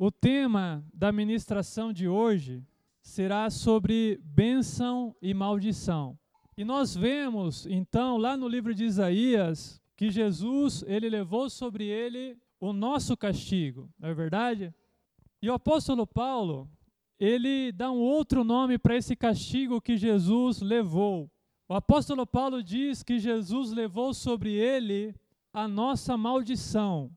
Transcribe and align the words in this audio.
O 0.00 0.12
tema 0.12 0.84
da 0.94 1.10
ministração 1.10 1.92
de 1.92 2.06
hoje 2.06 2.64
será 3.02 3.50
sobre 3.50 4.20
bênção 4.22 5.12
e 5.20 5.34
maldição. 5.34 6.16
E 6.56 6.64
nós 6.64 6.94
vemos, 6.94 7.66
então, 7.66 8.16
lá 8.16 8.36
no 8.36 8.46
livro 8.46 8.72
de 8.72 8.84
Isaías, 8.84 9.82
que 9.96 10.08
Jesus, 10.08 10.84
ele 10.86 11.08
levou 11.08 11.50
sobre 11.50 11.86
ele 11.86 12.38
o 12.60 12.72
nosso 12.72 13.16
castigo, 13.16 13.90
não 13.98 14.08
é 14.08 14.14
verdade? 14.14 14.72
E 15.42 15.50
o 15.50 15.54
apóstolo 15.54 16.06
Paulo, 16.06 16.70
ele 17.18 17.72
dá 17.72 17.90
um 17.90 17.98
outro 17.98 18.44
nome 18.44 18.78
para 18.78 18.96
esse 18.96 19.16
castigo 19.16 19.80
que 19.80 19.96
Jesus 19.96 20.60
levou. 20.60 21.28
O 21.68 21.74
apóstolo 21.74 22.24
Paulo 22.24 22.62
diz 22.62 23.02
que 23.02 23.18
Jesus 23.18 23.72
levou 23.72 24.14
sobre 24.14 24.52
ele 24.52 25.12
a 25.52 25.66
nossa 25.66 26.16
maldição. 26.16 27.10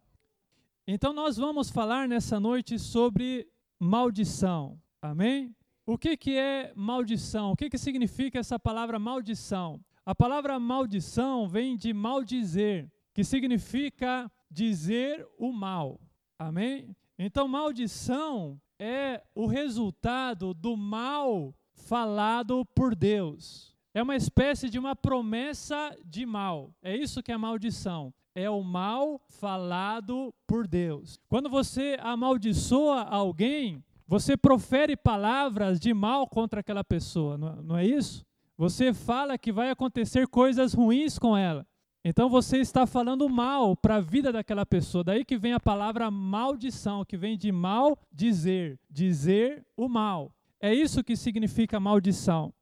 Então 0.94 1.14
nós 1.14 1.38
vamos 1.38 1.70
falar 1.70 2.06
nessa 2.06 2.38
noite 2.38 2.78
sobre 2.78 3.48
maldição. 3.80 4.78
Amém? 5.02 5.56
O 5.86 5.98
que, 5.98 6.18
que 6.18 6.36
é 6.38 6.74
maldição? 6.76 7.54
O 7.54 7.56
que, 7.56 7.70
que 7.70 7.78
significa 7.78 8.40
essa 8.40 8.60
palavra 8.60 9.00
maldição? 9.00 9.80
A 10.06 10.14
palavra 10.14 10.60
maldição 10.60 11.48
vem 11.48 11.78
de 11.78 11.94
maldizer, 11.94 12.92
que 13.14 13.24
significa 13.24 14.30
dizer 14.50 15.26
o 15.38 15.54
mal. 15.54 15.98
Amém? 16.38 16.94
Então, 17.18 17.48
maldição 17.48 18.60
é 18.78 19.24
o 19.34 19.46
resultado 19.46 20.54
do 20.54 20.76
mal 20.76 21.56
falado 21.74 22.66
por 22.76 22.94
Deus. 22.94 23.71
É 23.94 24.02
uma 24.02 24.16
espécie 24.16 24.70
de 24.70 24.80
uma 24.80 24.96
promessa 24.96 25.96
de 26.06 26.26
mal. 26.26 26.74
É 26.82 26.96
isso 26.96 27.22
que 27.22 27.32
é 27.32 27.38
maldição 27.38 28.14
é 28.34 28.50
o 28.50 28.64
mal 28.64 29.22
falado 29.28 30.34
por 30.48 30.68
Deus. 30.68 31.20
Quando 31.28 31.50
você 31.50 31.98
amaldiçoa 32.00 33.04
alguém, 33.04 33.84
você 34.08 34.36
profere 34.36 34.96
palavras 34.96 35.80
de 35.80 35.94
mal 35.94 36.28
contra 36.28 36.62
aquela 36.62 36.84
pessoa, 36.84 37.38
não 37.38 37.78
é 37.78 37.86
isso? 37.86 38.26
Você 38.58 38.94
fala 38.94 39.38
que 39.38 39.52
vai 39.52 39.70
acontecer 39.70 40.28
coisas 40.28 40.74
ruins 40.74 41.18
com 41.18 41.36
ela. 41.36 41.66
Então 42.04 42.30
você 42.30 42.58
está 42.58 42.86
falando 42.88 43.30
mal 43.30 43.76
para 43.76 43.98
a 43.98 44.02
vida 44.02 44.32
daquela 44.32 44.66
pessoa. 44.66 45.04
Daí 45.04 45.24
que 45.24 45.38
vem 45.38 45.54
a 45.54 45.60
palavra 45.60 46.10
maldição, 46.10 47.06
que 47.06 47.16
vem 47.16 47.38
de 47.38 47.52
mal 47.52 47.98
dizer, 48.12 48.80
dizer 48.90 49.66
o 49.78 49.88
mal. 49.88 50.34
É 50.60 50.74
isso 50.74 51.04
que 51.04 51.16
significa 51.16 51.80
maldição. 51.80 52.54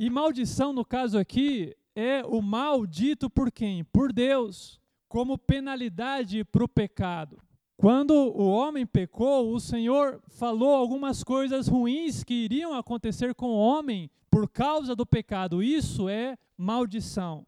E 0.00 0.08
maldição, 0.08 0.72
no 0.72 0.82
caso 0.82 1.18
aqui, 1.18 1.76
é 1.94 2.24
o 2.24 2.40
mal 2.40 2.86
dito 2.86 3.28
por 3.28 3.52
quem? 3.52 3.84
Por 3.84 4.14
Deus 4.14 4.80
como 5.06 5.36
penalidade 5.36 6.42
para 6.42 6.64
o 6.64 6.68
pecado. 6.68 7.36
Quando 7.76 8.12
o 8.14 8.48
homem 8.48 8.86
pecou, 8.86 9.52
o 9.52 9.60
Senhor 9.60 10.18
falou 10.28 10.74
algumas 10.74 11.22
coisas 11.22 11.68
ruins 11.68 12.24
que 12.24 12.32
iriam 12.32 12.72
acontecer 12.72 13.34
com 13.34 13.48
o 13.48 13.58
homem 13.58 14.10
por 14.30 14.48
causa 14.48 14.96
do 14.96 15.04
pecado. 15.04 15.62
Isso 15.62 16.08
é 16.08 16.38
maldição. 16.56 17.46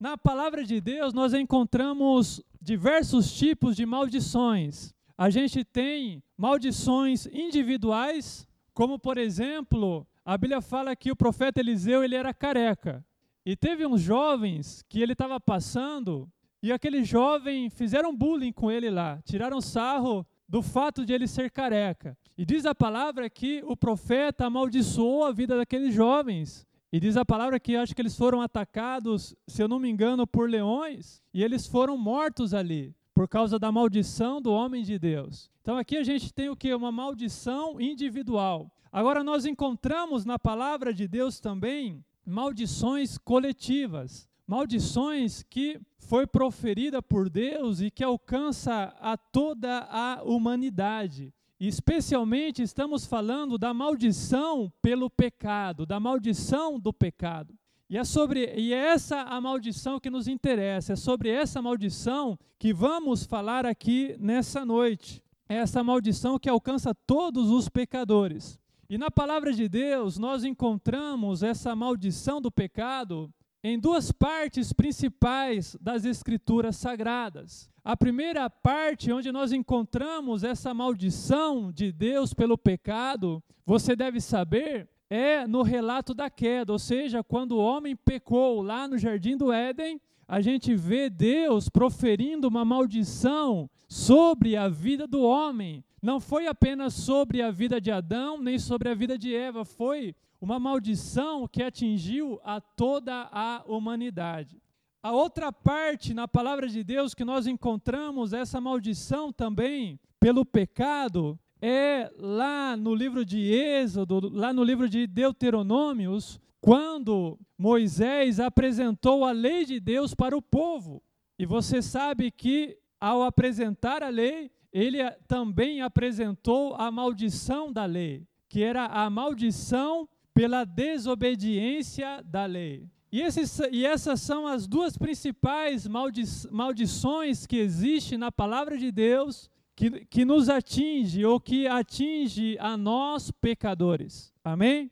Na 0.00 0.16
palavra 0.16 0.64
de 0.64 0.80
Deus, 0.80 1.12
nós 1.12 1.34
encontramos 1.34 2.40
diversos 2.58 3.30
tipos 3.34 3.76
de 3.76 3.84
maldições. 3.84 4.94
A 5.18 5.28
gente 5.28 5.62
tem 5.62 6.22
maldições 6.38 7.26
individuais, 7.26 8.48
como 8.72 8.98
por 8.98 9.18
exemplo, 9.18 10.06
a 10.24 10.38
Bíblia 10.38 10.60
fala 10.60 10.94
que 10.94 11.10
o 11.10 11.16
profeta 11.16 11.60
Eliseu 11.60 12.04
ele 12.04 12.14
era 12.14 12.32
careca. 12.32 13.04
E 13.44 13.56
teve 13.56 13.84
uns 13.84 14.00
jovens 14.00 14.82
que 14.88 15.02
ele 15.02 15.12
estava 15.12 15.40
passando 15.40 16.30
e 16.62 16.70
aquele 16.70 17.02
jovem 17.02 17.68
fizeram 17.68 18.16
bullying 18.16 18.52
com 18.52 18.70
ele 18.70 18.88
lá, 18.88 19.20
tiraram 19.24 19.60
sarro 19.60 20.24
do 20.48 20.62
fato 20.62 21.04
de 21.04 21.12
ele 21.12 21.26
ser 21.26 21.50
careca. 21.50 22.16
E 22.38 22.46
diz 22.46 22.64
a 22.64 22.74
palavra 22.74 23.28
que 23.28 23.62
o 23.66 23.76
profeta 23.76 24.46
amaldiçoou 24.46 25.24
a 25.24 25.32
vida 25.32 25.56
daqueles 25.56 25.92
jovens. 25.92 26.64
E 26.92 27.00
diz 27.00 27.16
a 27.16 27.24
palavra 27.24 27.58
que 27.58 27.74
acho 27.74 27.94
que 27.94 28.02
eles 28.02 28.16
foram 28.16 28.40
atacados, 28.40 29.34
se 29.46 29.60
eu 29.62 29.66
não 29.66 29.80
me 29.80 29.88
engano, 29.88 30.26
por 30.26 30.48
leões, 30.48 31.22
e 31.32 31.42
eles 31.42 31.66
foram 31.66 31.96
mortos 31.96 32.52
ali, 32.52 32.94
por 33.14 33.26
causa 33.26 33.58
da 33.58 33.72
maldição 33.72 34.40
do 34.40 34.52
homem 34.52 34.84
de 34.84 34.98
Deus. 34.98 35.50
Então 35.62 35.76
aqui 35.76 35.96
a 35.96 36.04
gente 36.04 36.32
tem 36.32 36.48
o 36.48 36.56
que? 36.56 36.72
Uma 36.72 36.92
maldição 36.92 37.80
individual. 37.80 38.70
Agora 38.92 39.24
nós 39.24 39.46
encontramos 39.46 40.24
na 40.24 40.38
palavra 40.38 40.92
de 40.92 41.08
Deus 41.08 41.40
também 41.40 42.04
maldições 42.24 43.18
coletivas 43.18 44.30
maldições 44.52 45.42
que 45.48 45.80
foi 45.98 46.26
proferida 46.26 47.00
por 47.00 47.30
Deus 47.30 47.80
e 47.80 47.90
que 47.90 48.04
alcança 48.04 48.94
a 49.00 49.16
toda 49.16 49.86
a 49.90 50.22
humanidade. 50.22 51.32
especialmente 51.58 52.60
estamos 52.60 53.06
falando 53.06 53.56
da 53.56 53.72
maldição 53.72 54.70
pelo 54.82 55.08
pecado, 55.08 55.86
da 55.86 56.00
maldição 56.00 56.78
do 56.78 56.92
pecado. 56.92 57.54
E 57.88 57.96
é 57.96 58.04
sobre 58.04 58.52
e 58.56 58.74
é 58.74 58.76
essa 58.76 59.22
a 59.22 59.40
maldição 59.40 60.00
que 60.00 60.10
nos 60.10 60.26
interessa, 60.26 60.94
é 60.94 60.96
sobre 60.96 61.30
essa 61.30 61.62
maldição 61.62 62.38
que 62.58 62.74
vamos 62.74 63.24
falar 63.24 63.64
aqui 63.64 64.16
nessa 64.18 64.66
noite. 64.66 65.22
É 65.48 65.54
essa 65.54 65.82
maldição 65.84 66.38
que 66.38 66.48
alcança 66.48 66.94
todos 67.06 67.48
os 67.48 67.68
pecadores. 67.68 68.58
E 68.92 68.98
na 68.98 69.10
palavra 69.10 69.54
de 69.54 69.70
Deus 69.70 70.18
nós 70.18 70.44
encontramos 70.44 71.42
essa 71.42 71.74
maldição 71.74 72.42
do 72.42 72.52
pecado 72.52 73.32
em 73.64 73.78
duas 73.78 74.12
partes 74.12 74.70
principais 74.70 75.74
das 75.80 76.04
Escrituras 76.04 76.76
Sagradas. 76.76 77.70
A 77.82 77.96
primeira 77.96 78.50
parte, 78.50 79.10
onde 79.10 79.32
nós 79.32 79.50
encontramos 79.50 80.44
essa 80.44 80.74
maldição 80.74 81.72
de 81.72 81.90
Deus 81.90 82.34
pelo 82.34 82.58
pecado, 82.58 83.42
você 83.64 83.96
deve 83.96 84.20
saber, 84.20 84.86
é 85.08 85.46
no 85.46 85.62
relato 85.62 86.12
da 86.12 86.28
queda, 86.28 86.70
ou 86.70 86.78
seja, 86.78 87.24
quando 87.24 87.52
o 87.52 87.64
homem 87.64 87.96
pecou 87.96 88.60
lá 88.60 88.86
no 88.86 88.98
jardim 88.98 89.38
do 89.38 89.50
Éden, 89.50 89.98
a 90.28 90.42
gente 90.42 90.74
vê 90.74 91.08
Deus 91.08 91.66
proferindo 91.66 92.46
uma 92.46 92.62
maldição 92.62 93.70
sobre 93.88 94.54
a 94.54 94.68
vida 94.68 95.06
do 95.06 95.22
homem. 95.22 95.82
Não 96.02 96.18
foi 96.18 96.48
apenas 96.48 96.94
sobre 96.94 97.40
a 97.40 97.52
vida 97.52 97.80
de 97.80 97.90
Adão, 97.90 98.36
nem 98.36 98.58
sobre 98.58 98.88
a 98.88 98.94
vida 98.94 99.16
de 99.16 99.32
Eva, 99.32 99.64
foi 99.64 100.16
uma 100.40 100.58
maldição 100.58 101.46
que 101.46 101.62
atingiu 101.62 102.40
a 102.42 102.60
toda 102.60 103.28
a 103.30 103.62
humanidade. 103.64 104.60
A 105.00 105.12
outra 105.12 105.52
parte 105.52 106.12
na 106.12 106.26
palavra 106.26 106.68
de 106.68 106.82
Deus 106.82 107.14
que 107.14 107.24
nós 107.24 107.46
encontramos 107.46 108.32
essa 108.32 108.60
maldição 108.60 109.32
também 109.32 110.00
pelo 110.18 110.44
pecado 110.44 111.38
é 111.60 112.10
lá 112.18 112.76
no 112.76 112.92
livro 112.92 113.24
de 113.24 113.38
Êxodo, 113.52 114.28
lá 114.28 114.52
no 114.52 114.64
livro 114.64 114.88
de 114.88 115.06
Deuteronômios, 115.06 116.40
quando 116.60 117.38
Moisés 117.56 118.40
apresentou 118.40 119.24
a 119.24 119.30
lei 119.30 119.64
de 119.64 119.78
Deus 119.78 120.14
para 120.14 120.36
o 120.36 120.42
povo. 120.42 121.00
E 121.38 121.46
você 121.46 121.80
sabe 121.80 122.32
que 122.32 122.76
ao 123.00 123.22
apresentar 123.22 124.02
a 124.02 124.08
lei, 124.08 124.50
ele 124.72 124.98
também 125.28 125.82
apresentou 125.82 126.74
a 126.74 126.90
maldição 126.90 127.72
da 127.72 127.84
lei, 127.84 128.26
que 128.48 128.62
era 128.62 128.86
a 128.86 129.10
maldição 129.10 130.08
pela 130.32 130.64
desobediência 130.64 132.22
da 132.24 132.46
lei. 132.46 132.88
E, 133.12 133.20
esses, 133.20 133.60
e 133.70 133.84
essas 133.84 134.22
são 134.22 134.46
as 134.46 134.66
duas 134.66 134.96
principais 134.96 135.86
maldi 135.86 136.24
maldições 136.50 137.46
que 137.46 137.58
existem 137.58 138.16
na 138.16 138.32
palavra 138.32 138.78
de 138.78 138.90
Deus 138.90 139.50
que, 139.76 140.06
que 140.06 140.24
nos 140.24 140.48
atinge 140.48 141.22
ou 141.24 141.38
que 141.38 141.66
atinge 141.66 142.56
a 142.58 142.74
nós 142.74 143.30
pecadores. 143.30 144.32
Amém? 144.42 144.90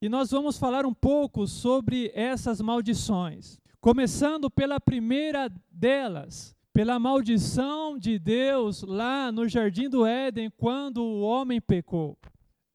E 0.00 0.08
nós 0.10 0.30
vamos 0.30 0.58
falar 0.58 0.84
um 0.84 0.92
pouco 0.92 1.46
sobre 1.46 2.10
essas 2.14 2.60
maldições. 2.60 3.58
Começando 3.80 4.50
pela 4.50 4.78
primeira 4.78 5.50
delas, 5.70 6.54
pela 6.74 6.98
maldição 6.98 7.96
de 7.96 8.18
Deus 8.18 8.82
lá 8.82 9.30
no 9.30 9.48
jardim 9.48 9.88
do 9.88 10.04
Éden, 10.04 10.50
quando 10.50 11.04
o 11.04 11.20
homem 11.20 11.60
pecou. 11.60 12.18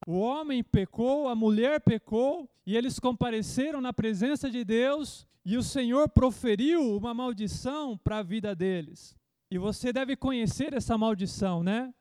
O 0.07 0.17
homem 0.19 0.63
pecou, 0.63 1.27
a 1.27 1.35
mulher 1.35 1.81
pecou, 1.81 2.49
e 2.65 2.77
eles 2.77 2.97
compareceram 2.97 3.81
na 3.81 3.91
presença 3.91 4.49
de 4.49 4.63
Deus, 4.63 5.27
e 5.45 5.57
o 5.57 5.61
Senhor 5.61 6.07
proferiu 6.07 6.95
uma 6.95 7.13
maldição 7.13 7.97
para 7.97 8.19
a 8.19 8.23
vida 8.23 8.55
deles. 8.55 9.13
E 9.51 9.57
você 9.57 9.91
deve 9.91 10.15
conhecer 10.15 10.73
essa 10.73 10.97
maldição, 10.97 11.61
né? 11.61 11.93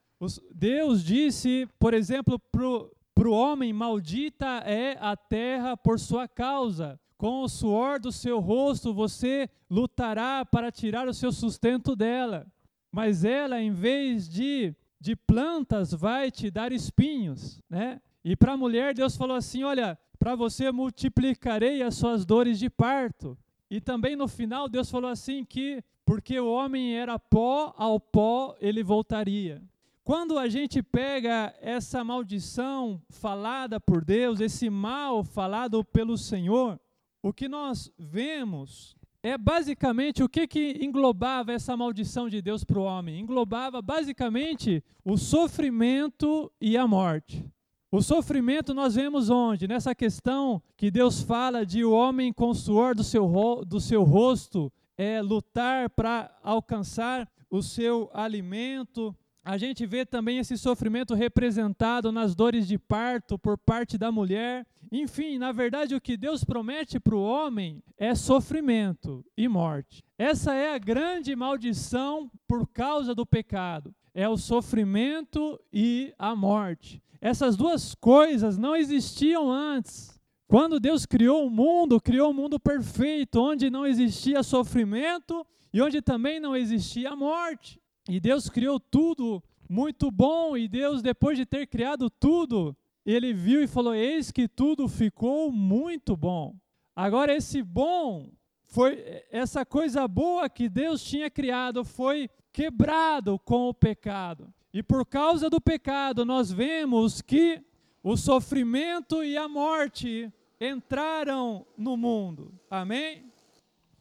Deus 0.55 1.03
disse, 1.03 1.67
por 1.77 1.93
exemplo, 1.93 2.39
para 2.39 3.27
o 3.27 3.33
homem: 3.33 3.73
Maldita 3.73 4.63
é 4.65 4.97
a 5.01 5.17
terra 5.17 5.75
por 5.75 5.99
sua 5.99 6.29
causa. 6.29 6.97
Com 7.19 7.43
o 7.43 7.49
suor 7.49 7.99
do 7.99 8.11
seu 8.11 8.39
rosto 8.39 8.95
você 8.95 9.47
lutará 9.69 10.43
para 10.43 10.71
tirar 10.71 11.07
o 11.07 11.13
seu 11.13 11.31
sustento 11.31 11.95
dela. 11.95 12.47
Mas 12.91 13.23
ela, 13.23 13.61
em 13.61 13.71
vez 13.71 14.27
de 14.27 14.73
de 15.01 15.15
plantas 15.15 15.93
vai 15.93 16.29
te 16.29 16.51
dar 16.51 16.71
espinhos, 16.71 17.61
né? 17.69 18.01
E 18.23 18.35
para 18.35 18.53
a 18.53 18.57
mulher 18.57 18.93
Deus 18.93 19.15
falou 19.15 19.37
assim, 19.37 19.63
olha, 19.63 19.97
para 20.17 20.35
você 20.35 20.71
multiplicarei 20.71 21.81
as 21.81 21.95
suas 21.95 22.25
dores 22.25 22.59
de 22.59 22.69
parto. 22.69 23.37
E 23.69 23.79
também 23.79 24.15
no 24.15 24.27
final 24.27 24.67
Deus 24.67 24.89
falou 24.89 25.09
assim 25.09 25.45
que 25.45 25.83
porque 26.05 26.39
o 26.39 26.51
homem 26.51 26.97
era 26.97 27.19
pó, 27.19 27.73
ao 27.77 27.99
pó 27.99 28.55
ele 28.59 28.81
voltaria. 28.81 29.61
quando 30.03 30.39
a 30.39 30.49
gente 30.49 30.81
pega 30.81 31.53
essa 31.61 32.03
maldição 32.03 32.99
falada 33.09 33.79
por 33.79 34.03
Deus, 34.03 34.39
esse 34.39 34.67
mal 34.69 35.23
falado 35.23 35.85
pelo 35.85 36.17
Senhor, 36.17 36.79
o 37.21 37.33
que 37.33 37.47
nós 37.47 37.91
vemos 37.97 38.95
é 39.21 39.37
basicamente 39.37 40.23
o 40.23 40.29
que, 40.29 40.47
que 40.47 40.79
englobava 40.81 41.51
essa 41.51 41.75
maldição 41.75 42.29
de 42.29 42.41
Deus 42.41 42.63
para 42.63 42.79
o 42.79 42.83
homem? 42.83 43.19
Englobava 43.19 43.81
basicamente 43.81 44.83
o 45.03 45.17
sofrimento 45.17 46.51
e 46.61 46.77
a 46.77 46.87
morte. 46.87 47.45
O 47.91 48.01
sofrimento 48.01 48.73
nós 48.73 48.95
vemos 48.95 49.29
onde? 49.29 49.67
Nessa 49.67 49.93
questão 49.93 50.61
que 50.77 50.91
Deus 50.91 51.21
fala 51.21 51.65
de 51.65 51.83
o 51.83 51.91
homem 51.91 52.31
com 52.31 52.49
o 52.49 52.55
suor 52.55 52.95
do 52.95 53.03
seu, 53.03 53.27
do 53.65 53.81
seu 53.81 54.03
rosto 54.03 54.71
é, 54.97 55.21
lutar 55.21 55.89
para 55.89 56.31
alcançar 56.43 57.27
o 57.49 57.61
seu 57.63 58.09
alimento, 58.13 59.15
a 59.49 59.57
gente 59.57 59.83
vê 59.83 60.05
também 60.05 60.37
esse 60.37 60.55
sofrimento 60.59 61.15
representado 61.15 62.11
nas 62.11 62.35
dores 62.35 62.67
de 62.67 62.77
parto 62.77 63.35
por 63.35 63.57
parte 63.57 63.97
da 63.97 64.11
mulher. 64.11 64.63
Enfim, 64.91 65.39
na 65.39 65.51
verdade, 65.51 65.95
o 65.95 66.01
que 66.01 66.15
Deus 66.15 66.43
promete 66.43 66.99
para 66.99 67.15
o 67.15 67.23
homem 67.23 67.81
é 67.97 68.13
sofrimento 68.13 69.25
e 69.35 69.47
morte. 69.47 70.03
Essa 70.19 70.53
é 70.53 70.75
a 70.75 70.77
grande 70.77 71.35
maldição 71.35 72.29
por 72.47 72.67
causa 72.67 73.15
do 73.15 73.25
pecado: 73.25 73.91
é 74.13 74.29
o 74.29 74.37
sofrimento 74.37 75.59
e 75.73 76.13
a 76.19 76.35
morte. 76.35 77.01
Essas 77.19 77.57
duas 77.57 77.95
coisas 77.95 78.55
não 78.55 78.75
existiam 78.75 79.51
antes. 79.51 80.21
Quando 80.47 80.79
Deus 80.79 81.07
criou 81.07 81.47
o 81.47 81.49
mundo, 81.49 81.99
criou 81.99 82.29
um 82.29 82.35
mundo 82.35 82.59
perfeito, 82.59 83.41
onde 83.41 83.71
não 83.71 83.87
existia 83.87 84.43
sofrimento 84.43 85.43
e 85.73 85.81
onde 85.81 86.03
também 86.03 86.39
não 86.39 86.55
existia 86.55 87.15
morte. 87.15 87.78
E 88.09 88.19
Deus 88.19 88.49
criou 88.49 88.79
tudo 88.79 89.41
muito 89.69 90.09
bom, 90.09 90.57
e 90.57 90.67
Deus, 90.67 91.03
depois 91.03 91.37
de 91.37 91.45
ter 91.45 91.67
criado 91.67 92.09
tudo, 92.09 92.75
ele 93.05 93.31
viu 93.33 93.63
e 93.63 93.67
falou: 93.67 93.93
Eis 93.93 94.31
que 94.31 94.47
tudo 94.47 94.87
ficou 94.87 95.51
muito 95.51 96.17
bom. 96.17 96.55
Agora, 96.95 97.35
esse 97.35 97.61
bom 97.61 98.31
foi 98.65 99.23
essa 99.31 99.63
coisa 99.63 100.07
boa 100.07 100.49
que 100.49 100.67
Deus 100.67 101.03
tinha 101.03 101.29
criado 101.29 101.85
foi 101.85 102.29
quebrado 102.51 103.37
com 103.37 103.69
o 103.69 103.73
pecado. 103.75 104.51
E 104.73 104.81
por 104.81 105.05
causa 105.05 105.47
do 105.47 105.61
pecado, 105.61 106.25
nós 106.25 106.51
vemos 106.51 107.21
que 107.21 107.63
o 108.03 108.17
sofrimento 108.17 109.23
e 109.23 109.37
a 109.37 109.47
morte 109.47 110.33
entraram 110.59 111.63
no 111.77 111.95
mundo. 111.95 112.53
Amém? 112.71 113.31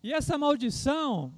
E 0.03 0.15
essa 0.15 0.39
maldição, 0.39 1.33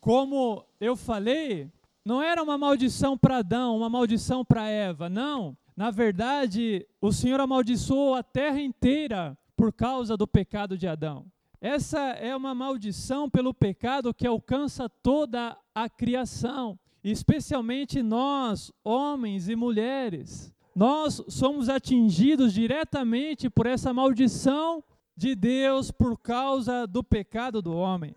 como 0.00 0.66
eu 0.78 0.94
falei, 0.96 1.70
não 2.10 2.20
era 2.20 2.42
uma 2.42 2.58
maldição 2.58 3.16
para 3.16 3.36
Adão, 3.36 3.76
uma 3.76 3.88
maldição 3.88 4.44
para 4.44 4.68
Eva, 4.68 5.08
não. 5.08 5.56
Na 5.76 5.92
verdade, 5.92 6.84
o 7.00 7.12
Senhor 7.12 7.38
amaldiçoou 7.38 8.16
a 8.16 8.22
terra 8.24 8.60
inteira 8.60 9.38
por 9.56 9.72
causa 9.72 10.16
do 10.16 10.26
pecado 10.26 10.76
de 10.76 10.88
Adão. 10.88 11.26
Essa 11.60 12.00
é 12.00 12.34
uma 12.34 12.52
maldição 12.52 13.30
pelo 13.30 13.54
pecado 13.54 14.12
que 14.12 14.26
alcança 14.26 14.88
toda 14.88 15.56
a 15.72 15.88
criação, 15.88 16.76
especialmente 17.04 18.02
nós, 18.02 18.72
homens 18.82 19.48
e 19.48 19.54
mulheres. 19.54 20.52
Nós 20.74 21.22
somos 21.28 21.68
atingidos 21.68 22.52
diretamente 22.52 23.48
por 23.48 23.66
essa 23.66 23.94
maldição 23.94 24.82
de 25.16 25.36
Deus 25.36 25.92
por 25.92 26.18
causa 26.18 26.88
do 26.88 27.04
pecado 27.04 27.62
do 27.62 27.72
homem. 27.72 28.16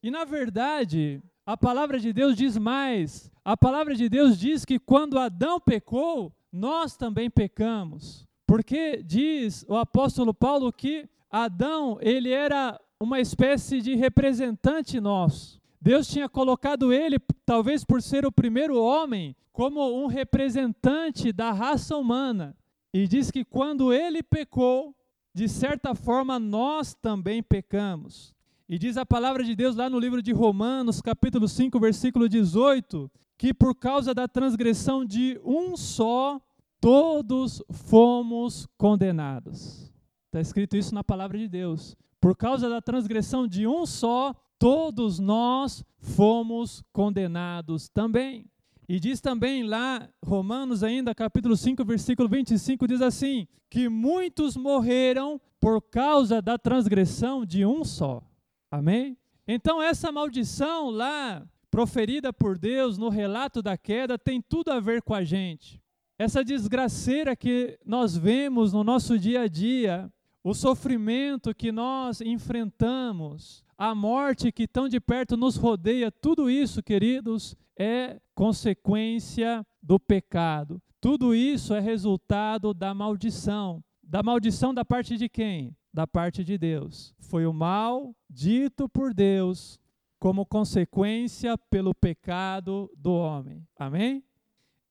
E 0.00 0.12
na 0.12 0.24
verdade, 0.24 1.20
a 1.44 1.56
palavra 1.56 1.98
de 1.98 2.12
Deus 2.12 2.36
diz 2.36 2.56
mais. 2.56 3.31
A 3.44 3.56
palavra 3.56 3.94
de 3.94 4.08
Deus 4.08 4.38
diz 4.38 4.64
que 4.64 4.78
quando 4.78 5.18
Adão 5.18 5.58
pecou, 5.58 6.32
nós 6.52 6.96
também 6.96 7.28
pecamos. 7.28 8.24
Porque 8.46 9.02
diz 9.02 9.64
o 9.68 9.76
apóstolo 9.76 10.32
Paulo 10.32 10.72
que 10.72 11.08
Adão, 11.28 11.98
ele 12.00 12.30
era 12.30 12.80
uma 13.00 13.18
espécie 13.18 13.80
de 13.80 13.96
representante 13.96 15.00
nosso. 15.00 15.60
Deus 15.80 16.06
tinha 16.06 16.28
colocado 16.28 16.92
ele, 16.92 17.18
talvez 17.44 17.84
por 17.84 18.00
ser 18.00 18.24
o 18.24 18.30
primeiro 18.30 18.80
homem, 18.80 19.34
como 19.52 20.04
um 20.04 20.06
representante 20.06 21.32
da 21.32 21.50
raça 21.50 21.96
humana. 21.96 22.56
E 22.94 23.08
diz 23.08 23.32
que 23.32 23.44
quando 23.44 23.92
ele 23.92 24.22
pecou, 24.22 24.94
de 25.34 25.48
certa 25.48 25.94
forma 25.96 26.38
nós 26.38 26.94
também 26.94 27.42
pecamos. 27.42 28.32
E 28.68 28.78
diz 28.78 28.96
a 28.96 29.04
palavra 29.04 29.42
de 29.42 29.56
Deus 29.56 29.74
lá 29.74 29.90
no 29.90 29.98
livro 29.98 30.22
de 30.22 30.30
Romanos, 30.30 31.00
capítulo 31.00 31.48
5, 31.48 31.80
versículo 31.80 32.28
18, 32.28 33.10
que 33.42 33.52
por 33.52 33.74
causa 33.74 34.14
da 34.14 34.28
transgressão 34.28 35.04
de 35.04 35.36
um 35.44 35.76
só, 35.76 36.40
todos 36.80 37.60
fomos 37.72 38.68
condenados. 38.78 39.92
Está 40.26 40.40
escrito 40.40 40.76
isso 40.76 40.94
na 40.94 41.02
palavra 41.02 41.36
de 41.36 41.48
Deus. 41.48 41.96
Por 42.20 42.36
causa 42.36 42.68
da 42.68 42.80
transgressão 42.80 43.48
de 43.48 43.66
um 43.66 43.84
só, 43.84 44.32
todos 44.60 45.18
nós 45.18 45.84
fomos 45.98 46.84
condenados 46.92 47.88
também. 47.88 48.46
E 48.88 49.00
diz 49.00 49.20
também 49.20 49.64
lá, 49.64 50.08
Romanos 50.24 50.84
ainda, 50.84 51.12
capítulo 51.12 51.56
5, 51.56 51.84
versículo 51.84 52.28
25, 52.28 52.86
diz 52.86 53.02
assim: 53.02 53.48
que 53.68 53.88
muitos 53.88 54.56
morreram 54.56 55.40
por 55.58 55.82
causa 55.82 56.40
da 56.40 56.56
transgressão 56.56 57.44
de 57.44 57.66
um 57.66 57.84
só. 57.84 58.22
Amém? 58.70 59.18
Então, 59.48 59.82
essa 59.82 60.12
maldição 60.12 60.90
lá, 60.90 61.44
proferida 61.72 62.34
por 62.34 62.58
Deus 62.58 62.98
no 62.98 63.08
relato 63.08 63.62
da 63.62 63.78
queda, 63.78 64.18
tem 64.18 64.42
tudo 64.42 64.70
a 64.70 64.78
ver 64.78 65.00
com 65.00 65.14
a 65.14 65.24
gente. 65.24 65.82
Essa 66.18 66.44
desgraceira 66.44 67.34
que 67.34 67.78
nós 67.82 68.14
vemos 68.14 68.74
no 68.74 68.84
nosso 68.84 69.18
dia 69.18 69.40
a 69.40 69.48
dia, 69.48 70.12
o 70.44 70.52
sofrimento 70.52 71.54
que 71.54 71.72
nós 71.72 72.20
enfrentamos, 72.20 73.64
a 73.78 73.94
morte 73.94 74.52
que 74.52 74.68
tão 74.68 74.86
de 74.86 75.00
perto 75.00 75.34
nos 75.34 75.56
rodeia, 75.56 76.12
tudo 76.12 76.50
isso, 76.50 76.82
queridos, 76.82 77.56
é 77.74 78.20
consequência 78.34 79.66
do 79.82 79.98
pecado. 79.98 80.80
Tudo 81.00 81.34
isso 81.34 81.72
é 81.72 81.80
resultado 81.80 82.74
da 82.74 82.92
maldição. 82.92 83.82
Da 84.02 84.22
maldição 84.22 84.74
da 84.74 84.84
parte 84.84 85.16
de 85.16 85.26
quem? 85.26 85.74
da 85.92 86.06
parte 86.06 86.42
de 86.42 86.56
Deus. 86.56 87.14
Foi 87.18 87.44
o 87.44 87.52
mal 87.52 88.16
dito 88.28 88.88
por 88.88 89.12
Deus 89.12 89.78
como 90.22 90.46
consequência 90.46 91.58
pelo 91.58 91.92
pecado 91.92 92.88
do 92.96 93.12
homem. 93.12 93.66
Amém? 93.76 94.22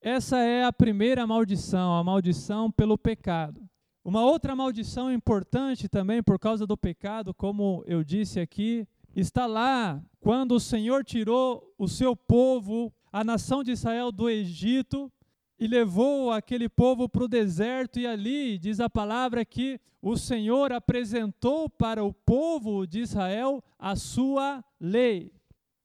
Essa 0.02 0.40
é 0.40 0.66
a 0.66 0.74
primeira 0.74 1.26
maldição, 1.26 1.96
a 1.96 2.04
maldição 2.04 2.70
pelo 2.70 2.98
pecado. 2.98 3.66
Uma 4.04 4.26
outra 4.26 4.58
maldição 4.58 5.10
importante 5.10 5.88
também 5.88 6.22
por 6.22 6.38
causa 6.38 6.68
do 6.68 6.76
pecado, 6.76 7.34
como 7.34 7.82
eu 7.88 8.04
disse 8.04 8.42
aqui, 8.42 8.86
está 9.16 9.46
lá 9.46 10.04
quando 10.20 10.52
o 10.52 10.60
Senhor 10.60 11.02
tirou 11.06 11.74
o 11.78 11.88
seu 11.88 12.14
povo, 12.14 12.94
a 13.10 13.24
nação 13.24 13.64
de 13.64 13.72
Israel, 13.72 14.12
do 14.12 14.30
Egito 14.30 15.10
e 15.62 15.68
levou 15.68 16.32
aquele 16.32 16.68
povo 16.68 17.08
para 17.08 17.24
o 17.24 17.28
deserto, 17.28 18.00
e 18.00 18.08
ali 18.08 18.58
diz 18.58 18.80
a 18.80 18.90
palavra 18.90 19.46
que 19.46 19.80
o 20.02 20.18
Senhor 20.18 20.74
apresentou 20.74 21.70
para 21.70 22.04
o 22.04 22.12
povo 22.12 22.88
de 22.88 23.02
Israel 23.02 23.64
a 23.78 23.96
sua 23.96 24.66
lei. 24.80 25.32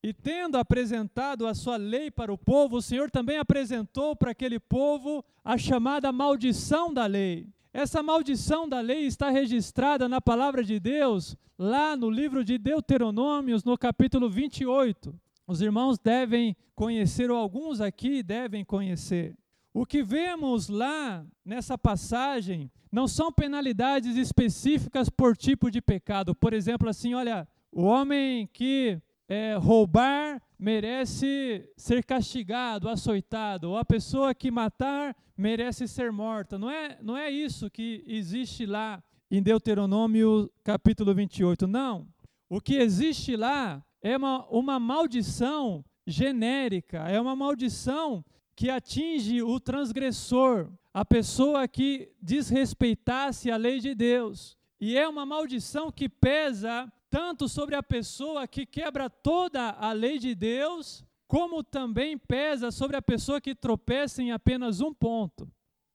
E 0.02 0.14
tendo 0.14 0.56
apresentado 0.56 1.47
a 1.47 1.52
sua 1.52 1.76
lei 1.76 2.11
para 2.11 2.33
o 2.33 2.38
povo, 2.38 2.78
o 2.78 2.83
Senhor 2.83 3.11
também 3.11 3.37
apresentou 3.37 4.16
para 4.16 4.30
aquele 4.30 4.59
povo 4.59 5.23
a 5.45 5.59
chamada 5.59 6.11
maldição 6.11 6.90
da 6.90 7.04
lei. 7.04 7.47
Essa 7.71 8.02
maldição 8.02 8.66
da 8.66 8.80
lei 8.80 9.04
está 9.04 9.28
registrada 9.28 10.09
na 10.09 10.23
palavra 10.23 10.64
de 10.64 10.80
Deus, 10.80 11.37
lá 11.59 11.95
no 11.95 12.09
livro 12.09 12.42
de 12.42 12.56
Deuteronômios, 12.56 13.62
no 13.62 13.76
capítulo 13.76 14.30
28. 14.30 15.14
Os 15.47 15.61
irmãos 15.61 15.99
devem 15.99 16.56
conhecer, 16.75 17.30
ou 17.30 17.37
alguns 17.37 17.83
aqui 17.83 18.23
devem 18.23 18.64
conhecer. 18.64 19.37
O 19.78 19.85
que 19.85 20.02
vemos 20.02 20.71
lá 20.71 21.23
nessa 21.45 21.76
passagem 21.76 22.71
não 22.90 23.06
são 23.06 23.30
penalidades 23.30 24.16
específicas 24.16 25.11
por 25.11 25.37
tipo 25.37 25.71
de 25.71 25.83
pecado. 25.83 26.35
Por 26.35 26.54
exemplo, 26.54 26.88
assim, 26.88 27.12
olha, 27.12 27.47
o 27.71 27.83
homem 27.83 28.49
que 28.54 28.99
é, 29.28 29.54
roubar 29.56 30.40
merece 30.59 31.71
ser 31.76 32.02
castigado, 32.06 32.88
açoitado, 32.88 33.68
ou 33.68 33.76
a 33.76 33.85
pessoa 33.85 34.35
que 34.35 34.50
matar 34.50 35.14
merece 35.37 35.87
ser 35.87 36.11
morta. 36.11 36.59
Não 36.59 36.71
é, 36.71 36.97
não 37.02 37.14
é 37.14 37.30
isso 37.30 37.68
que 37.68 38.02
existe 38.06 38.64
lá 38.64 39.04
em 39.30 39.42
Deuteronômio 39.42 40.50
capítulo 40.64 41.14
28. 41.14 41.66
Não. 41.66 42.09
O 42.49 42.62
que 42.62 42.76
existe 42.76 43.37
lá 43.37 43.85
é 44.00 44.16
uma, 44.16 44.47
uma 44.47 44.80
maldição 44.80 45.85
genérica, 46.06 47.00
é 47.11 47.21
uma 47.21 47.37
maldição 47.37 48.25
que 48.57 48.71
atinge 48.71 49.43
o 49.43 49.61
transgressor, 49.61 50.71
a 50.93 51.05
pessoa 51.05 51.69
que 51.69 52.11
desrespeitasse 52.23 53.51
a 53.51 53.57
lei 53.59 53.79
de 53.79 53.95
Deus. 53.95 54.57
E 54.81 54.97
é 54.97 55.07
uma 55.07 55.27
maldição 55.27 55.93
que 55.93 56.09
pesa 56.09 56.91
tanto 57.11 57.49
sobre 57.49 57.75
a 57.77 57.83
pessoa 57.83 58.49
que 58.49 58.65
quebra 58.65 59.11
toda 59.11 59.71
a 59.71 59.93
lei 59.93 60.19
de 60.19 60.35
Deus, 60.35 61.05
como 61.29 61.63
também 61.63 62.17
pesa 62.17 62.71
sobre 62.71 62.97
a 62.97 63.03
pessoa 63.03 63.43
que 63.43 63.55
tropeça 63.55 64.23
em 64.23 64.33
apenas 64.33 64.81
um 64.81 64.93
ponto. 64.93 65.45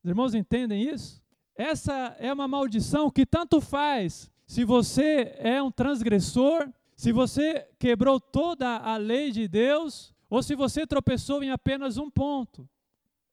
Os 0.03 0.09
irmãos 0.09 0.35
entendem 0.35 0.83
isso? 0.83 1.19
Essa 1.55 2.15
é 2.19 2.31
uma 2.31 2.47
maldição 2.47 3.09
que 3.09 3.25
tanto 3.25 3.59
faz 3.59 4.31
se 4.45 4.63
você 4.63 5.33
é 5.39 5.63
um 5.63 5.71
transgressor, 5.71 6.69
se 6.95 7.11
você 7.11 7.67
quebrou 7.79 8.19
toda 8.19 8.77
a 8.77 8.97
lei 8.97 9.31
de 9.31 9.47
Deus, 9.47 10.13
ou 10.31 10.41
se 10.41 10.55
você 10.55 10.87
tropeçou 10.87 11.43
em 11.43 11.51
apenas 11.51 11.97
um 11.97 12.09
ponto. 12.09 12.67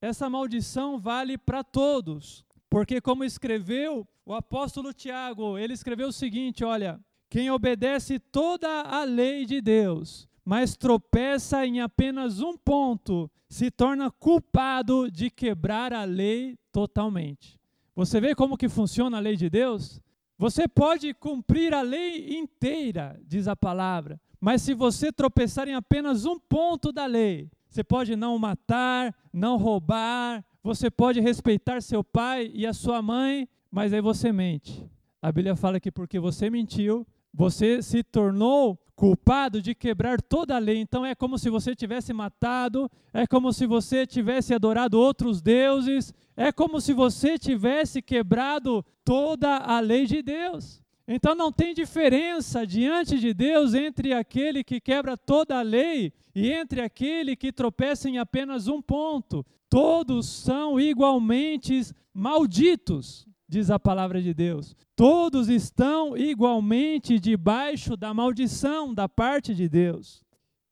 Essa 0.02 0.28
maldição 0.28 0.98
vale 0.98 1.38
para 1.38 1.62
todos, 1.62 2.44
porque, 2.68 3.00
como 3.00 3.22
escreveu 3.24 4.06
o 4.26 4.34
apóstolo 4.34 4.92
Tiago, 4.92 5.56
ele 5.56 5.72
escreveu 5.72 6.08
o 6.08 6.12
seguinte: 6.12 6.64
olha, 6.64 7.00
quem 7.30 7.52
obedece 7.52 8.18
toda 8.18 8.82
a 8.82 9.04
lei 9.04 9.46
de 9.46 9.60
Deus, 9.60 10.28
mas 10.44 10.76
tropeça 10.76 11.64
em 11.64 11.80
apenas 11.80 12.40
um 12.40 12.56
ponto, 12.56 13.30
se 13.48 13.70
torna 13.70 14.10
culpado 14.10 15.08
de 15.08 15.30
quebrar 15.30 15.92
a 15.92 16.02
lei 16.02 16.58
totalmente. 16.72 17.60
Você 17.94 18.20
vê 18.20 18.34
como 18.34 18.56
que 18.56 18.68
funciona 18.68 19.18
a 19.18 19.20
lei 19.20 19.36
de 19.36 19.48
Deus? 19.48 20.00
Você 20.36 20.66
pode 20.66 21.14
cumprir 21.14 21.72
a 21.72 21.80
lei 21.80 22.36
inteira, 22.38 23.20
diz 23.24 23.48
a 23.48 23.56
palavra, 23.56 24.20
mas 24.40 24.62
se 24.62 24.74
você 24.74 25.12
tropeçar 25.12 25.68
em 25.68 25.74
apenas 25.74 26.24
um 26.24 26.38
ponto 26.38 26.92
da 26.92 27.06
lei, 27.06 27.50
você 27.68 27.82
pode 27.84 28.16
não 28.16 28.38
matar, 28.38 29.14
não 29.32 29.56
roubar, 29.56 30.44
você 30.62 30.90
pode 30.90 31.20
respeitar 31.20 31.82
seu 31.82 32.02
pai 32.02 32.50
e 32.54 32.66
a 32.66 32.72
sua 32.72 33.02
mãe, 33.02 33.48
mas 33.70 33.92
aí 33.92 34.00
você 34.00 34.32
mente. 34.32 34.88
A 35.20 35.32
Bíblia 35.32 35.56
fala 35.56 35.80
que 35.80 35.90
porque 35.90 36.18
você 36.18 36.48
mentiu, 36.48 37.06
você 37.34 37.82
se 37.82 38.02
tornou 38.02 38.78
culpado 38.94 39.62
de 39.62 39.74
quebrar 39.76 40.20
toda 40.20 40.56
a 40.56 40.58
lei. 40.58 40.78
Então 40.78 41.06
é 41.06 41.14
como 41.14 41.38
se 41.38 41.48
você 41.48 41.74
tivesse 41.74 42.12
matado, 42.12 42.90
é 43.12 43.26
como 43.26 43.52
se 43.52 43.64
você 43.64 44.04
tivesse 44.04 44.52
adorado 44.52 44.98
outros 44.98 45.40
deuses, 45.40 46.12
é 46.36 46.50
como 46.50 46.80
se 46.80 46.92
você 46.92 47.38
tivesse 47.38 48.02
quebrado 48.02 48.84
toda 49.04 49.56
a 49.56 49.78
lei 49.78 50.06
de 50.06 50.20
Deus. 50.20 50.82
Então 51.10 51.34
não 51.34 51.50
tem 51.50 51.72
diferença 51.72 52.66
diante 52.66 53.18
de 53.18 53.32
Deus 53.32 53.72
entre 53.72 54.12
aquele 54.12 54.62
que 54.62 54.78
quebra 54.78 55.16
toda 55.16 55.58
a 55.58 55.62
lei 55.62 56.12
e 56.34 56.52
entre 56.52 56.82
aquele 56.82 57.34
que 57.34 57.50
tropeça 57.50 58.10
em 58.10 58.18
apenas 58.18 58.68
um 58.68 58.82
ponto. 58.82 59.44
Todos 59.70 60.26
são 60.28 60.78
igualmente 60.78 61.80
malditos, 62.12 63.26
diz 63.48 63.70
a 63.70 63.78
palavra 63.78 64.20
de 64.20 64.34
Deus. 64.34 64.76
Todos 64.94 65.48
estão 65.48 66.14
igualmente 66.14 67.18
debaixo 67.18 67.96
da 67.96 68.12
maldição 68.12 68.92
da 68.92 69.08
parte 69.08 69.54
de 69.54 69.66
Deus. 69.66 70.22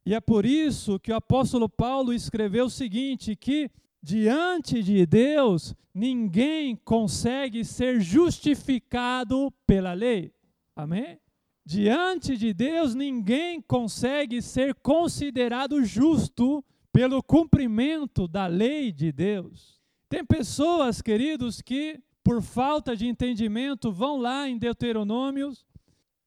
E 0.04 0.14
é 0.14 0.20
por 0.20 0.44
isso 0.44 1.00
que 1.00 1.12
o 1.12 1.16
apóstolo 1.16 1.66
Paulo 1.66 2.12
escreveu 2.12 2.66
o 2.66 2.70
seguinte: 2.70 3.34
que 3.34 3.70
diante 4.06 4.84
de 4.84 5.04
Deus, 5.04 5.74
ninguém 5.92 6.76
consegue 6.76 7.64
ser 7.64 8.00
justificado 8.00 9.52
pela 9.66 9.92
lei. 9.94 10.32
Amém? 10.76 11.18
Diante 11.64 12.36
de 12.36 12.54
Deus, 12.54 12.94
ninguém 12.94 13.60
consegue 13.60 14.40
ser 14.40 14.76
considerado 14.76 15.84
justo 15.84 16.64
pelo 16.92 17.20
cumprimento 17.20 18.28
da 18.28 18.46
lei 18.46 18.92
de 18.92 19.10
Deus. 19.10 19.80
Tem 20.08 20.24
pessoas, 20.24 21.02
queridos, 21.02 21.60
que 21.60 22.00
por 22.22 22.40
falta 22.40 22.94
de 22.94 23.08
entendimento 23.08 23.90
vão 23.90 24.18
lá 24.18 24.48
em 24.48 24.56
Deuteronômios 24.56 25.66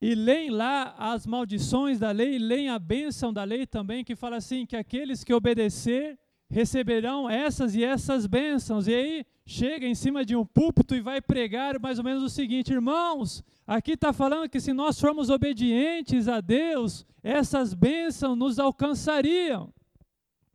e 0.01 0.13
leem 0.15 0.49
lá 0.49 0.95
as 0.97 1.25
maldições 1.25 1.97
da 1.97 2.11
lei, 2.11 2.37
leem 2.37 2.67
a 2.67 2.77
bênção 2.77 3.31
da 3.31 3.45
lei 3.45 3.65
também, 3.65 4.03
que 4.03 4.17
fala 4.17 4.35
assim: 4.35 4.65
que 4.65 4.75
aqueles 4.75 5.23
que 5.23 5.33
obedecer 5.33 6.19
receberão 6.49 7.29
essas 7.29 7.75
e 7.75 7.83
essas 7.83 8.25
bênçãos. 8.25 8.87
E 8.87 8.93
aí 8.93 9.25
chega 9.45 9.85
em 9.85 9.95
cima 9.95 10.25
de 10.25 10.35
um 10.35 10.45
púlpito 10.45 10.95
e 10.95 11.01
vai 11.01 11.21
pregar 11.21 11.79
mais 11.79 11.97
ou 11.99 12.03
menos 12.03 12.23
o 12.23 12.29
seguinte: 12.29 12.73
irmãos, 12.73 13.43
aqui 13.65 13.91
está 13.91 14.11
falando 14.11 14.49
que 14.49 14.59
se 14.59 14.73
nós 14.73 14.99
formos 14.99 15.29
obedientes 15.29 16.27
a 16.27 16.41
Deus, 16.41 17.05
essas 17.23 17.73
bênçãos 17.73 18.37
nos 18.37 18.59
alcançariam. 18.59 19.73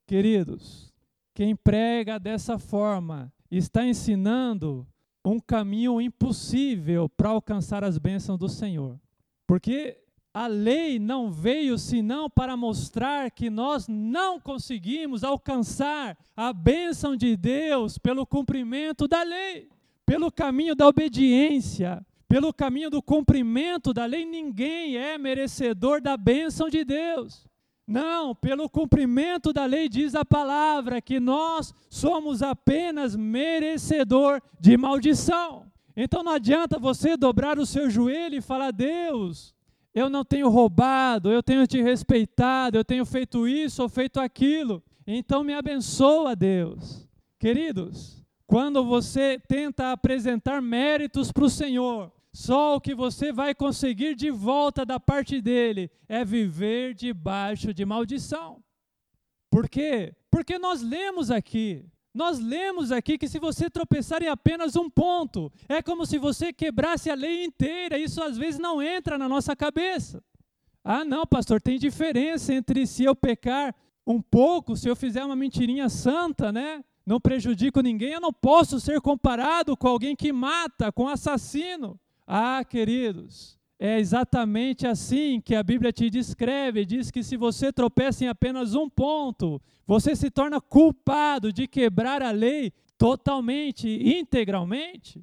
Queridos, 0.07 0.93
quem 1.35 1.57
prega 1.57 2.19
dessa 2.19 2.59
forma 2.59 3.33
está 3.51 3.87
ensinando 3.87 4.87
um 5.25 5.41
caminho 5.41 6.01
impossível 6.01 7.09
para 7.09 7.31
alcançar 7.31 7.83
as 7.83 7.97
bênçãos 7.97 8.39
do 8.39 8.49
Senhor. 8.49 9.01
Porque 9.47 10.04
a 10.35 10.49
lei 10.49 10.99
não 10.99 11.31
veio 11.31 11.79
senão 11.79 12.29
para 12.29 12.57
mostrar 12.57 13.31
que 13.31 13.49
nós 13.49 13.87
não 13.87 14.41
conseguimos 14.41 15.23
alcançar 15.23 16.19
a 16.37 16.53
bênção 16.53 17.15
de 17.15 17.37
Deus 17.37 17.99
pelo 17.99 18.27
cumprimento 18.27 19.07
da 19.07 19.23
lei, 19.23 19.69
pelo 20.05 20.33
caminho 20.33 20.75
da 20.75 20.89
obediência, 20.89 22.05
pelo 22.27 22.53
caminho 22.53 22.91
do 22.91 23.01
cumprimento 23.01 23.95
da 23.95 24.05
lei. 24.07 24.25
Ninguém 24.25 24.97
é 24.97 25.17
merecedor 25.17 26.03
da 26.03 26.17
bênção 26.17 26.69
de 26.69 26.85
Deus. 26.85 27.47
Não, 27.87 28.35
pelo 28.35 28.69
cumprimento 28.69 29.53
da 29.53 29.67
lei 29.67 29.89
diz 29.89 30.17
a 30.17 30.25
palavra 30.25 31.01
que 31.01 31.21
nós 31.21 31.73
somos 31.89 32.43
apenas 32.43 33.15
merecedor 33.15 34.43
de 34.59 34.77
maldição. 34.77 35.71
Então 35.97 36.25
não 36.25 36.33
adianta 36.33 36.77
você 36.77 37.17
dobrar 37.17 37.57
o 37.57 37.67
seu 37.67 37.89
joelho 37.89 38.37
e 38.37 38.41
falar: 38.41 38.73
Deus, 38.73 39.55
eu 39.95 40.11
não 40.11 40.25
tenho 40.25 40.49
roubado, 40.49 41.31
eu 41.31 41.43
tenho 41.43 41.67
te 41.67 41.81
respeitado, 41.81 42.77
eu 42.77 42.85
tenho 42.85 43.07
feito 43.07 43.47
isso 43.47 43.83
ou 43.83 43.89
feito 43.89 44.19
aquilo. 44.19 44.83
Então 45.07 45.45
me 45.45 45.55
abençoa, 45.55 46.35
Deus. 46.35 47.09
Queridos, 47.39 48.25
quando 48.47 48.85
você 48.85 49.39
tenta 49.47 49.93
apresentar 49.93 50.61
méritos 50.61 51.31
para 51.31 51.45
o 51.45 51.51
Senhor, 51.51 52.13
só 52.33 52.75
o 52.75 52.81
que 52.81 52.95
você 52.95 53.33
vai 53.33 53.55
conseguir 53.55 54.17
de 54.17 54.31
volta 54.31 54.85
da 54.85 54.99
parte 54.99 55.41
dele 55.41 55.89
é 56.09 56.25
viver 56.25 56.93
debaixo 56.95 57.73
de 57.73 57.85
maldição. 57.85 58.63
Por 59.49 59.69
quê? 59.69 60.13
Porque 60.29 60.59
nós 60.59 60.83
lemos 60.83 61.31
aqui, 61.31 61.87
nós 62.15 62.39
lemos 62.39 62.93
aqui 62.93 63.19
que 63.19 63.29
se 63.29 63.41
você 63.41 63.69
tropeçar 63.69 64.23
em 64.23 64.29
apenas 64.29 64.77
um 64.77 64.89
ponto, 64.89 65.53
é 65.69 65.83
como 65.83 66.07
se 66.07 66.17
você 66.17 66.53
quebrasse 66.53 67.11
a 67.11 67.15
lei 67.15 67.45
inteira. 67.45 67.99
Isso 67.99 68.23
às 68.23 68.39
vezes 68.39 68.61
não 68.61 68.81
entra 68.81 69.19
na 69.19 69.29
nossa 69.29 69.57
cabeça. 69.57 70.23
Ah, 70.85 71.05
não, 71.05 71.27
pastor, 71.27 71.61
tem 71.61 71.79
diferença 71.79 72.55
entre 72.55 72.87
se 72.87 73.03
eu 73.03 73.17
pecar 73.17 73.75
um 74.07 74.21
pouco, 74.23 74.77
se 74.77 74.89
eu 74.89 74.95
fizer 74.95 75.25
uma 75.25 75.35
mentirinha 75.35 75.89
santa, 75.89 76.53
né? 76.53 76.85
Não 77.05 77.21
prejudico 77.21 77.81
ninguém, 77.81 78.13
eu 78.13 78.21
não 78.21 78.33
posso 78.33 78.79
ser 78.79 79.01
comparado 79.01 79.77
com 79.77 79.89
alguém 79.89 80.15
que 80.15 80.33
mata, 80.33 80.93
com 80.93 81.09
assassino. 81.09 81.99
Ah, 82.27 82.65
queridos, 82.65 83.59
é 83.87 84.01
exatamente 84.01 84.87
assim 84.87 85.43
que 85.43 85.55
a 85.55 85.63
Bíblia 85.63 85.93
te 85.93 86.09
descreve. 86.09 86.87
Diz 86.87 87.11
que 87.11 87.23
se 87.23 87.37
você 87.37 87.71
tropeça 87.71 88.25
em 88.25 88.29
apenas 88.29 88.75
um 88.75 88.89
ponto, 88.89 89.61
você 89.87 90.17
se 90.17 90.31
torna 90.31 90.59
culpado 90.59 91.53
de 91.53 91.69
quebrar 91.69 92.23
a 92.23 92.31
lei 92.31 92.73
totalmente, 92.97 93.87
integralmente. 93.87 95.23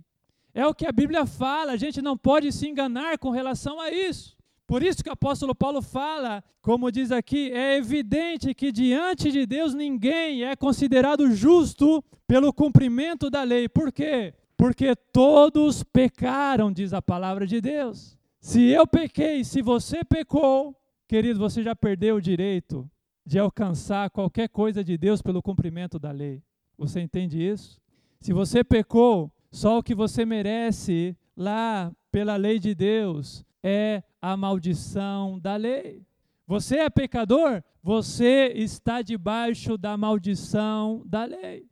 É 0.53 0.63
o 0.67 0.75
que 0.75 0.85
a 0.85 0.91
Bíblia 0.91 1.25
fala, 1.25 1.71
a 1.71 1.75
gente 1.75 2.03
não 2.03 2.15
pode 2.15 2.51
se 2.51 2.67
enganar 2.67 3.17
com 3.17 3.31
relação 3.31 3.81
a 3.81 3.89
isso. 3.89 4.37
Por 4.67 4.83
isso 4.83 5.03
que 5.03 5.09
o 5.09 5.13
apóstolo 5.13 5.55
Paulo 5.55 5.81
fala, 5.81 6.43
como 6.61 6.91
diz 6.91 7.11
aqui, 7.11 7.51
é 7.51 7.77
evidente 7.77 8.53
que 8.53 8.71
diante 8.71 9.31
de 9.31 9.43
Deus 9.47 9.73
ninguém 9.73 10.43
é 10.43 10.55
considerado 10.55 11.31
justo 11.31 12.03
pelo 12.27 12.53
cumprimento 12.53 13.27
da 13.27 13.41
lei. 13.41 13.67
Por 13.67 13.91
quê? 13.91 14.35
Porque 14.55 14.95
todos 14.95 15.81
pecaram, 15.81 16.71
diz 16.71 16.93
a 16.93 17.01
palavra 17.01 17.47
de 17.47 17.59
Deus. 17.59 18.20
Se 18.41 18.69
eu 18.69 18.87
pequei, 18.87 19.43
se 19.43 19.61
você 19.61 20.03
pecou, 20.03 20.75
querido, 21.07 21.37
você 21.37 21.61
já 21.61 21.75
perdeu 21.75 22.15
o 22.15 22.21
direito 22.21 22.89
de 23.23 23.37
alcançar 23.37 24.09
qualquer 24.09 24.49
coisa 24.49 24.83
de 24.83 24.97
Deus 24.97 25.21
pelo 25.21 25.43
cumprimento 25.43 25.99
da 25.99 26.09
lei. 26.09 26.41
Você 26.75 26.99
entende 26.99 27.39
isso? 27.39 27.79
Se 28.19 28.33
você 28.33 28.63
pecou, 28.63 29.31
só 29.51 29.77
o 29.77 29.83
que 29.83 29.93
você 29.93 30.25
merece 30.25 31.15
lá 31.37 31.95
pela 32.11 32.35
lei 32.35 32.57
de 32.57 32.73
Deus 32.73 33.45
é 33.61 34.01
a 34.19 34.35
maldição 34.35 35.39
da 35.39 35.55
lei. 35.55 36.03
Você 36.47 36.77
é 36.77 36.89
pecador? 36.89 37.63
Você 37.83 38.51
está 38.55 39.03
debaixo 39.03 39.77
da 39.77 39.95
maldição 39.95 41.03
da 41.05 41.25
lei. 41.25 41.70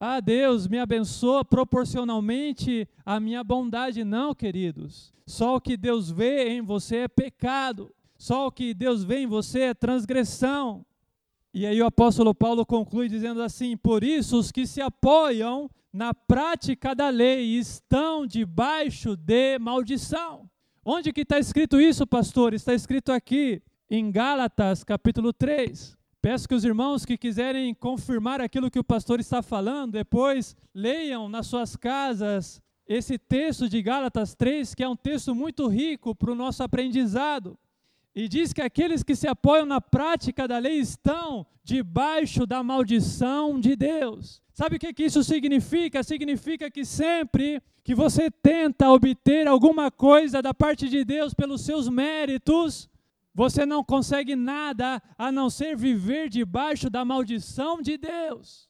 Ah, 0.00 0.20
Deus 0.20 0.68
me 0.68 0.78
abençoa 0.78 1.44
proporcionalmente 1.44 2.88
à 3.04 3.18
minha 3.18 3.42
bondade. 3.42 4.04
Não, 4.04 4.32
queridos. 4.32 5.12
Só 5.26 5.56
o 5.56 5.60
que 5.60 5.76
Deus 5.76 6.08
vê 6.08 6.50
em 6.50 6.62
você 6.62 6.98
é 6.98 7.08
pecado. 7.08 7.92
Só 8.16 8.46
o 8.46 8.52
que 8.52 8.72
Deus 8.72 9.02
vê 9.02 9.18
em 9.18 9.26
você 9.26 9.60
é 9.62 9.74
transgressão. 9.74 10.86
E 11.52 11.66
aí 11.66 11.82
o 11.82 11.86
apóstolo 11.86 12.32
Paulo 12.32 12.64
conclui 12.64 13.08
dizendo 13.08 13.42
assim: 13.42 13.76
Por 13.76 14.04
isso 14.04 14.38
os 14.38 14.52
que 14.52 14.68
se 14.68 14.80
apoiam 14.80 15.68
na 15.92 16.14
prática 16.14 16.94
da 16.94 17.08
lei 17.08 17.58
estão 17.58 18.24
debaixo 18.24 19.16
de 19.16 19.58
maldição. 19.58 20.48
Onde 20.84 21.12
que 21.12 21.22
está 21.22 21.40
escrito 21.40 21.80
isso, 21.80 22.06
pastor? 22.06 22.54
Está 22.54 22.72
escrito 22.72 23.10
aqui 23.10 23.60
em 23.90 24.12
Gálatas 24.12 24.84
capítulo 24.84 25.32
3. 25.32 25.97
Peço 26.28 26.46
que 26.46 26.54
os 26.54 26.62
irmãos 26.62 27.06
que 27.06 27.16
quiserem 27.16 27.72
confirmar 27.72 28.38
aquilo 28.38 28.70
que 28.70 28.78
o 28.78 28.84
pastor 28.84 29.18
está 29.18 29.40
falando, 29.40 29.92
depois 29.92 30.54
leiam 30.74 31.26
nas 31.26 31.46
suas 31.46 31.74
casas 31.74 32.60
esse 32.86 33.16
texto 33.16 33.66
de 33.66 33.80
Gálatas 33.80 34.34
3, 34.34 34.74
que 34.74 34.82
é 34.82 34.88
um 34.90 34.94
texto 34.94 35.34
muito 35.34 35.66
rico 35.68 36.14
para 36.14 36.30
o 36.30 36.34
nosso 36.34 36.62
aprendizado. 36.62 37.58
E 38.14 38.28
diz 38.28 38.52
que 38.52 38.60
aqueles 38.60 39.02
que 39.02 39.16
se 39.16 39.26
apoiam 39.26 39.64
na 39.64 39.80
prática 39.80 40.46
da 40.46 40.58
lei 40.58 40.74
estão 40.74 41.46
debaixo 41.64 42.46
da 42.46 42.62
maldição 42.62 43.58
de 43.58 43.74
Deus. 43.74 44.42
Sabe 44.52 44.76
o 44.76 44.78
que, 44.78 44.92
que 44.92 45.04
isso 45.04 45.24
significa? 45.24 46.02
Significa 46.02 46.70
que 46.70 46.84
sempre 46.84 47.62
que 47.82 47.94
você 47.94 48.30
tenta 48.30 48.90
obter 48.90 49.48
alguma 49.48 49.90
coisa 49.90 50.42
da 50.42 50.52
parte 50.52 50.90
de 50.90 51.06
Deus 51.06 51.32
pelos 51.32 51.62
seus 51.62 51.88
méritos, 51.88 52.86
você 53.38 53.64
não 53.64 53.84
consegue 53.84 54.34
nada 54.34 55.00
a 55.16 55.30
não 55.30 55.48
ser 55.48 55.76
viver 55.76 56.28
debaixo 56.28 56.90
da 56.90 57.04
maldição 57.04 57.80
de 57.80 57.96
Deus. 57.96 58.68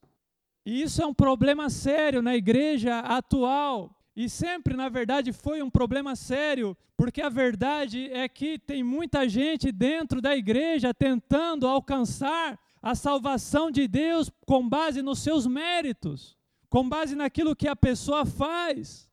E 0.66 0.82
isso 0.82 1.00
é 1.00 1.06
um 1.06 1.14
problema 1.14 1.70
sério 1.70 2.20
na 2.20 2.37
igreja 2.37 2.98
atual. 2.98 3.98
E 4.14 4.28
sempre, 4.28 4.76
na 4.76 4.90
verdade, 4.90 5.32
foi 5.32 5.62
um 5.62 5.70
problema 5.70 6.14
sério, 6.14 6.76
porque 6.98 7.22
a 7.22 7.30
verdade 7.30 8.12
é 8.12 8.28
que 8.28 8.58
tem 8.58 8.82
muita 8.84 9.26
gente 9.26 9.72
dentro 9.72 10.20
da 10.20 10.37
igreja 10.37 10.92
tentando 10.92 11.66
alcançar 11.66 12.60
a 12.82 12.94
salvação 12.94 13.70
de 13.70 13.88
Deus 13.88 14.30
com 14.44 14.68
base 14.68 15.00
nos 15.00 15.20
seus 15.20 15.46
méritos, 15.46 16.37
com 16.68 16.87
base 16.87 17.16
naquilo 17.16 17.56
que 17.56 17.68
a 17.68 17.75
pessoa 17.75 18.26
faz. 18.26 19.10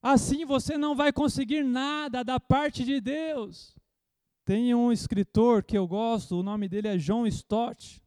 Assim 0.00 0.44
você 0.44 0.78
não 0.78 0.94
vai 0.94 1.12
conseguir 1.12 1.64
nada 1.64 2.22
da 2.22 2.38
parte 2.38 2.84
de 2.84 3.00
Deus. 3.00 3.81
Tem 4.44 4.74
um 4.74 4.90
escritor 4.90 5.62
que 5.62 5.78
eu 5.78 5.86
gosto, 5.86 6.40
o 6.40 6.42
nome 6.42 6.68
dele 6.68 6.88
é 6.88 6.96
John 6.96 7.26
Stott. 7.26 8.02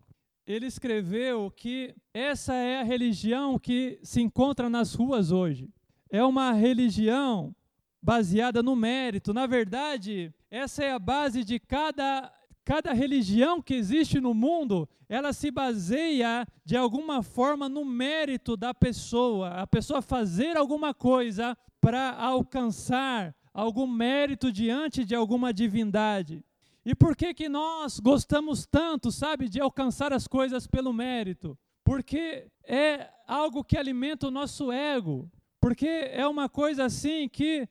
Ele 0.45 0.65
escreveu 0.65 1.49
que 1.49 1.95
essa 2.13 2.53
é 2.53 2.81
a 2.81 2.83
religião 2.83 3.57
que 3.57 3.99
se 4.03 4.21
encontra 4.21 4.69
nas 4.69 4.93
ruas 4.93 5.31
hoje 5.31 5.69
é 6.09 6.23
uma 6.23 6.53
religião 6.53 7.55
baseada 8.01 8.61
no 8.61 8.75
mérito. 8.75 9.33
Na 9.33 9.45
verdade, 9.47 10.33
essa 10.49 10.83
é 10.83 10.91
a 10.91 10.99
base 10.99 11.43
de 11.43 11.59
cada 11.59 12.31
cada 12.63 12.93
religião 12.93 13.61
que 13.61 13.75
existe 13.75 14.19
no 14.19 14.33
mundo, 14.33 14.89
ela 15.07 15.31
se 15.33 15.51
baseia 15.51 16.47
de 16.65 16.75
alguma 16.75 17.21
forma 17.21 17.69
no 17.69 17.85
mérito 17.85 18.57
da 18.57 18.73
pessoa, 18.73 19.49
a 19.49 19.67
pessoa 19.67 20.01
fazer 20.01 20.57
alguma 20.57 20.91
coisa 20.91 21.55
para 21.79 22.09
alcançar 22.15 23.35
algum 23.55 23.87
mérito 23.87 24.51
diante 24.51 25.05
de 25.05 25.15
alguma 25.15 25.53
divindade. 25.53 26.43
E 26.85 26.93
por 26.93 27.15
que 27.15 27.33
que 27.33 27.47
nós 27.47 28.01
gostamos 28.01 28.65
tanto, 28.65 29.11
sabe, 29.13 29.47
de 29.47 29.61
alcançar 29.61 30.11
as 30.11 30.27
coisas 30.27 30.67
pelo 30.67 30.91
mérito? 30.91 31.57
Porque 31.81 32.51
é 32.65 33.09
algo 33.25 33.63
que 33.63 33.77
alimenta 33.77 34.27
o 34.27 34.31
nosso 34.31 34.71
ego. 34.73 35.31
Porque 35.61 35.87
é 35.87 36.27
uma 36.27 36.49
coisa 36.49 36.83
assim 36.83 37.29
que 37.29 37.67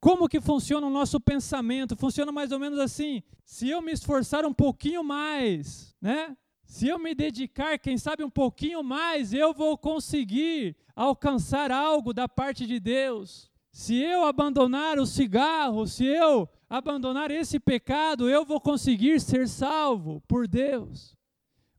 como 0.00 0.28
que 0.28 0.40
funciona 0.40 0.86
o 0.86 0.90
nosso 0.90 1.20
pensamento? 1.20 1.96
Funciona 1.96 2.32
mais 2.32 2.50
ou 2.50 2.58
menos 2.58 2.78
assim: 2.78 3.22
se 3.44 3.68
eu 3.68 3.82
me 3.82 3.92
esforçar 3.92 4.46
um 4.46 4.54
pouquinho 4.54 5.04
mais, 5.04 5.94
né? 6.00 6.34
Se 6.64 6.88
eu 6.88 6.98
me 6.98 7.14
dedicar, 7.14 7.78
quem 7.78 7.98
sabe 7.98 8.24
um 8.24 8.30
pouquinho 8.30 8.82
mais, 8.82 9.34
eu 9.34 9.52
vou 9.52 9.76
conseguir 9.76 10.76
alcançar 10.96 11.70
algo 11.70 12.14
da 12.14 12.28
parte 12.28 12.66
de 12.66 12.80
Deus. 12.80 13.49
Se 13.72 13.94
eu 13.96 14.24
abandonar 14.24 14.98
o 14.98 15.06
cigarro, 15.06 15.86
se 15.86 16.04
eu 16.04 16.48
abandonar 16.68 17.30
esse 17.30 17.60
pecado, 17.60 18.28
eu 18.28 18.44
vou 18.44 18.60
conseguir 18.60 19.20
ser 19.20 19.48
salvo 19.48 20.22
por 20.26 20.48
Deus. 20.48 21.16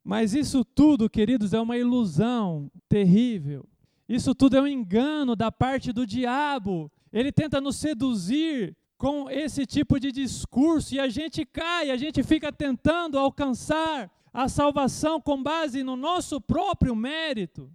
Mas 0.03 0.33
isso 0.33 0.65
tudo, 0.65 1.09
queridos, 1.09 1.53
é 1.53 1.59
uma 1.59 1.77
ilusão 1.77 2.71
terrível. 2.89 3.67
Isso 4.07 4.33
tudo 4.33 4.57
é 4.57 4.61
um 4.61 4.67
engano 4.67 5.35
da 5.35 5.51
parte 5.51 5.91
do 5.91 6.05
diabo. 6.05 6.91
Ele 7.13 7.31
tenta 7.31 7.61
nos 7.61 7.77
seduzir 7.77 8.75
com 8.97 9.29
esse 9.29 9.65
tipo 9.65 9.99
de 9.99 10.11
discurso 10.11 10.95
e 10.95 10.99
a 10.99 11.09
gente 11.09 11.45
cai, 11.45 11.89
a 11.89 11.97
gente 11.97 12.21
fica 12.23 12.51
tentando 12.51 13.17
alcançar 13.17 14.11
a 14.33 14.47
salvação 14.47 15.19
com 15.19 15.41
base 15.41 15.83
no 15.83 15.95
nosso 15.95 16.39
próprio 16.39 16.95
mérito. 16.95 17.71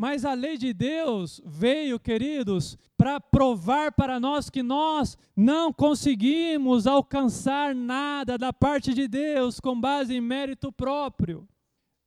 Mas 0.00 0.24
a 0.24 0.32
lei 0.32 0.56
de 0.56 0.72
Deus 0.72 1.42
veio, 1.44 2.00
queridos, 2.00 2.74
para 2.96 3.20
provar 3.20 3.92
para 3.92 4.18
nós 4.18 4.48
que 4.48 4.62
nós 4.62 5.14
não 5.36 5.70
conseguimos 5.74 6.86
alcançar 6.86 7.74
nada 7.74 8.38
da 8.38 8.50
parte 8.50 8.94
de 8.94 9.06
Deus 9.06 9.60
com 9.60 9.78
base 9.78 10.14
em 10.14 10.20
mérito 10.22 10.72
próprio. 10.72 11.46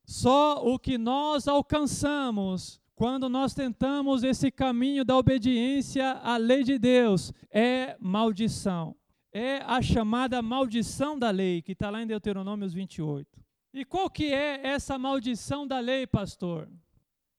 Só 0.08 0.66
o 0.66 0.80
que 0.80 0.98
nós 0.98 1.48
alcançamos 1.48 2.82
quando 2.96 3.30
nós 3.30 3.54
tentamos 3.54 4.24
esse 4.24 4.50
caminho 4.50 5.06
da 5.06 5.16
obediência 5.16 6.14
à 6.14 6.36
lei 6.38 6.64
de 6.64 6.80
Deus, 6.80 7.32
é 7.52 7.96
maldição. 8.00 8.96
É 9.32 9.58
a 9.68 9.84
chamada 9.84 10.42
maldição 10.42 11.20
da 11.20 11.30
lei, 11.30 11.62
que 11.62 11.74
está 11.74 11.92
lá 11.92 12.02
em 12.02 12.08
Deuteronômio 12.08 12.68
28. 12.68 13.40
E 13.72 13.86
qual 13.86 14.10
que 14.10 14.34
é 14.34 14.66
essa 14.66 14.98
maldição 14.98 15.68
da 15.68 15.80
lei, 15.80 16.08
pastor? 16.08 16.68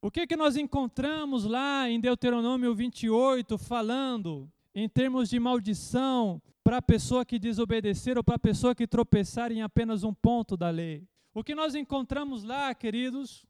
O 0.04 0.10
que, 0.10 0.26
que 0.26 0.36
nós 0.36 0.54
encontramos 0.54 1.46
lá 1.46 1.88
em 1.88 1.98
Deuteronômio 1.98 2.74
28 2.74 3.56
falando 3.56 4.46
em 4.74 4.86
termos 4.86 5.30
de 5.30 5.40
maldição 5.40 6.42
para 6.62 6.76
a 6.76 6.82
pessoa 6.82 7.24
que 7.24 7.38
desobedecer 7.38 8.18
ou 8.18 8.22
para 8.22 8.34
a 8.34 8.38
pessoa 8.38 8.74
que 8.74 8.86
tropeçar 8.86 9.50
em 9.50 9.62
apenas 9.62 10.04
um 10.04 10.12
ponto 10.12 10.58
da 10.58 10.68
lei? 10.68 11.08
O 11.32 11.42
que 11.42 11.54
nós 11.54 11.74
encontramos 11.74 12.44
lá, 12.44 12.74
queridos, 12.74 13.46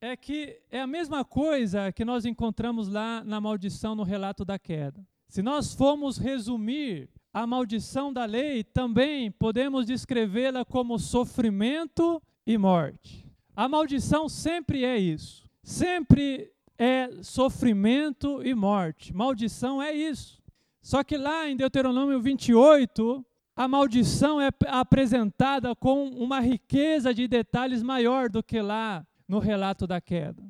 é 0.00 0.16
que 0.16 0.60
é 0.70 0.80
a 0.80 0.86
mesma 0.86 1.24
coisa 1.24 1.90
que 1.90 2.04
nós 2.04 2.24
encontramos 2.24 2.86
lá 2.86 3.24
na 3.24 3.40
maldição 3.40 3.96
no 3.96 4.04
relato 4.04 4.44
da 4.44 4.60
queda. 4.60 5.04
Se 5.26 5.42
nós 5.42 5.74
formos 5.74 6.18
resumir 6.18 7.10
a 7.32 7.48
maldição 7.48 8.12
da 8.12 8.24
lei, 8.24 8.62
também 8.62 9.28
podemos 9.28 9.86
descrevê-la 9.86 10.64
como 10.64 11.00
sofrimento 11.00 12.22
e 12.46 12.56
morte. 12.56 13.28
A 13.56 13.68
maldição 13.68 14.28
sempre 14.28 14.84
é 14.84 14.96
isso. 14.96 15.43
Sempre 15.64 16.52
é 16.76 17.08
sofrimento 17.22 18.42
e 18.44 18.54
morte. 18.54 19.14
Maldição 19.14 19.82
é 19.82 19.94
isso. 19.94 20.42
Só 20.82 21.02
que 21.02 21.16
lá 21.16 21.48
em 21.48 21.56
Deuteronômio 21.56 22.20
28, 22.20 23.24
a 23.56 23.66
maldição 23.66 24.38
é 24.38 24.50
apresentada 24.68 25.74
com 25.74 26.06
uma 26.08 26.38
riqueza 26.38 27.14
de 27.14 27.26
detalhes 27.26 27.82
maior 27.82 28.28
do 28.28 28.42
que 28.42 28.60
lá 28.60 29.06
no 29.26 29.38
relato 29.38 29.86
da 29.86 30.02
queda. 30.02 30.44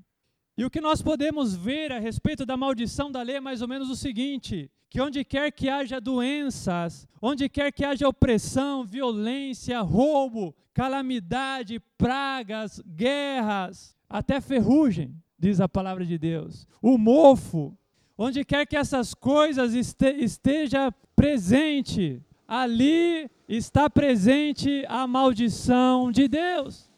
E 0.59 0.64
o 0.64 0.70
que 0.70 0.81
nós 0.81 1.00
podemos 1.00 1.55
ver 1.55 1.92
a 1.92 2.00
respeito 2.00 2.44
da 2.44 2.57
maldição 2.57 3.09
da 3.12 3.22
lei 3.22 3.37
é 3.37 3.40
mais 3.40 3.62
ou 3.62 3.68
menos 3.68 3.88
o 3.88 3.94
seguinte: 3.94 4.68
que 4.90 5.00
onde 5.00 5.24
quer 5.24 5.53
que 5.53 5.68
haja 5.68 6.00
doenças, 6.00 7.07
onde 7.22 7.48
quer 7.48 7.70
que 7.70 7.85
haja 7.85 8.09
opressão, 8.09 8.85
violência, 8.85 9.81
roubo, 9.81 10.53
calamidade, 10.72 11.79
pragas, 11.96 12.83
guerras, 12.85 13.94
até 14.14 14.40
ferrugem, 14.40 15.12
diz 15.37 15.61
a 15.61 15.68
palavra 15.68 16.07
de 16.07 16.16
Deus, 16.16 16.68
o 16.81 16.96
mofo, 16.96 17.77
onde 18.16 18.44
quer 18.44 18.64
que 18.64 18.77
essas 18.77 19.12
coisas 19.12 19.74
este, 19.74 20.09
esteja 20.22 20.92
presente, 21.16 22.22
ali 22.46 23.29
está 23.48 23.90
presente 23.90 24.85
a 24.87 25.05
maldição 25.09 26.12
de 26.12 26.29
Deus. 26.29 26.88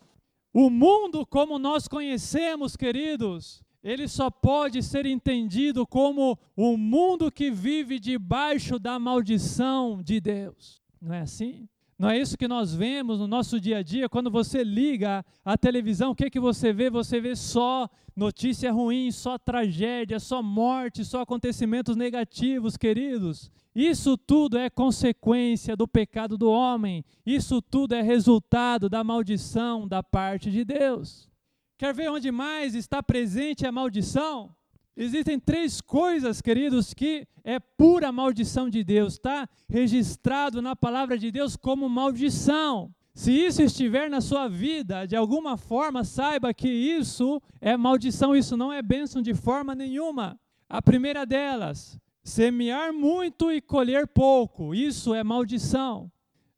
O 0.53 0.69
mundo 0.69 1.25
como 1.25 1.59
nós 1.59 1.89
conhecemos, 1.89 2.77
queridos, 2.77 3.63
ele 3.83 4.07
só 4.09 4.31
pode 4.31 4.83
ser 4.83 5.07
entendido 5.07 5.87
como 5.87 6.39
o 6.55 6.77
mundo 6.77 7.33
que 7.33 7.51
vive 7.51 7.99
debaixo 7.99 8.79
da 8.79 8.99
maldição 8.99 10.03
de 10.03 10.21
Deus. 10.21 10.83
Não 11.01 11.15
é 11.15 11.21
assim? 11.21 11.67
Não 11.99 12.11
é 12.11 12.19
isso 12.19 12.37
que 12.37 12.47
nós 12.47 12.75
vemos 12.75 13.19
no 13.19 13.27
nosso 13.27 13.59
dia 13.59 13.79
a 13.79 13.83
dia? 13.83 14.09
Quando 14.09 14.31
você 14.31 14.63
liga 14.63 15.25
a 15.43 15.57
televisão, 15.57 16.11
o 16.11 16.15
que, 16.15 16.29
que 16.29 16.39
você 16.39 16.71
vê? 16.73 16.91
Você 16.91 17.21
vê 17.21 17.35
só 17.35 17.89
notícia 18.15 18.71
ruim, 18.71 19.11
só 19.11 19.39
tragédia, 19.39 20.21
só 20.21 20.43
morte, 20.43 21.05
só 21.05 21.23
acontecimentos 21.23 21.97
negativos, 21.97 22.77
queridos. 22.77 23.51
Isso 23.75 24.17
tudo 24.17 24.57
é 24.57 24.71
consequência 24.71 25.77
do 25.77 25.87
pecado 25.87 26.39
do 26.39 26.51
homem. 26.51 27.05
Isso 27.25 27.61
tudo 27.61 27.95
é 27.95 28.01
resultado 28.01 28.89
da 28.89 29.05
maldição 29.05 29.87
da 29.87 30.03
parte 30.03 30.51
de 30.51 30.65
Deus. 30.65 31.29
Quer 31.77 31.93
ver 31.93 32.11
onde 32.11 32.31
mais 32.31 32.75
está 32.75 33.03
presente 33.03 33.67
a 33.67 33.73
maldição? 33.73 34.56
Existem 34.97 35.39
três 35.39 35.81
coisas, 35.81 36.41
queridos, 36.41 36.95
que 36.95 37.27
é 37.45 37.59
pura 37.59 38.11
maldição 38.11 38.71
de 38.71 38.83
Deus, 38.83 39.15
está 39.15 39.49
registrado 39.69 40.63
na 40.63 40.75
palavra 40.75 41.19
de 41.19 41.31
Deus 41.31 41.57
como 41.57 41.89
maldição. 41.89 42.91
Se 43.15 43.33
isso 43.33 43.63
estiver 43.63 44.09
na 44.09 44.21
sua 44.21 44.49
vida, 44.49 45.07
de 45.07 45.15
alguma 45.15 45.57
forma, 45.57 46.05
saiba 46.05 46.55
que 46.55 46.69
isso 46.69 47.41
é 47.61 47.77
maldição, 47.77 48.35
isso 48.35 48.57
não 48.57 48.73
é 48.73 48.83
bênção 48.83 49.21
de 49.21 49.35
forma 49.35 49.75
nenhuma. 49.75 50.39
A 50.69 50.81
primeira 50.81 51.25
delas, 51.25 51.99
Semear 52.27 52.93
muito 52.93 53.53
e 53.53 53.61
colher 53.61 54.09
pouco, 54.09 54.75
isso 54.75 55.15
é 55.15 55.23
maldição. 55.23 56.11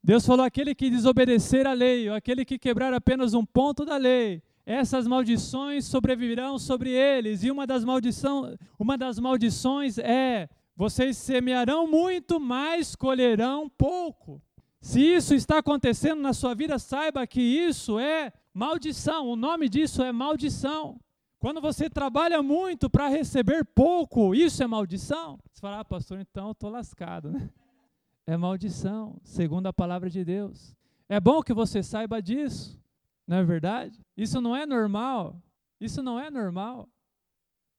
Deus 0.03 0.24
falou: 0.24 0.46
aquele 0.46 0.74
que 0.74 0.88
desobedecer 0.88 1.66
a 1.66 1.74
lei, 1.74 2.09
ou 2.09 2.16
aquele 2.16 2.42
que 2.42 2.59
quebrar 2.59 2.94
apenas 2.94 3.35
um 3.35 3.44
ponto 3.44 3.85
da 3.85 3.98
lei, 3.98 4.42
essas 4.69 5.07
maldições 5.07 5.87
sobreviverão 5.87 6.59
sobre 6.59 6.91
eles. 6.91 7.43
E 7.43 7.51
uma 7.51 7.67
das, 7.67 7.83
maldição, 7.83 8.55
uma 8.79 8.99
das 8.99 9.19
maldições 9.19 9.97
é: 9.97 10.47
vocês 10.77 11.17
semearão 11.17 11.87
muito, 11.87 12.39
mas 12.39 12.95
colherão 12.95 13.67
pouco. 13.67 14.43
Se 14.79 15.01
isso 15.01 15.35
está 15.35 15.57
acontecendo 15.59 16.21
na 16.21 16.35
sua 16.35 16.55
vida, 16.55 16.79
saiba 16.79 17.27
que 17.27 17.41
isso 17.41 17.99
é 17.99 18.31
maldição. 18.53 19.27
O 19.27 19.37
nome 19.37 19.71
disso 19.71 20.03
é 20.03 20.13
maldição. 20.13 21.01
Quando 21.39 21.63
você 21.63 21.89
trabalha 21.89 22.43
muito 22.43 22.91
para 22.91 23.09
receber 23.09 23.65
pouco, 23.65 24.35
isso 24.35 24.63
é 24.63 24.67
maldição? 24.67 25.39
Você 25.51 25.63
fala, 25.63 25.81
ah, 25.81 25.85
pastor, 25.85 26.21
então 26.21 26.49
eu 26.49 26.53
estou 26.53 26.69
lascado, 26.69 27.31
né? 27.31 27.49
É 28.27 28.37
maldição, 28.37 29.17
segundo 29.25 29.67
a 29.67 29.73
palavra 29.73 30.11
de 30.11 30.23
Deus. 30.23 30.77
É 31.09 31.19
bom 31.19 31.43
que 31.43 31.55
você 31.55 31.83
saiba 31.83 32.21
disso, 32.21 32.79
não 33.29 33.37
é 33.37 33.45
verdade? 33.45 34.01
Isso 34.17 34.41
não 34.41 34.57
é 34.57 34.64
normal. 34.64 35.41
Isso 35.79 36.03
não 36.03 36.19
é 36.19 36.31
normal. 36.31 36.88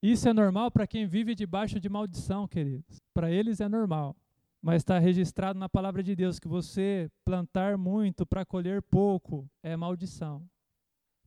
Isso 0.01 0.29
é 0.29 0.31
normal 0.31 0.69
para 0.69 0.85
quem 0.85 1.07
vive 1.07 1.33
debaixo 1.33 1.79
de 1.79 1.89
maldição, 1.89 2.47
queridos. 2.47 3.01
Para 3.13 3.31
eles 3.31 3.59
é 3.59 3.67
normal. 3.67 4.15
Mas 4.62 4.77
está 4.83 4.99
registrado 4.99 5.57
na 5.57 5.67
palavra 5.67 6.03
de 6.03 6.15
Deus 6.15 6.38
que 6.38 6.47
você 6.47 7.09
plantar 7.25 7.79
muito 7.79 8.27
para 8.27 8.45
colher 8.45 8.83
pouco 8.83 9.49
é 9.63 9.75
maldição. 9.75 10.47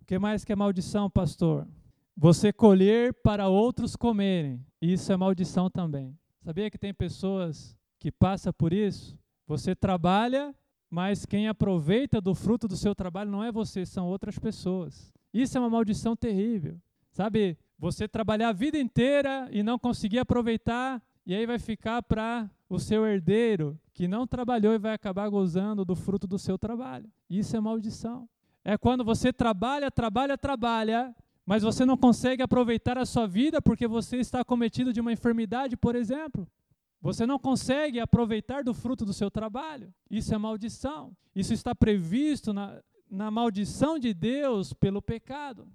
O 0.01 0.05
que 0.05 0.17
mais 0.19 0.45
que 0.45 0.53
é 0.53 0.57
maldição, 0.57 1.11
pastor? 1.11 1.67
Você 2.17 2.53
colher 2.53 3.13
para 3.13 3.49
outros 3.49 3.97
comerem. 3.97 4.65
Isso 4.81 5.13
é 5.13 5.17
maldição 5.17 5.69
também. 5.69 6.17
Sabia 6.45 6.71
que 6.71 6.79
tem 6.79 6.95
pessoas 6.95 7.77
que 7.99 8.13
passam 8.13 8.53
por 8.53 8.73
isso? 8.73 9.19
Você 9.49 9.75
trabalha, 9.75 10.55
mas 10.93 11.25
quem 11.25 11.49
aproveita 11.49 12.21
do 12.21 12.35
fruto 12.35 12.69
do 12.69 12.77
seu 12.77 12.95
trabalho 12.95 13.31
não 13.31 13.43
é 13.43 13.51
você, 13.51 13.87
são 13.87 14.07
outras 14.09 14.39
pessoas. 14.39 15.11
Isso 15.33 15.57
é 15.57 15.61
uma 15.61 15.71
maldição 15.71 16.15
terrível. 16.15 16.77
Sabe, 17.11 17.57
você 17.79 18.07
trabalhar 18.07 18.51
a 18.51 18.53
vida 18.53 18.77
inteira 18.79 19.49
e 19.51 19.63
não 19.63 19.79
conseguir 19.79 20.19
aproveitar, 20.19 21.03
e 21.25 21.35
aí 21.35 21.47
vai 21.47 21.59
ficar 21.59 22.03
para 22.03 22.47
o 22.69 22.79
seu 22.79 23.07
herdeiro, 23.07 23.81
que 23.95 24.07
não 24.07 24.27
trabalhou 24.27 24.75
e 24.75 24.79
vai 24.79 24.93
acabar 24.93 25.31
gozando 25.31 25.83
do 25.83 25.97
fruto 25.97 26.27
do 26.27 26.39
seu 26.39 26.59
trabalho. 26.59 27.11
Isso 27.29 27.57
é 27.57 27.61
maldição. 27.61 28.29
É 28.63 28.77
quando 28.77 29.03
você 29.03 29.33
trabalha, 29.33 29.91
trabalha, 29.91 30.37
trabalha, 30.37 31.17
mas 31.47 31.63
você 31.63 31.87
não 31.87 31.97
consegue 31.97 32.43
aproveitar 32.43 32.99
a 32.99 33.07
sua 33.07 33.27
vida 33.27 33.63
porque 33.63 33.89
você 33.89 34.19
está 34.19 34.45
cometido 34.45 34.93
de 34.93 35.01
uma 35.01 35.13
enfermidade, 35.13 35.75
por 35.75 35.97
exemplo. 35.97 36.47
Você 37.03 37.27
não 37.27 37.39
consegue 37.39 37.99
aproveitar 37.99 38.63
do 38.63 38.73
fruto 38.73 39.05
do 39.05 39.13
seu 39.13 39.29
trabalho. 39.29 39.93
Isso 40.09 40.33
é 40.33 40.39
maldição. 40.39 41.15
Isso 41.35 41.53
está 41.53 41.75
previsto 41.75 42.53
na, 42.53 42.81
na 43.11 43.29
maldição 43.29 43.99
de 43.99 44.15
Deus 44.15 44.73
pelo 44.73 45.03
pecado. 45.03 45.69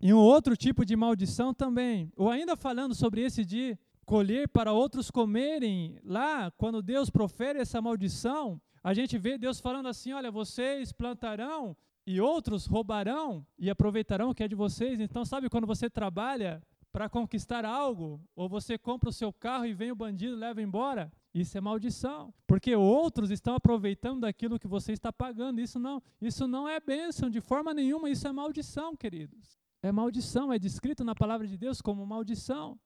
E 0.00 0.14
um 0.14 0.18
outro 0.18 0.56
tipo 0.56 0.84
de 0.84 0.94
maldição 0.94 1.52
também. 1.52 2.12
Ou 2.16 2.30
ainda 2.30 2.56
falando 2.56 2.94
sobre 2.94 3.22
esse 3.22 3.44
de 3.44 3.76
colher 4.06 4.48
para 4.48 4.72
outros 4.72 5.10
comerem, 5.10 5.98
lá, 6.04 6.50
quando 6.52 6.80
Deus 6.80 7.10
profere 7.10 7.58
essa 7.58 7.82
maldição, 7.82 8.60
a 8.84 8.94
gente 8.94 9.18
vê 9.18 9.36
Deus 9.36 9.60
falando 9.60 9.88
assim: 9.88 10.12
olha, 10.12 10.30
vocês 10.30 10.92
plantarão 10.92 11.76
e 12.06 12.20
outros 12.20 12.66
roubarão 12.66 13.44
e 13.58 13.68
aproveitarão 13.68 14.30
o 14.30 14.34
que 14.34 14.42
é 14.42 14.48
de 14.48 14.54
vocês. 14.54 15.00
Então, 15.00 15.24
sabe 15.24 15.48
quando 15.48 15.66
você 15.66 15.90
trabalha 15.90 16.62
para 16.92 17.08
conquistar 17.08 17.64
algo, 17.64 18.20
ou 18.36 18.48
você 18.48 18.76
compra 18.76 19.08
o 19.08 19.12
seu 19.12 19.32
carro 19.32 19.64
e 19.64 19.72
vem 19.72 19.90
o 19.90 19.96
bandido 19.96 20.34
e 20.34 20.38
leva 20.38 20.60
embora? 20.60 21.10
Isso 21.34 21.56
é 21.56 21.60
maldição, 21.60 22.32
porque 22.46 22.76
outros 22.76 23.30
estão 23.30 23.54
aproveitando 23.54 24.20
daquilo 24.20 24.58
que 24.58 24.68
você 24.68 24.92
está 24.92 25.10
pagando. 25.10 25.60
Isso 25.60 25.78
não, 25.78 26.02
isso 26.20 26.46
não 26.46 26.68
é 26.68 26.78
bênção 26.78 27.30
de 27.30 27.40
forma 27.40 27.72
nenhuma, 27.72 28.10
isso 28.10 28.28
é 28.28 28.32
maldição, 28.32 28.94
queridos. 28.94 29.58
É 29.82 29.90
maldição, 29.90 30.52
é 30.52 30.58
descrito 30.58 31.02
na 31.02 31.14
palavra 31.14 31.46
de 31.46 31.56
Deus 31.56 31.80
como 31.80 32.06
maldição. 32.06 32.78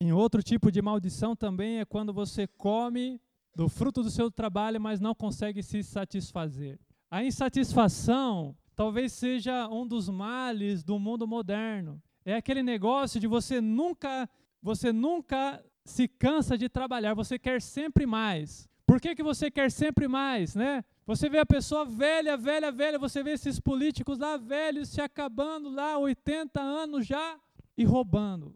Em 0.00 0.12
outro 0.12 0.42
tipo 0.42 0.72
de 0.72 0.80
maldição 0.80 1.36
também 1.36 1.80
é 1.80 1.84
quando 1.84 2.14
você 2.14 2.46
come 2.46 3.20
do 3.54 3.68
fruto 3.68 4.02
do 4.02 4.10
seu 4.10 4.30
trabalho, 4.30 4.80
mas 4.80 4.98
não 4.98 5.14
consegue 5.14 5.62
se 5.62 5.82
satisfazer. 5.82 6.80
A 7.10 7.22
insatisfação 7.22 8.56
talvez 8.74 9.12
seja 9.12 9.68
um 9.68 9.86
dos 9.86 10.08
males 10.08 10.82
do 10.82 10.98
mundo 10.98 11.28
moderno. 11.28 12.02
É 12.24 12.34
aquele 12.34 12.62
negócio 12.62 13.20
de 13.20 13.26
você 13.26 13.60
nunca, 13.60 14.28
você 14.62 14.92
nunca 14.92 15.64
se 15.84 16.06
cansa 16.06 16.56
de 16.56 16.68
trabalhar, 16.68 17.14
você 17.14 17.38
quer 17.38 17.60
sempre 17.60 18.06
mais. 18.06 18.68
Por 18.86 19.00
que, 19.00 19.14
que 19.14 19.22
você 19.22 19.50
quer 19.50 19.70
sempre 19.70 20.08
mais, 20.08 20.54
né? 20.54 20.84
Você 21.06 21.28
vê 21.28 21.38
a 21.38 21.46
pessoa 21.46 21.84
velha, 21.84 22.36
velha, 22.36 22.70
velha, 22.70 22.98
você 22.98 23.22
vê 23.22 23.32
esses 23.32 23.58
políticos 23.58 24.18
lá 24.18 24.36
velhos 24.36 24.88
se 24.88 25.00
acabando 25.00 25.70
lá, 25.70 25.98
80 25.98 26.60
anos 26.60 27.06
já, 27.06 27.38
e 27.76 27.84
roubando. 27.84 28.54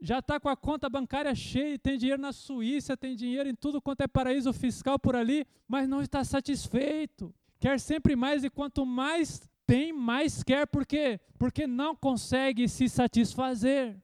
Já 0.00 0.18
está 0.18 0.38
com 0.38 0.48
a 0.48 0.56
conta 0.56 0.88
bancária 0.88 1.34
cheia, 1.34 1.78
tem 1.78 1.96
dinheiro 1.96 2.20
na 2.20 2.32
Suíça, 2.32 2.96
tem 2.96 3.14
dinheiro 3.14 3.48
em 3.48 3.54
tudo 3.54 3.80
quanto 3.80 4.02
é 4.02 4.08
paraíso 4.08 4.52
fiscal 4.52 4.98
por 4.98 5.14
ali, 5.14 5.46
mas 5.68 5.88
não 5.88 6.02
está 6.02 6.24
satisfeito 6.24 7.34
quer 7.64 7.80
sempre 7.80 8.14
mais 8.14 8.44
e 8.44 8.50
quanto 8.50 8.84
mais 8.84 9.48
tem, 9.66 9.92
mais 9.92 10.42
quer. 10.42 10.66
Por 10.66 10.86
quê? 10.86 11.20
Porque 11.38 11.66
não 11.66 11.94
consegue 11.94 12.68
se 12.68 12.88
satisfazer. 12.88 13.96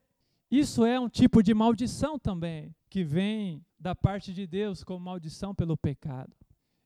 Isso 0.49 0.85
é 0.85 0.99
um 0.99 1.07
tipo 1.07 1.41
de 1.41 1.53
maldição 1.53 2.19
também, 2.19 2.75
que 2.89 3.03
vem 3.03 3.65
da 3.79 3.95
parte 3.95 4.33
de 4.33 4.45
Deus 4.45 4.83
como 4.83 4.99
maldição 4.99 5.55
pelo 5.55 5.77
pecado. 5.77 6.35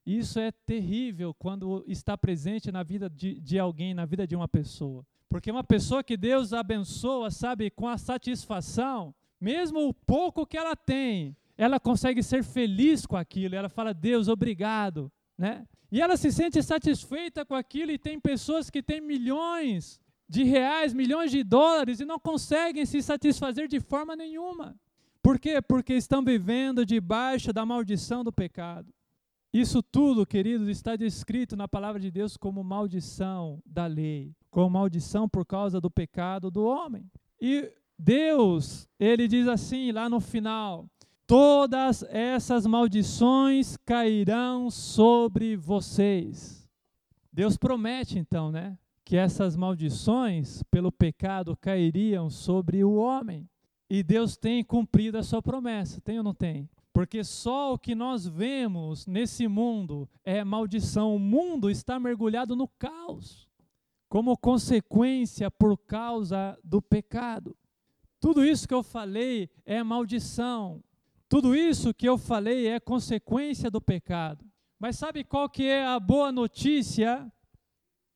Isso 0.06 0.38
é 0.38 0.52
terrível 0.52 1.34
quando 1.34 1.84
está 1.88 2.16
presente 2.16 2.70
na 2.70 2.84
vida 2.84 3.10
de, 3.10 3.40
de 3.40 3.58
alguém, 3.58 3.92
na 3.92 4.06
vida 4.06 4.24
de 4.24 4.36
uma 4.36 4.46
pessoa. 4.46 5.04
Porque 5.28 5.50
uma 5.50 5.64
pessoa 5.64 6.04
que 6.04 6.16
Deus 6.16 6.52
abençoa, 6.52 7.30
sabe, 7.30 7.70
com 7.70 7.88
a 7.88 7.98
satisfação, 7.98 9.12
mesmo 9.40 9.88
o 9.88 9.92
pouco 9.92 10.46
que 10.46 10.56
ela 10.56 10.76
tem, 10.76 11.36
ela 11.58 11.80
consegue 11.80 12.22
ser 12.22 12.44
feliz 12.44 13.04
com 13.04 13.16
aquilo. 13.16 13.56
Ela 13.56 13.68
fala, 13.68 13.92
Deus, 13.92 14.28
obrigado. 14.28 15.10
Né? 15.36 15.66
E 15.90 16.00
ela 16.00 16.16
se 16.16 16.32
sente 16.32 16.62
satisfeita 16.62 17.44
com 17.44 17.54
aquilo, 17.54 17.92
e 17.92 17.98
tem 17.98 18.18
pessoas 18.18 18.70
que 18.70 18.82
têm 18.82 19.00
milhões 19.00 20.00
de 20.28 20.42
reais, 20.42 20.92
milhões 20.92 21.30
de 21.30 21.44
dólares 21.44 22.00
e 22.00 22.04
não 22.04 22.18
conseguem 22.18 22.84
se 22.84 23.00
satisfazer 23.00 23.68
de 23.68 23.78
forma 23.78 24.16
nenhuma. 24.16 24.74
Por 25.22 25.38
quê? 25.38 25.60
Porque 25.62 25.94
estão 25.94 26.22
vivendo 26.24 26.84
debaixo 26.84 27.52
da 27.52 27.64
maldição 27.64 28.24
do 28.24 28.32
pecado. 28.32 28.92
Isso 29.52 29.82
tudo, 29.82 30.26
queridos, 30.26 30.68
está 30.68 30.96
descrito 30.96 31.56
na 31.56 31.66
palavra 31.66 32.00
de 32.00 32.10
Deus 32.10 32.36
como 32.36 32.62
maldição 32.62 33.62
da 33.64 33.86
lei, 33.86 34.34
como 34.50 34.70
maldição 34.70 35.28
por 35.28 35.46
causa 35.46 35.80
do 35.80 35.90
pecado 35.90 36.50
do 36.50 36.64
homem. 36.64 37.10
E 37.40 37.72
Deus, 37.98 38.86
ele 39.00 39.26
diz 39.26 39.48
assim 39.48 39.92
lá 39.92 40.08
no 40.08 40.20
final: 40.20 40.88
todas 41.26 42.04
essas 42.04 42.66
maldições 42.66 43.76
cairão 43.78 44.70
sobre 44.70 45.56
vocês. 45.56 46.70
Deus 47.32 47.56
promete 47.56 48.18
então, 48.18 48.50
né, 48.50 48.78
que 49.04 49.16
essas 49.16 49.56
maldições 49.56 50.62
pelo 50.70 50.90
pecado 50.90 51.56
cairiam 51.56 52.30
sobre 52.30 52.82
o 52.84 52.94
homem. 52.94 53.48
E 53.88 54.02
Deus 54.02 54.36
tem 54.36 54.64
cumprido 54.64 55.18
a 55.18 55.22
sua 55.22 55.42
promessa, 55.42 56.00
tem 56.00 56.18
ou 56.18 56.24
não 56.24 56.34
tem? 56.34 56.68
Porque 56.92 57.22
só 57.22 57.74
o 57.74 57.78
que 57.78 57.94
nós 57.94 58.26
vemos 58.26 59.06
nesse 59.06 59.46
mundo 59.46 60.08
é 60.24 60.42
maldição. 60.42 61.14
O 61.14 61.18
mundo 61.18 61.70
está 61.70 62.00
mergulhado 62.00 62.56
no 62.56 62.66
caos, 62.66 63.48
como 64.08 64.36
consequência 64.36 65.50
por 65.50 65.76
causa 65.76 66.58
do 66.64 66.80
pecado. 66.80 67.54
Tudo 68.18 68.44
isso 68.44 68.66
que 68.66 68.74
eu 68.74 68.82
falei 68.82 69.50
é 69.64 69.82
maldição, 69.82 70.82
tudo 71.28 71.54
isso 71.54 71.92
que 71.92 72.08
eu 72.08 72.16
falei 72.16 72.68
é 72.68 72.78
consequência 72.78 73.70
do 73.70 73.80
pecado. 73.80 74.44
Mas 74.78 74.96
sabe 74.96 75.24
qual 75.24 75.48
que 75.48 75.64
é 75.64 75.84
a 75.84 75.98
boa 75.98 76.30
notícia? 76.30 77.30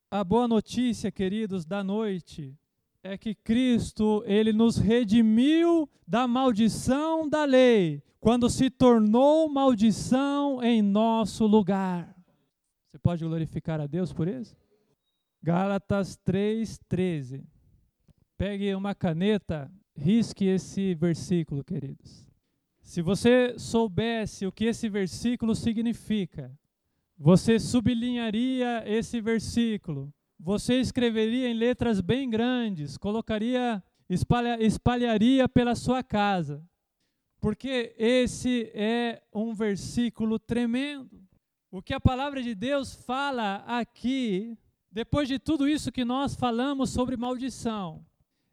A 0.09 0.23
boa 0.23 0.47
notícia, 0.47 1.11
queridos, 1.11 1.65
da 1.65 1.83
noite 1.83 2.57
é 3.03 3.17
que 3.17 3.33
Cristo, 3.33 4.23
ele 4.25 4.53
nos 4.53 4.77
redimiu 4.77 5.89
da 6.07 6.27
maldição 6.27 7.27
da 7.27 7.45
lei, 7.45 8.03
quando 8.19 8.49
se 8.49 8.69
tornou 8.69 9.49
maldição 9.49 10.61
em 10.61 10.81
nosso 10.81 11.47
lugar. 11.47 12.15
Você 12.87 12.99
pode 12.99 13.23
glorificar 13.25 13.81
a 13.81 13.87
Deus 13.87 14.13
por 14.13 14.27
isso? 14.27 14.55
Gálatas 15.41 16.15
3:13. 16.17 17.43
Pegue 18.37 18.75
uma 18.75 18.93
caneta, 18.93 19.71
risque 19.95 20.45
esse 20.45 20.93
versículo, 20.93 21.63
queridos. 21.63 22.30
Se 22.91 23.01
você 23.01 23.57
soubesse 23.57 24.45
o 24.45 24.51
que 24.51 24.65
esse 24.65 24.89
versículo 24.89 25.55
significa, 25.55 26.51
você 27.17 27.57
sublinharia 27.57 28.83
esse 28.85 29.21
versículo, 29.21 30.13
você 30.37 30.77
escreveria 30.81 31.47
em 31.47 31.53
letras 31.53 32.01
bem 32.01 32.29
grandes, 32.29 32.97
colocaria, 32.97 33.81
espalha, 34.09 34.61
espalharia 34.61 35.47
pela 35.47 35.73
sua 35.73 36.03
casa, 36.03 36.61
porque 37.39 37.95
esse 37.97 38.69
é 38.73 39.23
um 39.33 39.53
versículo 39.53 40.37
tremendo. 40.37 41.25
o 41.71 41.81
que 41.81 41.93
a 41.93 41.99
palavra 42.01 42.43
de 42.43 42.53
Deus 42.53 42.93
fala 42.93 43.63
aqui, 43.67 44.57
depois 44.91 45.29
de 45.29 45.39
tudo 45.39 45.65
isso 45.65 45.93
que 45.93 46.03
nós 46.03 46.35
falamos 46.35 46.89
sobre 46.89 47.15
maldição, 47.15 48.05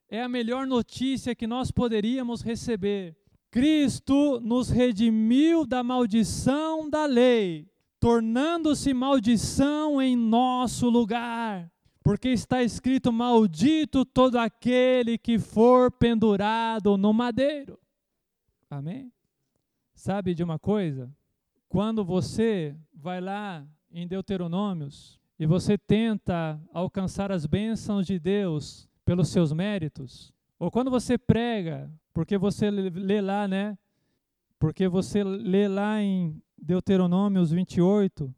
é 0.08 0.22
a 0.22 0.28
melhor 0.28 0.64
notícia 0.64 1.34
que 1.34 1.48
nós 1.48 1.72
poderíamos 1.72 2.40
receber. 2.40 3.17
Cristo 3.50 4.40
nos 4.40 4.68
redimiu 4.68 5.66
da 5.66 5.82
maldição 5.82 6.88
da 6.88 7.06
lei, 7.06 7.66
tornando-se 7.98 8.92
maldição 8.92 10.00
em 10.00 10.14
nosso 10.16 10.88
lugar. 10.88 11.70
Porque 12.02 12.28
está 12.28 12.62
escrito: 12.62 13.12
Maldito 13.12 14.04
todo 14.04 14.36
aquele 14.36 15.18
que 15.18 15.38
for 15.38 15.90
pendurado 15.90 16.96
no 16.96 17.12
madeiro. 17.12 17.78
Amém? 18.70 19.12
Sabe 19.94 20.34
de 20.34 20.42
uma 20.42 20.58
coisa? 20.58 21.10
Quando 21.68 22.04
você 22.04 22.76
vai 22.94 23.20
lá 23.20 23.66
em 23.90 24.06
Deuteronômios 24.06 25.18
e 25.38 25.46
você 25.46 25.76
tenta 25.76 26.60
alcançar 26.72 27.32
as 27.32 27.46
bênçãos 27.46 28.06
de 28.06 28.18
Deus 28.18 28.88
pelos 29.04 29.28
seus 29.28 29.52
méritos, 29.52 30.32
ou 30.58 30.70
quando 30.70 30.90
você 30.90 31.16
prega, 31.16 31.90
porque 32.12 32.36
você 32.36 32.70
lê 32.70 33.20
lá, 33.20 33.46
né? 33.46 33.76
Porque 34.58 34.88
você 34.88 35.22
lê 35.22 35.68
lá 35.68 36.02
em 36.02 36.42
Deuteronômios 36.56 37.50
28, 37.52 38.34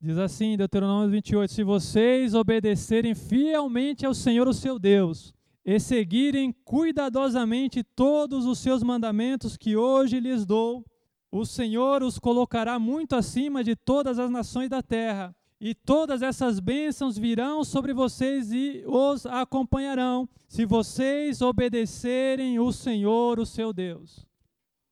diz 0.00 0.18
assim, 0.18 0.56
Deuteronômios 0.56 1.12
28, 1.12 1.52
se 1.52 1.62
vocês 1.62 2.34
obedecerem 2.34 3.14
fielmente 3.14 4.04
ao 4.04 4.14
Senhor, 4.14 4.48
o 4.48 4.54
seu 4.54 4.78
Deus, 4.78 5.32
e 5.64 5.78
seguirem 5.78 6.52
cuidadosamente 6.64 7.84
todos 7.84 8.46
os 8.46 8.58
seus 8.58 8.82
mandamentos 8.82 9.56
que 9.56 9.76
hoje 9.76 10.18
lhes 10.18 10.44
dou, 10.44 10.84
o 11.30 11.44
Senhor 11.44 12.02
os 12.02 12.18
colocará 12.18 12.78
muito 12.78 13.14
acima 13.14 13.62
de 13.62 13.76
todas 13.76 14.18
as 14.18 14.30
nações 14.30 14.68
da 14.68 14.82
terra, 14.82 15.34
e 15.60 15.74
todas 15.74 16.22
essas 16.22 16.58
bênçãos 16.58 17.18
virão 17.18 17.62
sobre 17.62 17.92
vocês 17.92 18.50
e 18.50 18.82
os 18.86 19.26
acompanharão, 19.26 20.26
se 20.48 20.64
vocês 20.64 21.42
obedecerem 21.42 22.58
o 22.58 22.72
Senhor, 22.72 23.38
o 23.38 23.44
seu 23.44 23.70
Deus. 23.72 24.26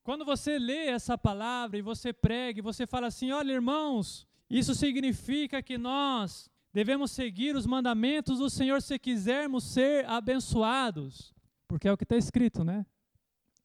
Quando 0.05 0.25
você 0.25 0.59
lê 0.59 0.89
essa 0.89 1.17
palavra 1.17 1.79
e 1.79 1.83
você 1.83 2.13
prega, 2.13 2.59
e 2.59 2.63
você 2.63 2.87
fala 2.87 3.07
assim: 3.07 3.31
olha, 3.31 3.53
irmãos, 3.53 4.27
isso 4.51 4.75
significa 4.75 5.63
que 5.63 5.79
nós 5.79 6.51
devemos 6.73 7.11
seguir 7.13 7.57
os 7.57 7.67
mandamentos 7.67 8.39
do 8.39 8.51
Senhor 8.51 8.83
se 8.83 8.99
quisermos 8.99 9.65
ser 9.65 10.07
abençoados, 10.07 11.35
porque 11.67 11.89
é 11.89 11.93
o 11.93 11.97
que 11.97 12.05
está 12.05 12.17
escrito, 12.17 12.63
né? 12.63 12.85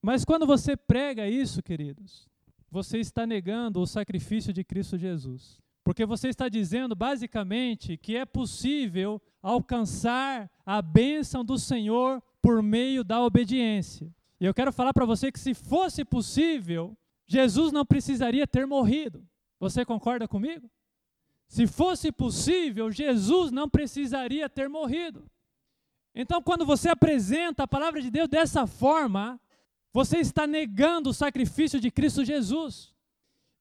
Mas 0.02 0.26
quando 0.26 0.46
você 0.46 0.76
prega 0.76 1.30
isso, 1.30 1.62
queridos, 1.62 2.28
você 2.70 2.98
está 2.98 3.26
negando 3.26 3.80
o 3.80 3.88
sacrifício 3.88 4.52
de 4.52 4.64
Cristo 4.64 4.98
Jesus. 4.98 5.63
Porque 5.84 6.06
você 6.06 6.30
está 6.30 6.48
dizendo, 6.48 6.96
basicamente, 6.96 7.98
que 7.98 8.16
é 8.16 8.26
possível 8.26 9.22
alcançar 9.42 10.50
a 10.66 10.82
bênção 10.82 11.44
do 11.44 11.58
Senhor 11.58 12.22
por 12.42 12.64
meio 12.64 13.04
da 13.04 13.22
obediência. 13.22 14.14
E 14.40 14.46
eu 14.46 14.54
quero 14.54 14.72
falar 14.72 14.94
para 14.94 15.06
você 15.06 15.32
que 15.32 15.40
se 15.40 15.54
fosse 15.54 16.06
possível, 16.06 16.98
Jesus 17.26 17.72
não 17.72 17.86
precisaria 17.86 18.48
ter 18.48 18.66
morrido. 18.66 19.28
Você 19.60 19.86
concorda 19.86 20.28
comigo? 20.28 20.70
Se 21.48 21.68
fosse 21.68 22.12
possível, 22.12 22.92
Jesus 22.92 23.52
não 23.52 23.70
precisaria 23.70 24.50
ter 24.50 24.70
morrido. 24.70 25.30
Então, 26.16 26.42
quando 26.42 26.66
você 26.66 26.90
apresenta 26.90 27.64
a 27.64 27.68
palavra 27.68 28.02
de 28.02 28.10
Deus 28.10 28.30
dessa 28.30 28.68
forma, 28.68 29.40
você 29.92 30.18
está 30.18 30.46
negando 30.46 31.10
o 31.10 31.14
sacrifício 31.14 31.80
de 31.80 31.92
Cristo 31.92 32.24
Jesus. 32.24 32.93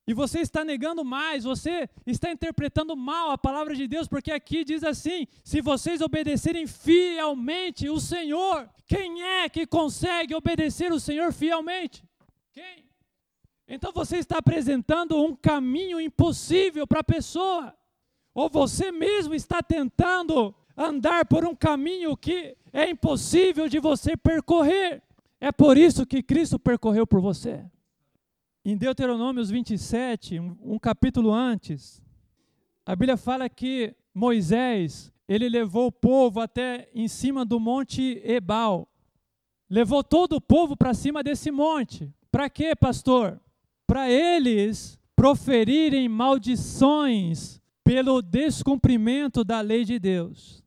E 0.07 0.13
você 0.13 0.41
está 0.41 0.65
negando 0.65 1.05
mais, 1.05 1.45
você 1.45 1.89
está 2.05 2.31
interpretando 2.31 2.97
mal 2.97 3.31
a 3.31 3.39
palavra 3.39 3.75
de 3.75 3.87
Deus, 3.87 4.09
porque 4.09 4.33
aqui 4.33 4.65
diz 4.65 4.83
assim: 4.83 5.29
se 5.45 5.61
vocês 5.61 6.01
obedecerem 6.01 6.67
fielmente 6.67 7.89
o 7.89 8.01
Senhor, 8.01 8.69
quem 8.87 9.23
é 9.23 9.49
que 9.49 9.65
consegue 9.65 10.35
obedecer 10.35 10.93
o 10.93 10.99
Senhor 10.99 11.33
fielmente? 11.33 12.05
Quem? 12.53 12.85
Então 13.69 13.93
você 13.93 14.17
está 14.19 14.39
apresentando 14.39 15.17
um 15.23 15.37
caminho 15.37 16.01
impossível 16.01 16.85
para 16.87 17.01
a 17.01 17.05
pessoa, 17.05 17.73
ou 18.35 18.51
você 18.51 18.91
mesmo 18.91 19.35
está 19.35 19.63
tentando 19.63 20.53
andar 20.77 21.27
por 21.27 21.45
um 21.45 21.55
caminho 21.55 22.17
que 22.17 22.57
é 22.73 22.91
impossível 22.91 23.69
de 23.69 23.79
você 23.79 24.17
percorrer. 24.17 25.01
É 25.41 25.53
por 25.53 25.79
isso 25.79 26.05
que 26.05 26.23
Cristo 26.23 26.59
percorreu 26.59 27.07
por 27.07 27.21
você. 27.21 27.65
Em 28.65 28.77
Deuteronômios 28.77 29.51
27, 29.51 30.39
um, 30.39 30.57
um 30.63 30.79
capítulo 30.79 31.33
antes, 31.33 32.01
a 32.87 32.95
Bíblia 32.95 33.17
fala 33.17 33.49
que 33.49 33.93
Moisés, 34.15 35.13
ele 35.27 35.49
levou 35.49 35.89
o 35.89 35.93
povo 35.93 36.39
até 36.39 36.89
em 36.95 37.09
cima 37.09 37.45
do 37.45 37.59
monte 37.59 38.23
Ebal. 38.25 38.89
Levou 39.69 40.05
todo 40.05 40.35
o 40.35 40.41
povo 40.41 40.77
para 40.77 40.95
cima 40.95 41.25
desse 41.25 41.51
monte. 41.51 42.15
Para 42.31 42.49
quê, 42.49 42.77
pastor? 42.77 43.41
Para 43.85 44.09
eles 44.09 44.97
proferirem 45.17 46.09
maldições 46.09 47.61
pelo 47.83 48.23
descumprimento 48.23 49.43
da 49.43 49.61
lei 49.61 49.85
de 49.85 49.99
Deus. 49.99 50.63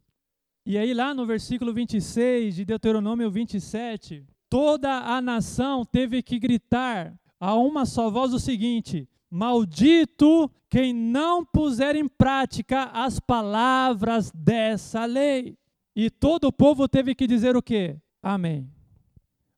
E 0.65 0.77
aí, 0.77 0.93
lá 0.93 1.13
no 1.13 1.25
versículo 1.25 1.73
26 1.73 2.55
de 2.55 2.65
Deuteronômio 2.65 3.31
27, 3.31 4.25
toda 4.49 4.99
a 4.99 5.21
nação 5.21 5.86
teve 5.86 6.21
que 6.21 6.38
gritar 6.38 7.17
a 7.45 7.53
uma 7.53 7.86
só 7.86 8.10
voz 8.10 8.34
o 8.34 8.39
seguinte: 8.39 9.08
Maldito 9.29 10.49
quem 10.67 10.91
não 10.91 11.45
puser 11.45 11.95
em 11.95 12.08
prática 12.08 12.86
as 12.86 13.19
palavras 13.19 14.31
dessa 14.31 15.05
lei. 15.05 15.55
E 15.95 16.10
todo 16.10 16.45
o 16.45 16.51
povo 16.51 16.88
teve 16.88 17.13
que 17.13 17.27
dizer 17.27 17.55
o 17.55 17.62
quê? 17.62 17.97
Amém. 18.21 18.67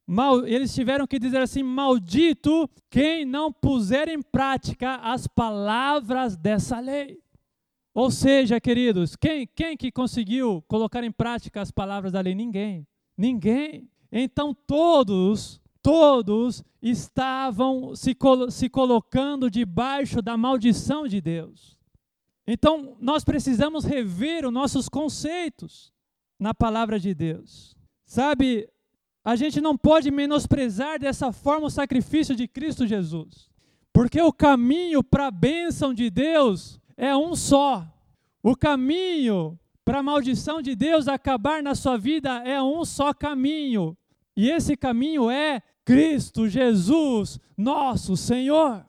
Mal, 0.06 0.46
eles 0.46 0.76
tiveram 0.76 1.08
que 1.08 1.18
dizer 1.18 1.42
assim: 1.42 1.64
Maldito 1.64 2.70
quem 2.90 3.24
não 3.24 3.54
puser 3.54 4.10
em 4.10 4.22
prática 4.22 4.96
as 4.96 5.26
palavras 5.26 6.36
dessa 6.36 6.82
lei. 6.82 7.20
Ou 7.94 8.12
seja, 8.12 8.60
queridos, 8.60 9.16
quem, 9.16 9.48
quem 9.48 9.78
que 9.78 9.92
conseguiu 9.94 10.62
colocar 10.68 11.06
em 11.06 11.12
prática 11.12 11.62
as 11.62 11.72
palavras 11.72 12.12
da 12.12 12.20
lei? 12.20 12.36
Ninguém. 12.36 12.86
Ninguém. 13.18 13.90
Então 14.12 14.54
todos, 14.54 15.62
todos 15.88 16.66
estavam 16.82 17.96
se, 17.96 18.14
colo 18.14 18.52
se 18.52 18.68
colocando 18.68 19.50
debaixo 19.50 20.22
da 20.22 20.36
maldição 20.36 21.08
de 21.08 21.22
Deus. 21.22 21.78
Então 22.46 22.98
nós 23.00 23.24
precisamos 23.24 23.86
rever 23.86 24.46
os 24.46 24.52
nossos 24.52 24.90
conceitos 24.90 25.94
na 26.38 26.54
palavra 26.54 27.00
de 27.00 27.14
Deus. 27.14 27.74
Sabe, 28.06 28.68
a 29.24 29.38
gente 29.38 29.62
não 29.62 29.78
pode 29.78 30.12
menosprezar 30.12 31.00
dessa 31.00 31.32
forma 31.32 31.68
o 31.68 31.72
sacrifício 31.72 32.36
de 32.36 32.50
Cristo 32.50 32.86
Jesus, 32.86 33.50
porque 33.94 34.22
o 34.22 34.34
caminho 34.34 35.02
para 35.02 35.28
a 35.28 35.32
bênção 35.32 35.94
de 35.94 36.10
Deus 36.10 36.82
é 36.98 37.16
um 37.16 37.34
só. 37.34 37.88
O 38.44 38.58
caminho 38.58 39.58
para 39.86 40.00
a 40.00 40.04
maldição 40.04 40.62
de 40.62 40.76
Deus 40.76 41.08
acabar 41.08 41.64
na 41.64 41.74
sua 41.74 41.98
vida 41.98 42.44
é 42.44 42.62
um 42.62 42.84
só 42.84 43.14
caminho. 43.14 43.98
E 44.38 44.52
esse 44.52 44.78
caminho 44.78 45.32
é 45.32 45.64
Cristo 45.84 46.48
Jesus, 46.48 47.40
nosso 47.58 48.16
Senhor. 48.16 48.86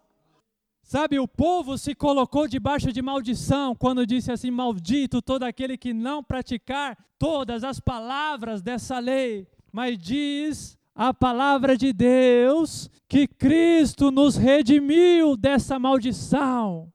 Sabe, 0.83 1.19
o 1.19 1.27
povo 1.27 1.79
se 1.79 1.95
colocou 1.95 2.47
debaixo 2.47 2.93
de 2.93 3.01
maldição 3.01 3.75
quando 3.75 4.07
disse 4.07 4.31
assim: 4.31 4.51
Maldito 4.51 5.23
todo 5.23 5.45
aquele 5.45 5.79
que 5.79 5.95
não 5.95 6.23
praticar 6.23 6.99
todas 7.19 7.65
as 7.65 7.81
palavras 7.81 8.61
dessa 8.61 8.99
lei. 8.99 9.47
Mas 9.73 9.99
diz 9.99 10.77
a 10.95 11.15
palavra 11.15 11.79
de 11.79 11.95
Deus 11.95 12.91
que 13.09 13.27
Cristo 13.27 14.11
nos 14.11 14.37
redimiu 14.37 15.35
dessa 15.35 15.79
maldição. 15.79 16.93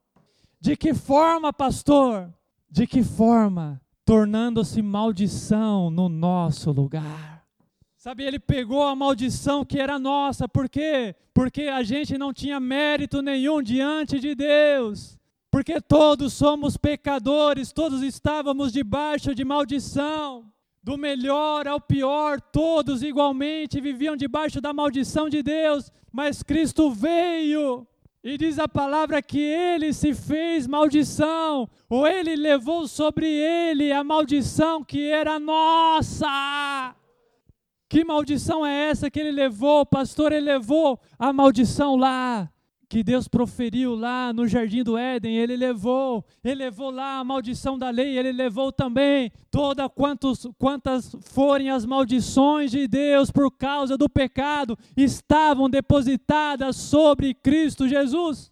De 0.60 0.78
que 0.78 0.94
forma, 0.94 1.52
pastor? 1.52 2.32
De 2.70 2.86
que 2.86 3.02
forma? 3.02 3.82
Tornando-se 4.06 4.82
maldição 4.82 5.90
no 5.90 6.08
nosso 6.08 6.72
lugar. 6.72 7.33
Sabe, 8.04 8.26
ele 8.26 8.38
pegou 8.38 8.84
a 8.84 8.94
maldição 8.94 9.64
que 9.64 9.80
era 9.80 9.98
nossa, 9.98 10.46
por 10.46 10.68
quê? 10.68 11.16
Porque 11.34 11.70
a 11.70 11.82
gente 11.84 12.18
não 12.18 12.34
tinha 12.34 12.60
mérito 12.60 13.22
nenhum 13.22 13.64
diante 13.64 14.20
de 14.20 14.36
Deus. 14.36 15.18
Porque 15.50 15.80
todos 15.80 16.34
somos 16.34 16.76
pecadores, 16.76 17.72
todos 17.72 18.02
estávamos 18.02 18.74
debaixo 18.74 19.34
de 19.34 19.46
maldição. 19.46 20.52
Do 20.84 20.98
melhor 20.98 21.66
ao 21.66 21.80
pior, 21.80 22.42
todos 22.42 23.02
igualmente 23.04 23.80
viviam 23.80 24.18
debaixo 24.18 24.60
da 24.60 24.74
maldição 24.74 25.30
de 25.30 25.42
Deus, 25.42 25.90
mas 26.12 26.44
Cristo 26.44 26.92
veio 26.92 27.88
e 28.22 28.38
diz 28.38 28.60
a 28.60 28.68
palavra 28.68 29.22
que 29.22 29.40
ele 29.40 29.94
se 29.94 30.14
fez 30.14 30.68
maldição, 30.68 31.70
ou 31.90 32.06
ele 32.06 32.36
levou 32.36 32.86
sobre 32.86 33.28
ele 33.28 33.94
a 33.94 34.04
maldição 34.04 34.84
que 34.84 35.08
era 35.08 35.40
nossa. 35.40 36.28
Que 37.94 38.04
maldição 38.04 38.66
é 38.66 38.90
essa 38.90 39.08
que 39.08 39.20
ele 39.20 39.32
levou, 39.32 39.86
pastor? 39.86 40.32
Ele 40.32 40.46
levou 40.46 41.00
a 41.20 41.32
maldição 41.32 41.96
lá 41.96 42.52
que 42.90 43.04
Deus 43.04 43.28
proferiu 43.28 43.94
lá 43.94 44.34
no 44.34 44.48
jardim 44.48 44.82
do 44.82 44.98
Éden, 44.98 45.38
ele 45.38 45.56
levou, 45.56 46.26
ele 46.44 46.56
levou 46.56 46.90
lá 46.90 47.20
a 47.20 47.24
maldição 47.24 47.78
da 47.78 47.92
lei, 47.92 48.18
ele 48.18 48.32
levou 48.32 48.72
também 48.72 49.32
toda 49.52 49.88
quantos, 49.88 50.48
quantas 50.58 51.16
forem 51.22 51.70
as 51.70 51.86
maldições 51.86 52.72
de 52.72 52.88
Deus 52.88 53.30
por 53.30 53.52
causa 53.52 53.96
do 53.96 54.10
pecado, 54.10 54.76
estavam 54.98 55.70
depositadas 55.70 56.76
sobre 56.76 57.36
Cristo 57.36 57.88
Jesus. 57.88 58.52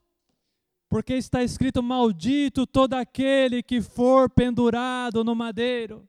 Porque 0.88 1.16
está 1.16 1.42
escrito: 1.42 1.82
Maldito 1.82 2.68
todo 2.68 2.94
aquele 2.94 3.64
que 3.64 3.82
for 3.82 4.30
pendurado 4.30 5.24
no 5.24 5.34
madeiro. 5.34 6.08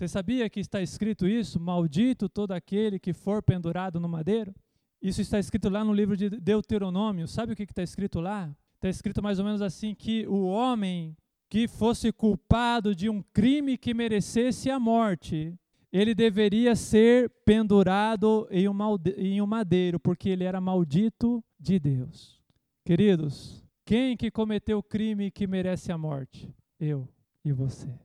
Você 0.00 0.08
sabia 0.08 0.48
que 0.48 0.60
está 0.60 0.80
escrito 0.80 1.28
isso? 1.28 1.60
Maldito 1.60 2.26
todo 2.26 2.52
aquele 2.52 2.98
que 2.98 3.12
for 3.12 3.42
pendurado 3.42 4.00
no 4.00 4.08
madeiro? 4.08 4.54
Isso 5.02 5.20
está 5.20 5.38
escrito 5.38 5.68
lá 5.68 5.84
no 5.84 5.92
livro 5.92 6.16
de 6.16 6.30
Deuteronômio. 6.30 7.28
Sabe 7.28 7.52
o 7.52 7.56
que 7.56 7.64
está 7.64 7.82
escrito 7.82 8.18
lá? 8.18 8.50
Está 8.76 8.88
escrito 8.88 9.22
mais 9.22 9.38
ou 9.38 9.44
menos 9.44 9.60
assim: 9.60 9.94
que 9.94 10.26
o 10.26 10.46
homem 10.46 11.14
que 11.50 11.68
fosse 11.68 12.10
culpado 12.12 12.94
de 12.94 13.10
um 13.10 13.22
crime 13.34 13.76
que 13.76 13.92
merecesse 13.92 14.70
a 14.70 14.80
morte, 14.80 15.54
ele 15.92 16.14
deveria 16.14 16.74
ser 16.74 17.28
pendurado 17.44 18.48
em 18.50 19.38
um 19.38 19.46
madeiro, 19.46 20.00
porque 20.00 20.30
ele 20.30 20.44
era 20.44 20.62
maldito 20.62 21.44
de 21.58 21.78
Deus. 21.78 22.40
Queridos, 22.86 23.62
quem 23.84 24.16
que 24.16 24.30
cometeu 24.30 24.78
o 24.78 24.82
crime 24.82 25.30
que 25.30 25.46
merece 25.46 25.92
a 25.92 25.98
morte? 25.98 26.50
Eu 26.78 27.06
e 27.44 27.52
você. 27.52 28.00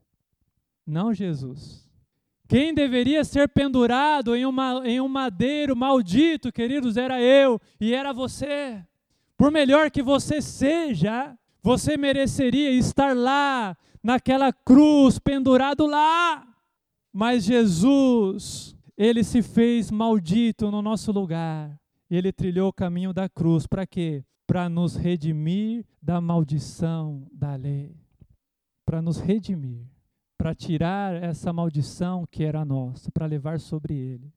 Não 0.86 1.13
Jesus. 1.13 1.85
Quem 2.47 2.73
deveria 2.73 3.23
ser 3.23 3.49
pendurado 3.49 4.36
em, 4.36 4.45
uma, 4.45 4.81
em 4.86 5.01
um 5.01 5.08
madeiro 5.08 5.75
maldito, 5.75 6.51
queridos, 6.51 6.95
era 6.95 7.19
eu 7.19 7.60
e 7.79 7.93
era 7.93 8.13
você. 8.13 8.84
Por 9.36 9.51
melhor 9.51 9.89
que 9.89 10.03
você 10.03 10.41
seja, 10.41 11.36
você 11.62 11.97
mereceria 11.97 12.69
estar 12.71 13.15
lá, 13.15 13.75
naquela 14.03 14.53
cruz, 14.53 15.17
pendurado 15.17 15.88
lá. 15.88 16.47
Mas 17.12 17.43
Jesus, 17.43 18.75
ele 18.95 19.23
se 19.23 19.41
fez 19.41 19.89
maldito 19.89 20.69
no 20.69 20.81
nosso 20.84 21.12
lugar. 21.12 21.79
Ele 22.10 22.31
trilhou 22.31 22.69
o 22.69 22.73
caminho 22.73 23.12
da 23.12 23.27
cruz. 23.27 23.65
Para 23.65 23.88
quê? 23.88 24.23
Para 24.45 24.69
nos 24.69 24.95
redimir 24.95 25.84
da 25.99 26.21
maldição 26.21 27.27
da 27.31 27.55
lei. 27.55 27.95
Para 28.86 29.01
nos 29.01 29.17
redimir 29.19 29.94
para 30.45 30.53
tirar 30.53 31.23
essa 31.23 31.51
maldição 31.51 32.23
que 32.29 32.43
era 32.43 32.63
nossa, 32.63 33.12
para 33.12 33.25
levar 33.25 33.60
sobre 33.60 33.95
ele. 33.95 34.31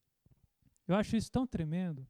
Eu 0.86 0.94
acho 0.94 1.14
isso 1.18 1.30
tão 1.30 1.46
tremendo. 1.46 2.08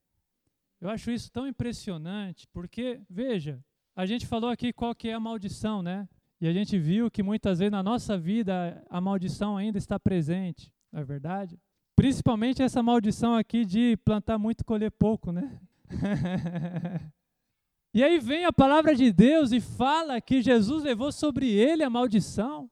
Eu 0.80 0.88
acho 0.88 1.10
isso 1.10 1.32
tão 1.32 1.48
impressionante, 1.48 2.46
porque, 2.52 3.00
veja, 3.10 3.58
a 3.96 4.06
gente 4.06 4.24
falou 4.24 4.50
aqui 4.50 4.72
qual 4.72 4.94
que 4.94 5.08
é 5.08 5.14
a 5.14 5.18
maldição, 5.18 5.82
né? 5.82 6.08
E 6.40 6.46
a 6.46 6.52
gente 6.52 6.78
viu 6.78 7.10
que 7.10 7.24
muitas 7.24 7.58
vezes 7.58 7.72
na 7.72 7.82
nossa 7.82 8.16
vida 8.16 8.80
a 8.88 9.00
maldição 9.00 9.56
ainda 9.56 9.78
está 9.78 9.98
presente, 9.98 10.72
não 10.92 11.00
é 11.00 11.04
verdade? 11.04 11.58
Principalmente 11.96 12.62
essa 12.62 12.80
maldição 12.80 13.34
aqui 13.34 13.64
de 13.64 13.96
plantar 14.04 14.38
muito, 14.38 14.64
colher 14.64 14.92
pouco, 14.92 15.32
né? 15.32 15.60
e 17.92 18.04
aí 18.04 18.20
vem 18.20 18.44
a 18.44 18.52
palavra 18.52 18.94
de 18.94 19.10
Deus 19.10 19.50
e 19.50 19.60
fala 19.60 20.20
que 20.20 20.40
Jesus 20.40 20.84
levou 20.84 21.10
sobre 21.10 21.50
ele 21.50 21.82
a 21.82 21.90
maldição. 21.90 22.70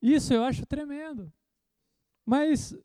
Isso 0.00 0.32
eu 0.32 0.44
acho 0.44 0.66
tremendo. 0.66 1.32
Mas 2.24 2.76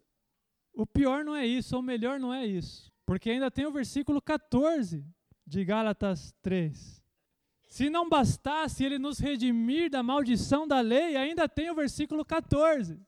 o 0.73 0.85
pior 0.85 1.23
não 1.25 1.35
é 1.35 1.45
isso, 1.45 1.75
ou 1.75 1.81
melhor 1.81 2.19
não 2.19 2.33
é 2.33 2.45
isso. 2.45 2.91
Porque 3.05 3.29
ainda 3.29 3.51
tem 3.51 3.65
o 3.65 3.71
versículo 3.71 4.21
14 4.21 5.05
de 5.45 5.65
Gálatas 5.65 6.33
3. 6.41 7.01
Se 7.67 7.89
não 7.89 8.09
bastasse 8.09 8.83
ele 8.83 8.99
nos 8.99 9.19
redimir 9.19 9.89
da 9.89 10.03
maldição 10.03 10.67
da 10.67 10.81
lei, 10.81 11.15
ainda 11.15 11.47
tem 11.47 11.69
o 11.69 11.75
versículo 11.75 12.23
14, 12.25 12.99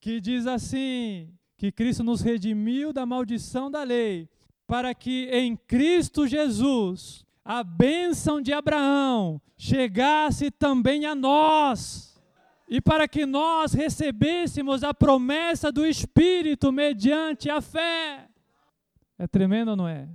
que 0.00 0.20
diz 0.20 0.46
assim: 0.46 1.32
que 1.56 1.70
Cristo 1.70 2.02
nos 2.02 2.20
redimiu 2.20 2.92
da 2.92 3.06
maldição 3.06 3.70
da 3.70 3.82
lei, 3.82 4.28
para 4.66 4.94
que 4.94 5.28
em 5.30 5.56
Cristo 5.56 6.26
Jesus 6.26 7.24
a 7.44 7.62
bênção 7.62 8.40
de 8.40 8.52
Abraão 8.52 9.40
chegasse 9.56 10.50
também 10.50 11.04
a 11.06 11.14
nós 11.14 12.13
e 12.74 12.80
para 12.80 13.06
que 13.06 13.24
nós 13.24 13.72
recebêssemos 13.72 14.82
a 14.82 14.92
promessa 14.92 15.70
do 15.70 15.86
Espírito 15.86 16.72
mediante 16.72 17.48
a 17.48 17.60
fé. 17.60 18.26
É 19.16 19.28
tremendo 19.28 19.76
não 19.76 19.86
é? 19.86 20.08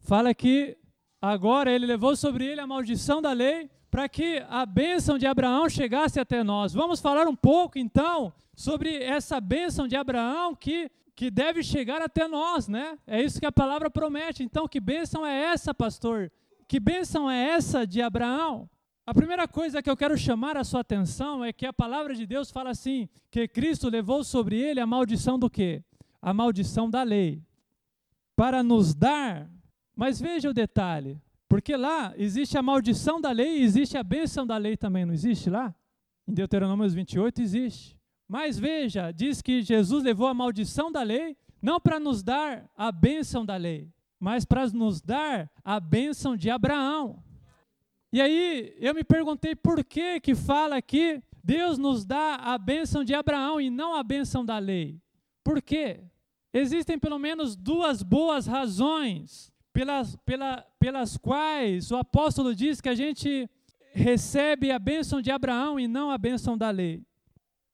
Fala 0.00 0.34
que 0.34 0.76
agora 1.18 1.72
ele 1.72 1.86
levou 1.86 2.14
sobre 2.14 2.44
ele 2.44 2.60
a 2.60 2.66
maldição 2.66 3.22
da 3.22 3.32
lei 3.32 3.70
para 3.90 4.06
que 4.06 4.44
a 4.50 4.66
bênção 4.66 5.16
de 5.16 5.26
Abraão 5.26 5.66
chegasse 5.66 6.20
até 6.20 6.44
nós. 6.44 6.74
Vamos 6.74 7.00
falar 7.00 7.26
um 7.26 7.34
pouco 7.34 7.78
então 7.78 8.34
sobre 8.54 9.02
essa 9.02 9.40
bênção 9.40 9.88
de 9.88 9.96
Abraão 9.96 10.54
que 10.54 10.90
que 11.16 11.30
deve 11.30 11.62
chegar 11.62 12.02
até 12.02 12.28
nós, 12.28 12.68
né? 12.68 12.98
É 13.06 13.22
isso 13.22 13.40
que 13.40 13.46
a 13.46 13.52
palavra 13.52 13.88
promete. 13.88 14.42
Então, 14.42 14.66
que 14.66 14.80
bênção 14.80 15.24
é 15.24 15.44
essa, 15.44 15.72
pastor? 15.72 16.30
Que 16.68 16.80
bênção 16.80 17.30
é 17.30 17.50
essa 17.50 17.86
de 17.86 18.02
Abraão? 18.02 18.68
A 19.06 19.12
primeira 19.12 19.46
coisa 19.46 19.82
que 19.82 19.90
eu 19.90 19.96
quero 19.96 20.16
chamar 20.16 20.56
a 20.56 20.64
sua 20.64 20.80
atenção 20.80 21.44
é 21.44 21.52
que 21.52 21.66
a 21.66 21.72
palavra 21.74 22.14
de 22.14 22.26
Deus 22.26 22.50
fala 22.50 22.70
assim, 22.70 23.06
que 23.30 23.46
Cristo 23.46 23.90
levou 23.90 24.24
sobre 24.24 24.58
ele 24.58 24.80
a 24.80 24.86
maldição 24.86 25.38
do 25.38 25.50
quê? 25.50 25.84
A 26.22 26.32
maldição 26.32 26.88
da 26.88 27.02
lei. 27.02 27.42
Para 28.34 28.62
nos 28.62 28.94
dar, 28.94 29.50
mas 29.94 30.18
veja 30.18 30.48
o 30.48 30.54
detalhe, 30.54 31.20
porque 31.46 31.76
lá 31.76 32.14
existe 32.16 32.56
a 32.56 32.62
maldição 32.62 33.20
da 33.20 33.30
lei 33.30 33.58
e 33.58 33.62
existe 33.62 33.98
a 33.98 34.02
bênção 34.02 34.46
da 34.46 34.56
lei 34.56 34.74
também, 34.74 35.04
não 35.04 35.12
existe 35.12 35.50
lá? 35.50 35.74
Em 36.26 36.32
Deuteronômio 36.32 36.88
28 36.88 37.42
existe. 37.42 37.98
Mas 38.26 38.58
veja, 38.58 39.12
diz 39.12 39.42
que 39.42 39.60
Jesus 39.62 40.02
levou 40.02 40.26
a 40.26 40.34
maldição 40.34 40.90
da 40.90 41.02
lei, 41.02 41.36
não 41.60 41.78
para 41.78 42.00
nos 42.00 42.22
dar 42.22 42.70
a 42.74 42.90
bênção 42.90 43.44
da 43.44 43.56
lei, 43.56 43.92
mas 44.18 44.46
para 44.46 44.66
nos 44.70 45.02
dar 45.02 45.50
a 45.62 45.78
bênção 45.78 46.34
de 46.36 46.48
Abraão. 46.48 47.23
E 48.14 48.20
aí 48.20 48.76
eu 48.78 48.94
me 48.94 49.02
perguntei 49.02 49.56
por 49.56 49.84
que 49.84 50.20
que 50.20 50.36
fala 50.36 50.80
que 50.80 51.20
Deus 51.42 51.76
nos 51.78 52.04
dá 52.04 52.36
a 52.36 52.56
bênção 52.56 53.02
de 53.02 53.12
Abraão 53.12 53.60
e 53.60 53.68
não 53.68 53.92
a 53.92 54.04
bênção 54.04 54.44
da 54.44 54.56
lei. 54.56 55.02
Por 55.42 55.60
quê? 55.60 56.04
Existem 56.52 56.96
pelo 56.96 57.18
menos 57.18 57.56
duas 57.56 58.04
boas 58.04 58.46
razões 58.46 59.52
pelas, 59.72 60.14
pela, 60.24 60.64
pelas 60.78 61.16
quais 61.16 61.90
o 61.90 61.96
apóstolo 61.96 62.54
diz 62.54 62.80
que 62.80 62.88
a 62.88 62.94
gente 62.94 63.50
recebe 63.92 64.70
a 64.70 64.78
bênção 64.78 65.20
de 65.20 65.32
Abraão 65.32 65.80
e 65.80 65.88
não 65.88 66.08
a 66.08 66.16
bênção 66.16 66.56
da 66.56 66.70
lei. 66.70 67.02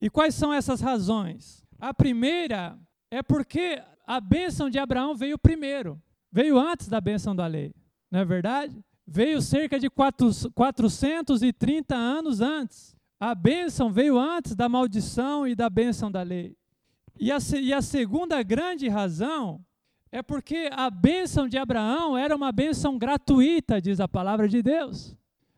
E 0.00 0.08
quais 0.08 0.34
são 0.34 0.54
essas 0.54 0.80
razões? 0.80 1.62
A 1.78 1.92
primeira 1.92 2.78
é 3.10 3.22
porque 3.22 3.82
a 4.06 4.18
bênção 4.18 4.70
de 4.70 4.78
Abraão 4.78 5.14
veio 5.14 5.38
primeiro, 5.38 6.02
veio 6.32 6.58
antes 6.58 6.88
da 6.88 6.98
bênção 6.98 7.36
da 7.36 7.46
lei, 7.46 7.74
não 8.10 8.20
é 8.20 8.24
verdade? 8.24 8.82
Veio 9.10 9.42
cerca 9.42 9.78
de 9.80 9.90
430 9.90 11.96
anos 11.96 12.40
antes. 12.40 12.94
A 13.18 13.34
bênção 13.34 13.92
veio 13.92 14.16
antes 14.16 14.54
da 14.54 14.68
maldição 14.68 15.48
e 15.48 15.56
da 15.56 15.68
bênção 15.68 16.12
da 16.12 16.22
lei. 16.22 16.56
E 17.18 17.32
a, 17.32 17.38
e 17.60 17.72
a 17.72 17.82
segunda 17.82 18.40
grande 18.42 18.88
razão 18.88 19.60
é 20.12 20.22
porque 20.22 20.70
a 20.72 20.88
bênção 20.88 21.48
de 21.48 21.58
Abraão 21.58 22.16
era 22.16 22.34
uma 22.34 22.50
bênção 22.52 22.96
gratuita, 22.96 23.80
diz 23.80 23.98
a 23.98 24.08
palavra 24.08 24.48
de 24.48 24.62
Deus. 24.62 25.16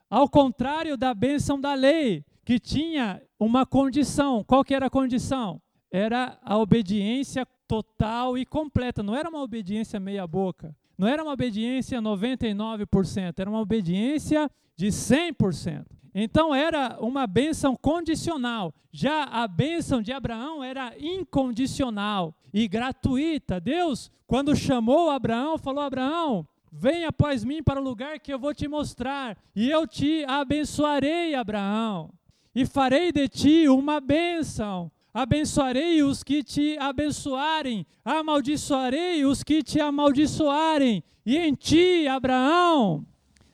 Ao 0.09 0.27
contrário 0.29 0.97
da 0.97 1.15
bênção 1.15 1.61
da 1.61 1.75
lei, 1.75 2.25
que 2.45 2.59
tinha 2.59 3.23
uma 3.39 3.67
condição. 3.67 4.43
Qual 4.43 4.65
que 4.65 4.75
era 4.75 4.87
a 4.87 4.91
condição? 4.91 5.61
Era 5.91 6.39
a 6.43 6.59
obediência 6.59 7.47
total 7.69 8.37
e 8.37 8.45
completa, 8.47 9.03
não 9.03 9.15
era 9.15 9.29
uma 9.29 9.43
obediência 9.43 10.01
meia 10.01 10.27
boca. 10.27 10.75
Não 10.97 11.09
era 11.09 11.23
uma 11.23 11.33
obediência 11.33 12.01
99%, 12.01 13.39
era 13.39 13.51
uma 13.51 13.61
obediência 13.61 14.51
de 14.77 14.89
100%. 14.89 15.87
Então 16.15 16.55
era 16.55 16.99
uma 17.01 17.27
bênção 17.27 17.75
condicional. 17.75 18.75
Já 18.91 19.25
a 19.25 19.49
bênção 19.49 20.03
de 20.03 20.13
Abraão 20.13 20.63
era 20.63 20.95
incondicional 20.99 22.35
e 22.53 22.69
gratuita. 22.69 23.59
Deus, 23.59 24.11
quando 24.27 24.55
chamou 24.55 25.09
Abraão, 25.09 25.57
falou: 25.57 25.83
Abraão, 25.83 26.47
vem 26.71 27.05
após 27.05 27.45
mim 27.45 27.63
para 27.63 27.81
o 27.81 27.85
lugar 27.85 28.19
que 28.21 28.33
eu 28.33 28.39
vou 28.39 28.55
te 28.55 28.69
mostrar, 28.69 29.39
e 29.57 29.71
eu 29.71 29.87
te 29.87 30.25
abençoarei, 30.25 31.35
Abraão, 31.35 32.11
e 32.55 32.67
farei 32.67 33.11
de 33.11 33.29
ti 33.29 33.69
uma 33.69 34.01
bênção 34.01 34.91
abençoarei 35.13 36.03
os 36.03 36.23
que 36.23 36.43
te 36.43 36.79
abençoarem, 36.79 37.87
amaldiçoarei 38.05 39.25
os 39.25 39.43
que 39.43 39.63
te 39.63 39.81
amaldiçoarem, 39.81 41.03
e 41.25 41.37
em 41.37 41.55
ti, 41.55 42.07
Abraão, 42.09 43.07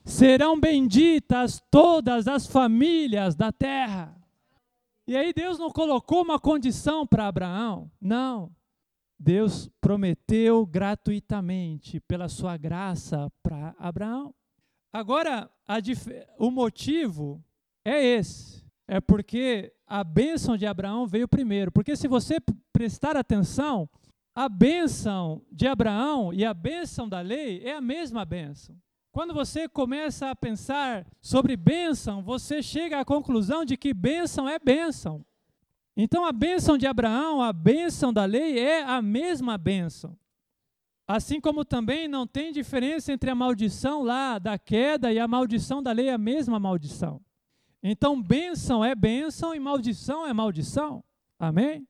serão 0.05 0.59
benditas 0.59 1.63
todas 1.71 2.29
as 2.29 2.47
famílias 2.47 3.35
da 3.35 3.53
terra. 3.53 4.17
E 5.07 5.17
aí 5.17 5.33
Deus 5.33 5.59
não 5.59 5.71
colocou 5.71 6.23
uma 6.23 6.39
condição 6.39 7.07
para 7.07 7.27
Abraão, 7.27 7.91
não. 8.01 8.55
Deus 9.19 9.69
prometeu 9.81 10.65
gratuitamente, 10.65 11.99
pela 12.01 12.29
sua 12.29 12.57
graça, 12.57 13.33
para 13.43 13.75
Abraão. 13.79 14.35
Agora, 14.93 15.51
o 16.39 16.51
motivo 16.51 17.43
é 17.85 18.05
esse. 18.05 18.68
É 18.89 19.01
porque 19.01 19.73
a 19.87 20.03
bênção 20.03 20.57
de 20.57 20.67
Abraão 20.67 21.07
veio 21.07 21.29
primeiro. 21.29 21.71
Porque 21.71 21.95
se 21.95 22.09
você 22.09 22.39
prestar 22.73 23.17
atenção, 23.17 23.89
a 24.35 24.49
bênção 24.49 25.43
de 25.53 25.67
Abraão 25.67 26.33
e 26.33 26.45
a 26.45 26.55
bênção 26.55 27.07
da 27.07 27.21
lei 27.21 27.63
é 27.63 27.75
a 27.75 27.81
mesma 27.83 28.25
bênção. 28.25 28.75
Quando 29.13 29.35
você 29.35 29.69
começa 29.69 30.31
a 30.31 30.37
pensar 30.37 31.07
sobre 31.21 31.57
bênção, 31.57 32.23
você 32.23 32.63
chega 32.63 33.01
à 33.01 33.05
conclusão 33.05 33.65
de 33.65 33.77
que 33.77 33.93
bênção 33.93 34.49
é 34.49 34.59
bênção. 34.59 35.25
Então 35.97 36.25
a 36.25 36.33
bênção 36.33 36.79
de 36.79 36.87
Abraão, 36.87 37.43
a 37.43 37.53
bênção 37.53 38.13
da 38.13 38.25
lei 38.25 38.59
é 38.59 38.85
a 38.85 39.03
mesma 39.03 39.59
bênção. 39.59 40.17
Assim 41.07 41.41
como 41.41 41.65
também 41.65 42.07
não 42.07 42.27
tem 42.27 42.53
diferença 42.53 43.13
entre 43.13 43.31
a 43.31 43.35
maldição 43.35 44.03
lá 44.03 44.39
da 44.39 44.59
queda 44.59 45.13
e 45.13 45.19
a 45.19 45.27
maldição 45.27 45.83
da 45.83 45.91
lei, 45.91 46.09
é 46.09 46.13
a 46.13 46.19
mesma 46.19 46.61
maldição. 46.61 47.21
Então, 47.83 48.21
bênção 48.21 48.85
é 48.85 48.95
bênção 48.95 49.55
e 49.55 49.61
maldição 49.61 50.27
é 50.27 50.33
maldição. 50.33 51.03
Amém? 51.39 51.87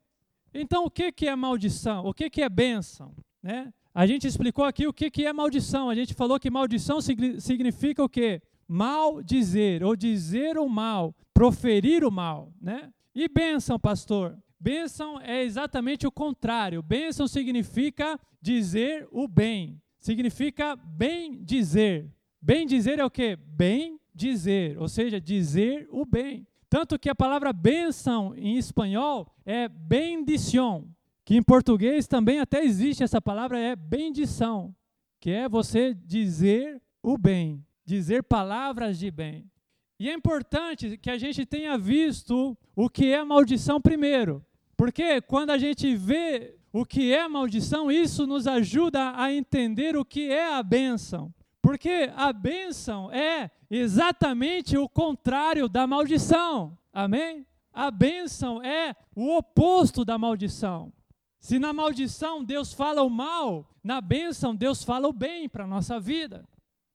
Então, 0.52 0.84
o 0.84 0.90
que, 0.90 1.10
que 1.12 1.28
é 1.28 1.34
maldição? 1.34 2.04
O 2.04 2.12
que, 2.12 2.28
que 2.28 2.42
é 2.42 2.48
bênção? 2.48 3.14
Né? 3.42 3.72
A 3.94 4.06
gente 4.06 4.26
explicou 4.26 4.64
aqui 4.64 4.86
o 4.86 4.92
que, 4.92 5.10
que 5.10 5.26
é 5.26 5.32
maldição. 5.32 5.88
A 5.88 5.94
gente 5.94 6.14
falou 6.14 6.38
que 6.38 6.50
maldição 6.50 7.00
significa 7.00 8.02
o 8.02 8.08
quê? 8.08 8.42
Mal 8.66 9.22
dizer, 9.22 9.82
ou 9.82 9.96
dizer 9.96 10.58
o 10.58 10.68
mal, 10.68 11.14
proferir 11.32 12.04
o 12.04 12.10
mal. 12.10 12.52
Né? 12.60 12.92
E 13.14 13.28
bênção, 13.28 13.78
pastor? 13.78 14.38
Bênção 14.60 15.20
é 15.20 15.42
exatamente 15.42 16.06
o 16.06 16.12
contrário. 16.12 16.82
Bênção 16.82 17.26
significa 17.26 18.20
dizer 18.40 19.08
o 19.10 19.26
bem. 19.26 19.80
Significa 19.98 20.76
bem 20.76 21.42
dizer. 21.42 22.10
Bem 22.40 22.66
dizer 22.66 22.98
é 22.98 23.04
o 23.04 23.10
que? 23.10 23.36
Bem 23.36 23.97
dizer, 24.14 24.78
ou 24.78 24.88
seja, 24.88 25.20
dizer 25.20 25.88
o 25.90 26.04
bem. 26.04 26.46
Tanto 26.68 26.98
que 26.98 27.08
a 27.08 27.14
palavra 27.14 27.52
bênção 27.52 28.34
em 28.36 28.58
espanhol 28.58 29.32
é 29.44 29.68
bendición, 29.68 30.84
que 31.24 31.36
em 31.36 31.42
português 31.42 32.06
também 32.06 32.40
até 32.40 32.62
existe 32.62 33.02
essa 33.02 33.20
palavra, 33.20 33.58
é 33.58 33.74
bendição, 33.74 34.74
que 35.18 35.30
é 35.30 35.48
você 35.48 35.94
dizer 35.94 36.80
o 37.02 37.16
bem, 37.16 37.64
dizer 37.84 38.22
palavras 38.22 38.98
de 38.98 39.10
bem. 39.10 39.50
E 39.98 40.08
é 40.08 40.12
importante 40.12 40.96
que 40.96 41.10
a 41.10 41.18
gente 41.18 41.44
tenha 41.44 41.76
visto 41.76 42.56
o 42.76 42.88
que 42.88 43.12
é 43.12 43.24
maldição 43.24 43.80
primeiro. 43.80 44.44
Porque 44.76 45.20
quando 45.22 45.50
a 45.50 45.58
gente 45.58 45.96
vê 45.96 46.54
o 46.72 46.84
que 46.84 47.12
é 47.12 47.26
maldição, 47.26 47.90
isso 47.90 48.26
nos 48.26 48.46
ajuda 48.46 49.12
a 49.16 49.32
entender 49.32 49.96
o 49.96 50.04
que 50.04 50.30
é 50.30 50.54
a 50.54 50.62
bênção. 50.62 51.34
Porque 51.68 52.10
a 52.16 52.32
bênção 52.32 53.12
é 53.12 53.50
exatamente 53.68 54.78
o 54.78 54.88
contrário 54.88 55.68
da 55.68 55.86
maldição. 55.86 56.78
Amém? 56.90 57.46
A 57.74 57.90
bênção 57.90 58.62
é 58.62 58.96
o 59.14 59.36
oposto 59.36 60.02
da 60.02 60.16
maldição. 60.16 60.90
Se 61.38 61.58
na 61.58 61.74
maldição 61.74 62.42
Deus 62.42 62.72
fala 62.72 63.02
o 63.02 63.10
mal, 63.10 63.68
na 63.84 64.00
bênção 64.00 64.56
Deus 64.56 64.82
fala 64.82 65.08
o 65.08 65.12
bem 65.12 65.46
para 65.46 65.64
a 65.64 65.66
nossa 65.66 66.00
vida. 66.00 66.48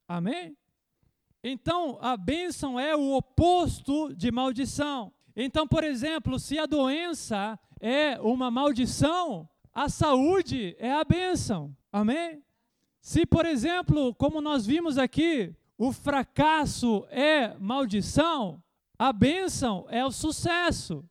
Amém? 0.08 0.58
Então, 1.44 2.00
a 2.02 2.18
bênção 2.18 2.80
é 2.80 2.96
o 2.96 3.16
oposto 3.16 4.12
de 4.16 4.32
maldição. 4.32 5.14
Então, 5.36 5.68
por 5.68 5.84
exemplo, 5.84 6.40
se 6.40 6.58
a 6.58 6.66
doença 6.66 7.60
é 7.80 8.20
uma 8.20 8.50
maldição, 8.50 9.48
a 9.72 9.88
saúde 9.88 10.76
é 10.80 10.92
a 10.92 11.04
bênção. 11.04 11.78
Amém? 11.92 12.42
Se, 13.04 13.26
por 13.26 13.46
exemplo, 13.46 14.16
como 14.16 14.40
nós 14.40 14.66
vimos 14.66 14.98
aqui, 14.98 15.54
o 15.78 15.92
fracasso 15.92 17.06
é 17.10 17.54
maldição, 17.60 18.64
a 18.98 19.12
bênção 19.12 19.86
é 19.90 20.06
o 20.06 20.10
sucesso. 20.10 21.04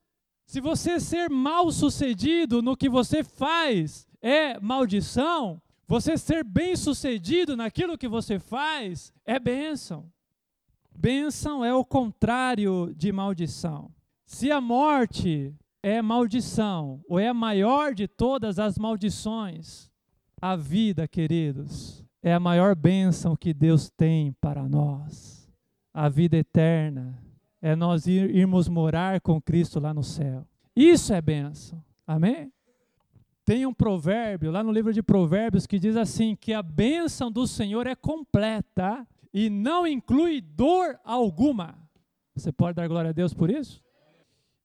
Se 0.47 0.59
você 0.59 0.99
ser 0.99 1.28
mal 1.28 1.70
sucedido 1.70 2.62
no 2.62 2.78
que 2.78 2.88
você 2.88 3.22
faz 3.22 4.09
é 4.22 4.59
maldição, 4.59 5.61
você 5.86 6.16
ser 6.16 6.43
bem 6.43 6.76
sucedido 6.76 7.55
naquilo 7.59 7.99
que 7.99 8.09
você 8.09 8.38
faz 8.38 9.12
é 9.26 9.38
bênção. 9.38 10.11
Bênção 10.97 11.62
é 11.62 11.74
o 11.74 11.84
contrário 11.84 12.95
de 12.97 13.12
maldição. 13.12 13.90
Se 14.24 14.51
a 14.51 14.62
morte 14.62 15.55
é 15.82 16.01
maldição, 16.01 17.03
ou 17.07 17.18
é 17.18 17.28
a 17.28 17.34
maior 17.34 17.93
de 17.93 18.09
todas 18.09 18.59
as 18.59 18.78
maldições, 18.78 19.91
a 20.43 20.57
vida, 20.57 21.07
queridos, 21.07 22.05
é 22.20 22.34
a 22.34 22.40
maior 22.40 22.74
bênção 22.74 23.36
que 23.36 23.55
Deus 23.55 23.88
tem 23.88 24.32
para 24.40 24.68
nós. 24.68 25.49
A 25.95 26.09
vida 26.09 26.36
eterna 26.36 27.16
é 27.61 27.76
nós 27.76 28.09
ir, 28.09 28.34
irmos 28.34 28.66
morar 28.66 29.20
com 29.20 29.40
Cristo 29.40 29.78
lá 29.78 29.95
no 29.95 30.03
céu. 30.03 30.45
Isso 30.74 31.14
é 31.14 31.22
bênção. 31.22 31.80
Amém? 32.05 32.53
Tem 33.45 33.66
um 33.66 33.72
provérbio 33.72 34.51
lá 34.51 34.64
no 34.64 34.72
livro 34.72 34.93
de 34.93 35.01
Provérbios 35.01 35.64
que 35.64 35.78
diz 35.78 35.97
assim: 35.97 36.34
que 36.34 36.53
a 36.53 36.62
bênção 36.62 37.30
do 37.30 37.47
Senhor 37.47 37.86
é 37.86 37.95
completa 37.95 39.07
e 39.32 39.49
não 39.49 39.86
inclui 39.86 40.40
dor 40.40 40.99
alguma. 41.05 41.78
Você 42.34 42.51
pode 42.51 42.74
dar 42.74 42.88
glória 42.88 43.11
a 43.11 43.12
Deus 43.12 43.32
por 43.32 43.49
isso? 43.49 43.80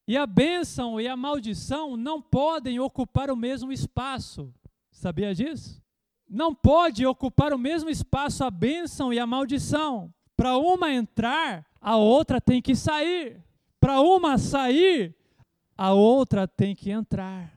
E 0.07 0.17
a 0.17 0.25
bênção 0.25 0.99
e 0.99 1.07
a 1.07 1.15
maldição 1.15 1.95
não 1.95 2.19
podem 2.19 2.79
ocupar 2.79 3.29
o 3.29 3.35
mesmo 3.35 3.71
espaço. 3.71 4.51
Sabia 4.97 5.31
disso? 5.33 5.79
Não 6.27 6.55
pode 6.55 7.05
ocupar 7.05 7.53
o 7.53 7.57
mesmo 7.57 7.87
espaço 7.87 8.43
a 8.43 8.49
bênção 8.49 9.13
e 9.13 9.19
a 9.19 9.27
maldição. 9.27 10.11
Para 10.35 10.57
uma 10.57 10.91
entrar, 10.91 11.63
a 11.79 11.95
outra 11.97 12.41
tem 12.41 12.59
que 12.59 12.75
sair. 12.75 13.39
Para 13.79 14.01
uma 14.01 14.39
sair, 14.39 15.15
a 15.77 15.93
outra 15.93 16.47
tem 16.47 16.75
que 16.75 16.89
entrar. 16.89 17.55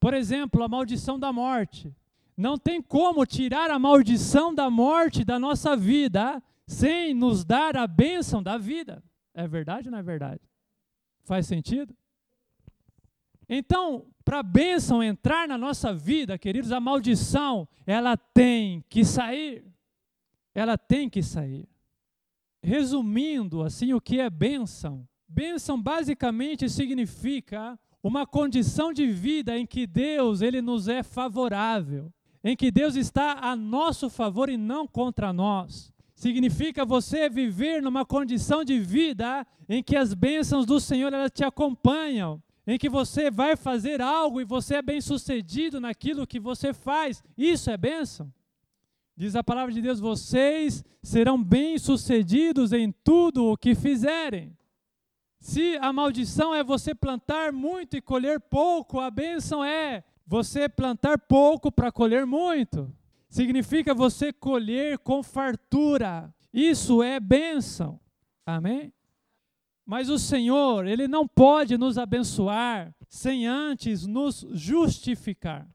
Por 0.00 0.14
exemplo, 0.14 0.64
a 0.64 0.68
maldição 0.68 1.16
da 1.16 1.32
morte. 1.32 1.94
Não 2.36 2.58
tem 2.58 2.82
como 2.82 3.24
tirar 3.24 3.70
a 3.70 3.78
maldição 3.78 4.52
da 4.52 4.68
morte 4.68 5.24
da 5.24 5.38
nossa 5.38 5.76
vida 5.76 6.42
sem 6.66 7.14
nos 7.14 7.44
dar 7.44 7.76
a 7.76 7.86
bênção 7.86 8.42
da 8.42 8.58
vida. 8.58 9.00
É 9.32 9.46
verdade 9.46 9.86
ou 9.86 9.92
não 9.92 9.98
é 9.98 10.02
verdade? 10.02 10.40
Faz 11.22 11.46
sentido? 11.46 11.94
Então, 13.48 14.06
para 14.24 14.40
a 14.40 14.42
bênção 14.42 15.02
entrar 15.02 15.48
na 15.48 15.56
nossa 15.56 15.92
vida, 15.92 16.38
queridos, 16.38 16.72
a 16.72 16.80
maldição, 16.80 17.66
ela 17.86 18.16
tem 18.16 18.84
que 18.88 19.04
sair. 19.04 19.64
Ela 20.54 20.76
tem 20.76 21.08
que 21.08 21.22
sair. 21.22 21.68
Resumindo, 22.62 23.62
assim, 23.62 23.94
o 23.94 24.00
que 24.00 24.20
é 24.20 24.28
bênção? 24.28 25.08
Bênção 25.28 25.80
basicamente 25.80 26.68
significa 26.68 27.78
uma 28.02 28.26
condição 28.26 28.92
de 28.92 29.06
vida 29.06 29.56
em 29.56 29.66
que 29.66 29.86
Deus 29.86 30.42
ele 30.42 30.60
nos 30.60 30.88
é 30.88 31.02
favorável, 31.02 32.12
em 32.42 32.56
que 32.56 32.70
Deus 32.70 32.96
está 32.96 33.38
a 33.40 33.54
nosso 33.54 34.10
favor 34.10 34.48
e 34.48 34.56
não 34.56 34.86
contra 34.86 35.32
nós. 35.32 35.92
Significa 36.14 36.84
você 36.84 37.30
viver 37.30 37.80
numa 37.80 38.04
condição 38.04 38.62
de 38.62 38.78
vida 38.78 39.46
em 39.68 39.82
que 39.82 39.96
as 39.96 40.12
bênçãos 40.12 40.66
do 40.66 40.78
Senhor 40.78 41.12
elas 41.12 41.30
te 41.30 41.44
acompanham, 41.44 42.42
em 42.70 42.78
que 42.78 42.88
você 42.88 43.30
vai 43.30 43.56
fazer 43.56 44.00
algo 44.00 44.40
e 44.40 44.44
você 44.44 44.76
é 44.76 44.82
bem-sucedido 44.82 45.80
naquilo 45.80 46.26
que 46.26 46.38
você 46.38 46.72
faz. 46.72 47.22
Isso 47.36 47.70
é 47.70 47.76
bênção. 47.76 48.32
Diz 49.16 49.34
a 49.36 49.44
palavra 49.44 49.72
de 49.72 49.82
Deus: 49.82 50.00
vocês 50.00 50.84
serão 51.02 51.42
bem-sucedidos 51.42 52.72
em 52.72 52.92
tudo 52.92 53.46
o 53.46 53.56
que 53.56 53.74
fizerem. 53.74 54.56
Se 55.38 55.76
a 55.78 55.92
maldição 55.92 56.54
é 56.54 56.62
você 56.62 56.94
plantar 56.94 57.52
muito 57.52 57.96
e 57.96 58.00
colher 58.00 58.38
pouco, 58.40 59.00
a 59.00 59.10
bênção 59.10 59.64
é 59.64 60.04
você 60.26 60.68
plantar 60.68 61.18
pouco 61.18 61.72
para 61.72 61.90
colher 61.90 62.26
muito 62.26 62.92
significa 63.30 63.94
você 63.94 64.32
colher 64.32 64.98
com 64.98 65.22
fartura. 65.22 66.34
Isso 66.52 67.02
é 67.02 67.20
bênção. 67.20 67.98
Amém? 68.44 68.92
Mas 69.90 70.08
o 70.08 70.20
Senhor, 70.20 70.86
Ele 70.86 71.08
não 71.08 71.26
pode 71.26 71.76
nos 71.76 71.98
abençoar 71.98 72.94
sem 73.08 73.44
antes 73.44 74.06
nos 74.06 74.46
justificar. 74.52 75.68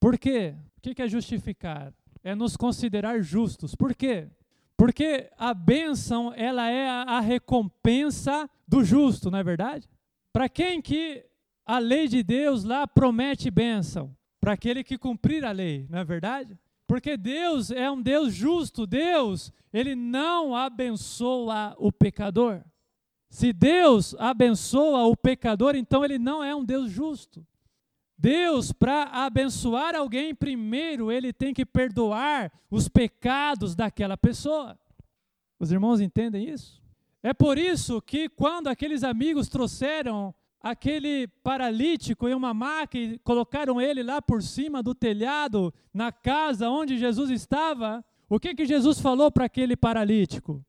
Por 0.00 0.18
quê? 0.18 0.54
O 0.78 0.80
que 0.80 1.02
é 1.02 1.06
justificar? 1.06 1.92
É 2.22 2.34
nos 2.34 2.56
considerar 2.56 3.20
justos. 3.20 3.74
Por 3.74 3.94
quê? 3.94 4.28
Porque 4.74 5.30
a 5.36 5.52
bênção, 5.52 6.32
ela 6.34 6.70
é 6.70 6.88
a 6.88 7.20
recompensa 7.20 8.48
do 8.66 8.82
justo, 8.82 9.30
não 9.30 9.38
é 9.38 9.44
verdade? 9.44 9.86
Para 10.32 10.48
quem 10.48 10.80
que 10.80 11.26
a 11.66 11.78
lei 11.78 12.08
de 12.08 12.22
Deus 12.22 12.64
lá 12.64 12.86
promete 12.86 13.50
bênção? 13.50 14.16
para 14.44 14.52
aquele 14.52 14.84
que 14.84 14.98
cumprir 14.98 15.42
a 15.42 15.52
lei, 15.52 15.86
não 15.88 16.00
é 16.00 16.04
verdade? 16.04 16.58
Porque 16.86 17.16
Deus 17.16 17.70
é 17.70 17.90
um 17.90 18.02
Deus 18.02 18.34
justo, 18.34 18.86
Deus, 18.86 19.50
ele 19.72 19.94
não 19.94 20.54
abençoa 20.54 21.74
o 21.78 21.90
pecador. 21.90 22.62
Se 23.34 23.52
Deus 23.52 24.14
abençoa 24.20 25.06
o 25.06 25.16
pecador, 25.16 25.74
então 25.74 26.04
ele 26.04 26.20
não 26.20 26.44
é 26.44 26.54
um 26.54 26.64
Deus 26.64 26.88
justo. 26.88 27.44
Deus, 28.16 28.70
para 28.70 29.06
abençoar 29.24 29.96
alguém, 29.96 30.32
primeiro 30.32 31.10
ele 31.10 31.32
tem 31.32 31.52
que 31.52 31.66
perdoar 31.66 32.52
os 32.70 32.88
pecados 32.88 33.74
daquela 33.74 34.16
pessoa. 34.16 34.78
Os 35.58 35.72
irmãos 35.72 36.00
entendem 36.00 36.48
isso? 36.48 36.80
É 37.24 37.34
por 37.34 37.58
isso 37.58 38.00
que 38.00 38.28
quando 38.28 38.68
aqueles 38.68 39.02
amigos 39.02 39.48
trouxeram 39.48 40.32
aquele 40.60 41.26
paralítico 41.26 42.28
em 42.28 42.34
uma 42.34 42.54
maca 42.54 42.96
e 42.96 43.18
colocaram 43.18 43.80
ele 43.80 44.04
lá 44.04 44.22
por 44.22 44.44
cima 44.44 44.80
do 44.80 44.94
telhado, 44.94 45.74
na 45.92 46.12
casa 46.12 46.70
onde 46.70 46.96
Jesus 46.96 47.30
estava, 47.30 48.04
o 48.28 48.38
que 48.38 48.54
que 48.54 48.64
Jesus 48.64 49.00
falou 49.00 49.28
para 49.28 49.46
aquele 49.46 49.74
paralítico? 49.74 50.64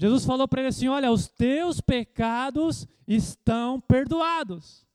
Jesus 0.00 0.24
falou 0.24 0.48
para 0.48 0.62
ele 0.62 0.68
assim: 0.68 0.88
Olha, 0.88 1.12
os 1.12 1.28
teus 1.28 1.78
pecados 1.78 2.88
estão 3.06 3.78
perdoados. 3.78 4.86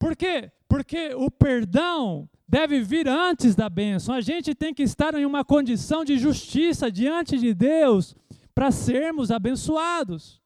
Por 0.00 0.16
quê? 0.16 0.50
Porque 0.68 1.14
o 1.14 1.30
perdão 1.30 2.28
deve 2.48 2.80
vir 2.80 3.06
antes 3.06 3.54
da 3.54 3.68
bênção. 3.68 4.12
A 4.12 4.20
gente 4.20 4.52
tem 4.52 4.74
que 4.74 4.82
estar 4.82 5.14
em 5.14 5.24
uma 5.24 5.44
condição 5.44 6.04
de 6.04 6.18
justiça 6.18 6.90
diante 6.90 7.38
de 7.38 7.54
Deus 7.54 8.16
para 8.52 8.72
sermos 8.72 9.30
abençoados. 9.30 10.42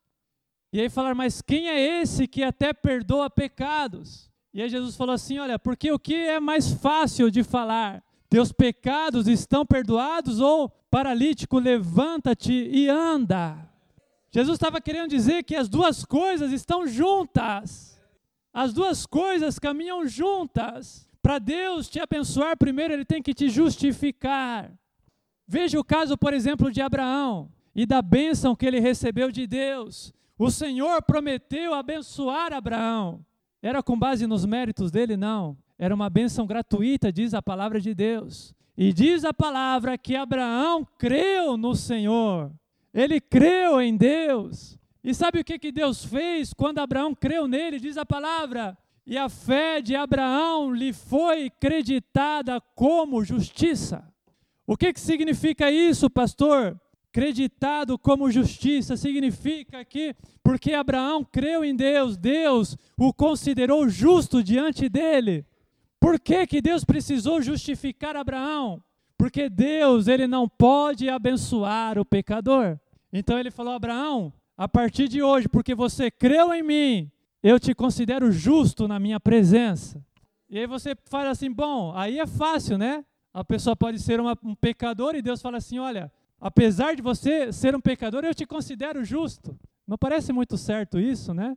E 0.71 0.79
aí 0.79 0.91
falar, 0.91 1.15
mas 1.15 1.41
quem 1.41 1.67
é 1.71 2.03
esse 2.03 2.27
que 2.27 2.43
até 2.43 2.75
perdoa 2.75 3.31
pecados? 3.31 4.31
E 4.53 4.61
aí 4.61 4.69
Jesus 4.69 4.95
falou 4.95 5.15
assim: 5.15 5.39
olha, 5.39 5.59
porque 5.59 5.91
o 5.91 5.99
que 5.99 6.15
é 6.15 6.39
mais 6.39 6.71
fácil 6.71 7.31
de 7.31 7.43
falar? 7.43 8.05
Teus 8.29 8.53
pecados 8.53 9.27
estão 9.27 9.65
perdoados 9.65 10.39
ou 10.39 10.69
paralítico, 10.91 11.59
levanta-te 11.59 12.53
e 12.53 12.91
anda. 12.91 13.75
Jesus 14.31 14.57
estava 14.57 14.81
querendo 14.81 15.11
dizer 15.11 15.43
que 15.45 15.55
as 15.55 15.69
duas 15.69 16.05
coisas 16.05 16.53
estão 16.53 16.87
juntas. 16.87 18.01
As 18.53 18.73
duas 18.73 19.07
coisas 19.07 19.59
caminham 19.59 20.07
juntas. 20.07 21.09
Para 21.23 21.39
Deus 21.39 21.89
te 21.89 21.99
abençoar, 22.01 22.57
primeiro 22.57 22.95
ele 22.95 23.05
tem 23.05 23.23
que 23.23 23.35
te 23.35 23.49
justificar. 23.49 24.73
Veja 25.47 25.79
o 25.79 25.85
caso, 25.85 26.17
por 26.17 26.33
exemplo, 26.33 26.71
de 26.71 26.81
Abraão 26.81 27.51
e 27.75 27.85
da 27.85 28.01
bênção 28.01 28.57
que 28.57 28.65
ele 28.65 28.81
recebeu 28.81 29.31
de 29.31 29.47
Deus. 29.47 30.13
O 30.39 30.51
Senhor 30.51 31.03
prometeu 31.03 31.73
abençoar 31.75 32.53
Abraão. 32.53 33.25
Era 33.63 33.83
com 33.83 33.99
base 33.99 34.27
nos 34.27 34.45
méritos 34.45 34.91
dele? 34.91 35.17
Não. 35.17 35.57
Era 35.79 35.95
uma 35.95 36.09
bênção 36.09 36.47
gratuita, 36.47 37.13
diz 37.13 37.35
a 37.35 37.43
palavra 37.43 37.81
de 37.81 37.95
Deus. 37.95 38.55
E 38.77 38.93
diz 38.93 39.25
a 39.25 39.33
palavra 39.33 39.97
que 39.97 40.15
Abraão 40.15 40.87
creu 40.99 41.57
no 41.57 41.75
Senhor. 41.75 42.53
Ele 42.97 43.21
creu 43.21 43.81
em 43.81 43.97
Deus. 43.97 44.79
E 45.05 45.15
sabe 45.15 45.39
o 45.39 45.45
que, 45.45 45.59
que 45.59 45.71
Deus 45.71 46.05
fez 46.05 46.55
quando 46.55 46.79
Abraão 46.79 47.15
creu 47.15 47.47
nele? 47.47 47.79
Diz 47.79 47.99
a 47.99 48.07
palavra. 48.07 48.77
E 49.07 49.17
a 49.19 49.29
fé 49.29 49.83
de 49.83 49.95
Abraão 49.95 50.73
lhe 50.73 50.93
foi 50.93 51.51
creditada 51.51 52.61
como 52.75 53.23
justiça. 53.23 54.03
O 54.67 54.77
que, 54.77 54.93
que 54.93 55.01
significa 55.01 55.71
isso, 55.71 56.09
pastor? 56.09 56.81
creditado 57.17 57.99
como 57.99 58.31
justiça 58.31 58.95
significa 58.95 59.83
que, 59.87 60.15
porque 60.45 60.75
Abraão 60.75 61.25
creu 61.25 61.65
em 61.65 61.75
Deus, 61.75 62.15
Deus 62.15 62.77
o 62.95 63.11
considerou 63.11 63.89
justo 63.89 64.43
diante 64.43 64.87
dele. 64.87 65.47
Por 65.99 66.21
que, 66.21 66.47
que 66.47 66.61
Deus 66.61 66.85
precisou 66.85 67.41
justificar 67.41 68.17
Abraão? 68.17 68.83
Porque 69.17 69.49
Deus, 69.49 70.09
ele 70.09 70.27
não 70.27 70.47
pode 70.47 71.09
abençoar 71.09 71.99
o 71.99 72.05
pecador. 72.05 72.79
Então 73.19 73.39
ele 73.39 73.51
falou: 73.51 73.73
Abraão, 73.73 74.31
a 74.59 74.69
partir 74.69 75.09
de 75.09 75.23
hoje, 75.23 75.49
porque 75.49 75.75
você 75.75 76.11
creu 76.11 76.53
em 76.53 76.63
mim, 76.63 77.11
eu 77.43 77.59
te 77.59 77.75
considero 77.75 78.31
justo 78.31 78.87
na 78.87 78.99
minha 78.99 79.19
presença. 79.19 80.05
E 80.51 80.59
aí 80.59 80.67
você 80.67 80.95
fala 81.07 81.31
assim: 81.31 81.51
bom, 81.51 81.95
aí 81.97 82.19
é 82.19 82.27
fácil, 82.27 82.77
né? 82.77 83.05
A 83.33 83.43
pessoa 83.43 83.75
pode 83.75 83.99
ser 84.01 84.21
uma, 84.21 84.37
um 84.43 84.55
pecador 84.55 85.15
e 85.15 85.23
Deus 85.23 85.41
fala 85.41 85.57
assim: 85.57 85.79
olha, 85.79 86.13
apesar 86.39 86.95
de 86.95 87.01
você 87.01 87.51
ser 87.55 87.75
um 87.75 87.81
pecador, 87.81 88.23
eu 88.23 88.35
te 88.35 88.45
considero 88.45 89.03
justo. 89.03 89.59
Não 89.87 89.97
parece 89.97 90.31
muito 90.31 90.59
certo 90.59 90.99
isso, 90.99 91.33
né? 91.33 91.57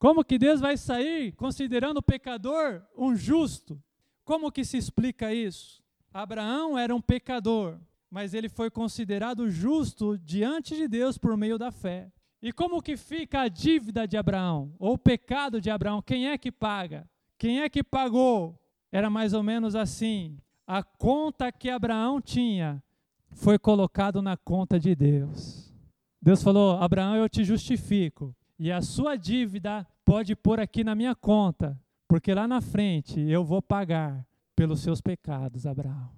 Como 0.00 0.24
que 0.24 0.36
Deus 0.36 0.60
vai 0.60 0.76
sair 0.76 1.30
considerando 1.32 1.98
o 1.98 2.02
pecador 2.02 2.82
um 2.96 3.14
justo? 3.14 3.80
Como 4.24 4.50
que 4.50 4.64
se 4.64 4.76
explica 4.76 5.32
isso? 5.32 5.80
Abraão 6.12 6.76
era 6.76 6.94
um 6.94 7.00
pecador, 7.00 7.78
mas 8.10 8.34
ele 8.34 8.48
foi 8.48 8.70
considerado 8.70 9.50
justo 9.50 10.18
diante 10.18 10.74
de 10.74 10.88
Deus 10.88 11.18
por 11.18 11.36
meio 11.36 11.58
da 11.58 11.70
fé. 11.70 12.10
E 12.40 12.52
como 12.52 12.82
que 12.82 12.96
fica 12.96 13.40
a 13.40 13.48
dívida 13.48 14.06
de 14.06 14.16
Abraão, 14.16 14.72
ou 14.78 14.94
o 14.94 14.98
pecado 14.98 15.60
de 15.60 15.70
Abraão? 15.70 16.00
Quem 16.00 16.28
é 16.28 16.38
que 16.38 16.52
paga? 16.52 17.08
Quem 17.36 17.60
é 17.60 17.68
que 17.68 17.82
pagou? 17.82 18.58
Era 18.92 19.10
mais 19.10 19.34
ou 19.34 19.42
menos 19.42 19.74
assim: 19.74 20.38
a 20.66 20.82
conta 20.82 21.50
que 21.50 21.68
Abraão 21.68 22.20
tinha 22.20 22.82
foi 23.30 23.58
colocado 23.58 24.22
na 24.22 24.36
conta 24.36 24.78
de 24.78 24.94
Deus. 24.94 25.72
Deus 26.22 26.42
falou: 26.42 26.76
Abraão, 26.78 27.16
eu 27.16 27.28
te 27.28 27.44
justifico, 27.44 28.34
e 28.58 28.70
a 28.70 28.82
sua 28.82 29.16
dívida 29.16 29.86
pode 30.04 30.34
pôr 30.34 30.60
aqui 30.60 30.82
na 30.82 30.94
minha 30.94 31.14
conta, 31.14 31.78
porque 32.06 32.32
lá 32.32 32.46
na 32.46 32.60
frente 32.60 33.20
eu 33.20 33.44
vou 33.44 33.60
pagar 33.60 34.26
pelos 34.54 34.80
seus 34.80 35.00
pecados, 35.00 35.66
Abraão. 35.66 36.10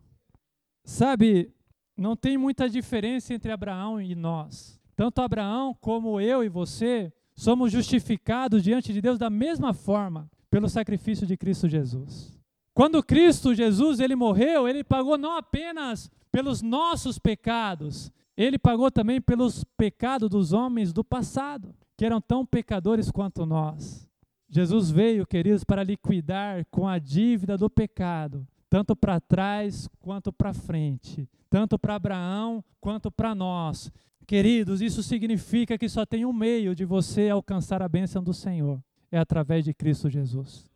Sabe, 0.84 1.52
não 2.00 2.16
tem 2.16 2.38
muita 2.38 2.68
diferença 2.68 3.34
entre 3.34 3.52
Abraão 3.52 4.00
e 4.00 4.14
nós. 4.14 4.80
Tanto 4.96 5.20
Abraão 5.20 5.76
como 5.80 6.18
eu 6.18 6.42
e 6.42 6.48
você 6.48 7.12
somos 7.36 7.70
justificados 7.70 8.62
diante 8.62 8.92
de 8.92 9.02
Deus 9.02 9.18
da 9.18 9.28
mesma 9.28 9.74
forma, 9.74 10.30
pelo 10.50 10.68
sacrifício 10.68 11.26
de 11.26 11.36
Cristo 11.36 11.68
Jesus. 11.68 12.36
Quando 12.72 13.02
Cristo 13.02 13.54
Jesus 13.54 14.00
ele 14.00 14.16
morreu, 14.16 14.66
ele 14.66 14.82
pagou 14.82 15.18
não 15.18 15.36
apenas 15.36 16.10
pelos 16.32 16.62
nossos 16.62 17.18
pecados, 17.18 18.10
ele 18.36 18.58
pagou 18.58 18.90
também 18.90 19.20
pelos 19.20 19.62
pecados 19.62 20.30
dos 20.30 20.52
homens 20.54 20.94
do 20.94 21.04
passado, 21.04 21.74
que 21.98 22.04
eram 22.06 22.20
tão 22.20 22.46
pecadores 22.46 23.10
quanto 23.10 23.44
nós. 23.44 24.08
Jesus 24.48 24.90
veio, 24.90 25.26
queridos, 25.26 25.64
para 25.64 25.84
liquidar 25.84 26.64
com 26.70 26.88
a 26.88 26.98
dívida 26.98 27.58
do 27.58 27.68
pecado, 27.68 28.46
tanto 28.70 28.94
para 28.94 29.20
trás 29.20 29.88
quanto 29.98 30.32
para 30.32 30.54
frente, 30.54 31.28
tanto 31.50 31.76
para 31.76 31.96
Abraão 31.96 32.64
quanto 32.80 33.10
para 33.10 33.34
nós. 33.34 33.92
Queridos, 34.26 34.80
isso 34.80 35.02
significa 35.02 35.76
que 35.76 35.88
só 35.88 36.06
tem 36.06 36.24
um 36.24 36.32
meio 36.32 36.72
de 36.74 36.84
você 36.84 37.28
alcançar 37.28 37.82
a 37.82 37.88
bênção 37.88 38.22
do 38.22 38.32
Senhor, 38.32 38.80
é 39.10 39.18
através 39.18 39.64
de 39.64 39.74
Cristo 39.74 40.08
Jesus. 40.08 40.70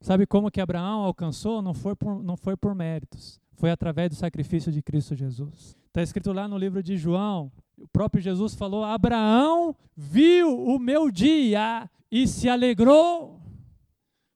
Sabe 0.00 0.26
como 0.26 0.50
que 0.50 0.60
Abraão 0.60 1.02
alcançou? 1.02 1.60
Não 1.60 1.74
foi 1.74 1.94
por, 1.94 2.22
não 2.22 2.36
foi 2.36 2.56
por 2.56 2.74
méritos, 2.74 3.38
foi 3.52 3.70
através 3.70 4.08
do 4.08 4.16
sacrifício 4.16 4.72
de 4.72 4.82
Cristo 4.82 5.14
Jesus. 5.14 5.76
Está 5.86 6.02
escrito 6.02 6.32
lá 6.32 6.48
no 6.48 6.56
livro 6.56 6.82
de 6.82 6.96
João, 6.96 7.52
o 7.76 7.86
próprio 7.88 8.22
Jesus 8.22 8.54
falou: 8.54 8.84
Abraão 8.84 9.76
viu 9.94 10.58
o 10.58 10.78
meu 10.78 11.10
dia 11.10 11.88
e 12.10 12.26
se 12.26 12.48
alegrou. 12.48 13.43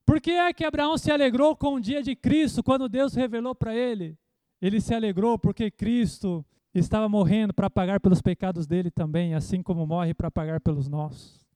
Por 0.09 0.23
que 0.23 0.31
é 0.31 0.55
que 0.55 0.65
Abraão 0.65 0.97
se 0.97 1.11
alegrou 1.11 1.55
com 1.55 1.75
o 1.75 1.81
dia 1.81 2.03
de 2.03 2.17
Cristo, 2.17 2.63
quando 2.63 2.89
Deus 2.89 3.13
revelou 3.13 3.55
para 3.55 3.75
ele? 3.75 4.17
Ele 4.59 4.81
se 4.81 4.95
alegrou 4.95 5.39
porque 5.39 5.71
Cristo 5.71 6.43
estava 6.73 7.07
morrendo 7.11 7.53
para 7.53 7.69
pagar 7.69 8.01
pelos 8.01 8.23
pecados 8.23 8.67
dele 8.67 8.91
também, 8.91 9.35
assim 9.35 9.63
como 9.63 9.87
morre 9.87 10.15
para 10.15 10.31
pagar 10.31 10.63
pelos 10.63 10.89
nossos. 10.89 11.47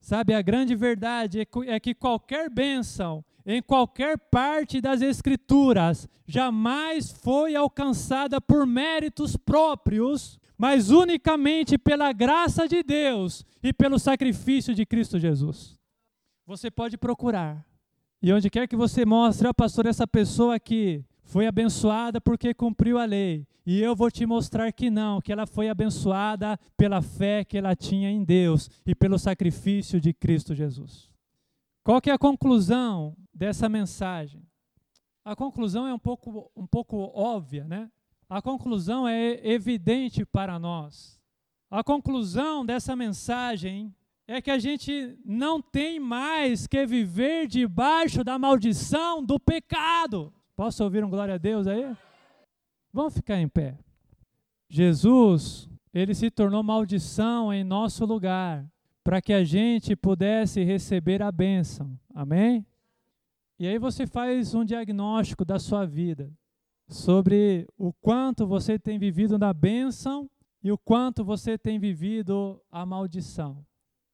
Sabe, 0.00 0.32
a 0.32 0.40
grande 0.40 0.76
verdade 0.76 1.40
é 1.40 1.80
que 1.80 1.90
é 1.90 1.94
qualquer 1.94 2.48
bênção 2.48 3.24
em 3.44 3.60
qualquer 3.60 4.16
parte 4.16 4.80
das 4.80 5.02
Escrituras, 5.02 6.08
jamais 6.24 7.10
foi 7.10 7.56
alcançada 7.56 8.40
por 8.40 8.64
méritos 8.64 9.36
próprios, 9.36 10.38
mas 10.56 10.90
unicamente 10.90 11.76
pela 11.76 12.12
graça 12.12 12.68
de 12.68 12.80
Deus 12.80 13.44
e 13.60 13.72
pelo 13.72 13.98
sacrifício 13.98 14.72
de 14.72 14.86
Cristo 14.86 15.18
Jesus. 15.18 15.76
Você 16.46 16.70
pode 16.70 16.96
procurar. 16.96 17.67
E 18.20 18.32
onde 18.32 18.50
quer 18.50 18.66
que 18.66 18.76
você 18.76 19.04
mostre, 19.04 19.46
ó 19.46 19.52
pastor, 19.52 19.86
essa 19.86 20.06
pessoa 20.06 20.56
aqui 20.56 21.04
foi 21.22 21.46
abençoada 21.46 22.20
porque 22.20 22.52
cumpriu 22.52 22.98
a 22.98 23.04
lei. 23.04 23.46
E 23.64 23.80
eu 23.80 23.94
vou 23.94 24.10
te 24.10 24.24
mostrar 24.24 24.72
que 24.72 24.90
não, 24.90 25.20
que 25.20 25.30
ela 25.30 25.46
foi 25.46 25.68
abençoada 25.68 26.58
pela 26.76 27.02
fé 27.02 27.44
que 27.44 27.56
ela 27.58 27.76
tinha 27.76 28.10
em 28.10 28.24
Deus 28.24 28.70
e 28.86 28.94
pelo 28.94 29.18
sacrifício 29.18 30.00
de 30.00 30.12
Cristo 30.12 30.54
Jesus. 30.54 31.10
Qual 31.84 32.00
que 32.00 32.10
é 32.10 32.14
a 32.14 32.18
conclusão 32.18 33.14
dessa 33.32 33.68
mensagem? 33.68 34.42
A 35.24 35.36
conclusão 35.36 35.86
é 35.86 35.92
um 35.92 35.98
pouco, 35.98 36.50
um 36.56 36.66
pouco 36.66 36.96
óbvia, 37.14 37.64
né? 37.64 37.90
A 38.28 38.42
conclusão 38.42 39.06
é 39.06 39.46
evidente 39.46 40.24
para 40.24 40.58
nós. 40.58 41.20
A 41.70 41.84
conclusão 41.84 42.64
dessa 42.64 42.96
mensagem 42.96 43.94
é 44.28 44.42
que 44.42 44.50
a 44.50 44.58
gente 44.58 45.18
não 45.24 45.60
tem 45.60 45.98
mais 45.98 46.66
que 46.66 46.84
viver 46.84 47.46
debaixo 47.46 48.22
da 48.22 48.38
maldição 48.38 49.24
do 49.24 49.40
pecado. 49.40 50.30
Posso 50.54 50.84
ouvir 50.84 51.02
um 51.02 51.08
glória 51.08 51.36
a 51.36 51.38
Deus 51.38 51.66
aí? 51.66 51.96
Vamos 52.92 53.14
ficar 53.14 53.40
em 53.40 53.48
pé. 53.48 53.78
Jesus, 54.68 55.66
ele 55.94 56.14
se 56.14 56.30
tornou 56.30 56.62
maldição 56.62 57.50
em 57.50 57.64
nosso 57.64 58.04
lugar 58.04 58.70
para 59.02 59.22
que 59.22 59.32
a 59.32 59.42
gente 59.42 59.96
pudesse 59.96 60.62
receber 60.62 61.22
a 61.22 61.32
bênção. 61.32 61.98
Amém? 62.14 62.66
E 63.58 63.66
aí 63.66 63.78
você 63.78 64.06
faz 64.06 64.54
um 64.54 64.62
diagnóstico 64.62 65.42
da 65.42 65.58
sua 65.58 65.86
vida 65.86 66.30
sobre 66.86 67.66
o 67.78 67.94
quanto 67.94 68.46
você 68.46 68.78
tem 68.78 68.98
vivido 68.98 69.38
na 69.38 69.54
bênção 69.54 70.30
e 70.62 70.70
o 70.70 70.76
quanto 70.76 71.24
você 71.24 71.56
tem 71.56 71.78
vivido 71.78 72.60
a 72.70 72.84
maldição. 72.84 73.64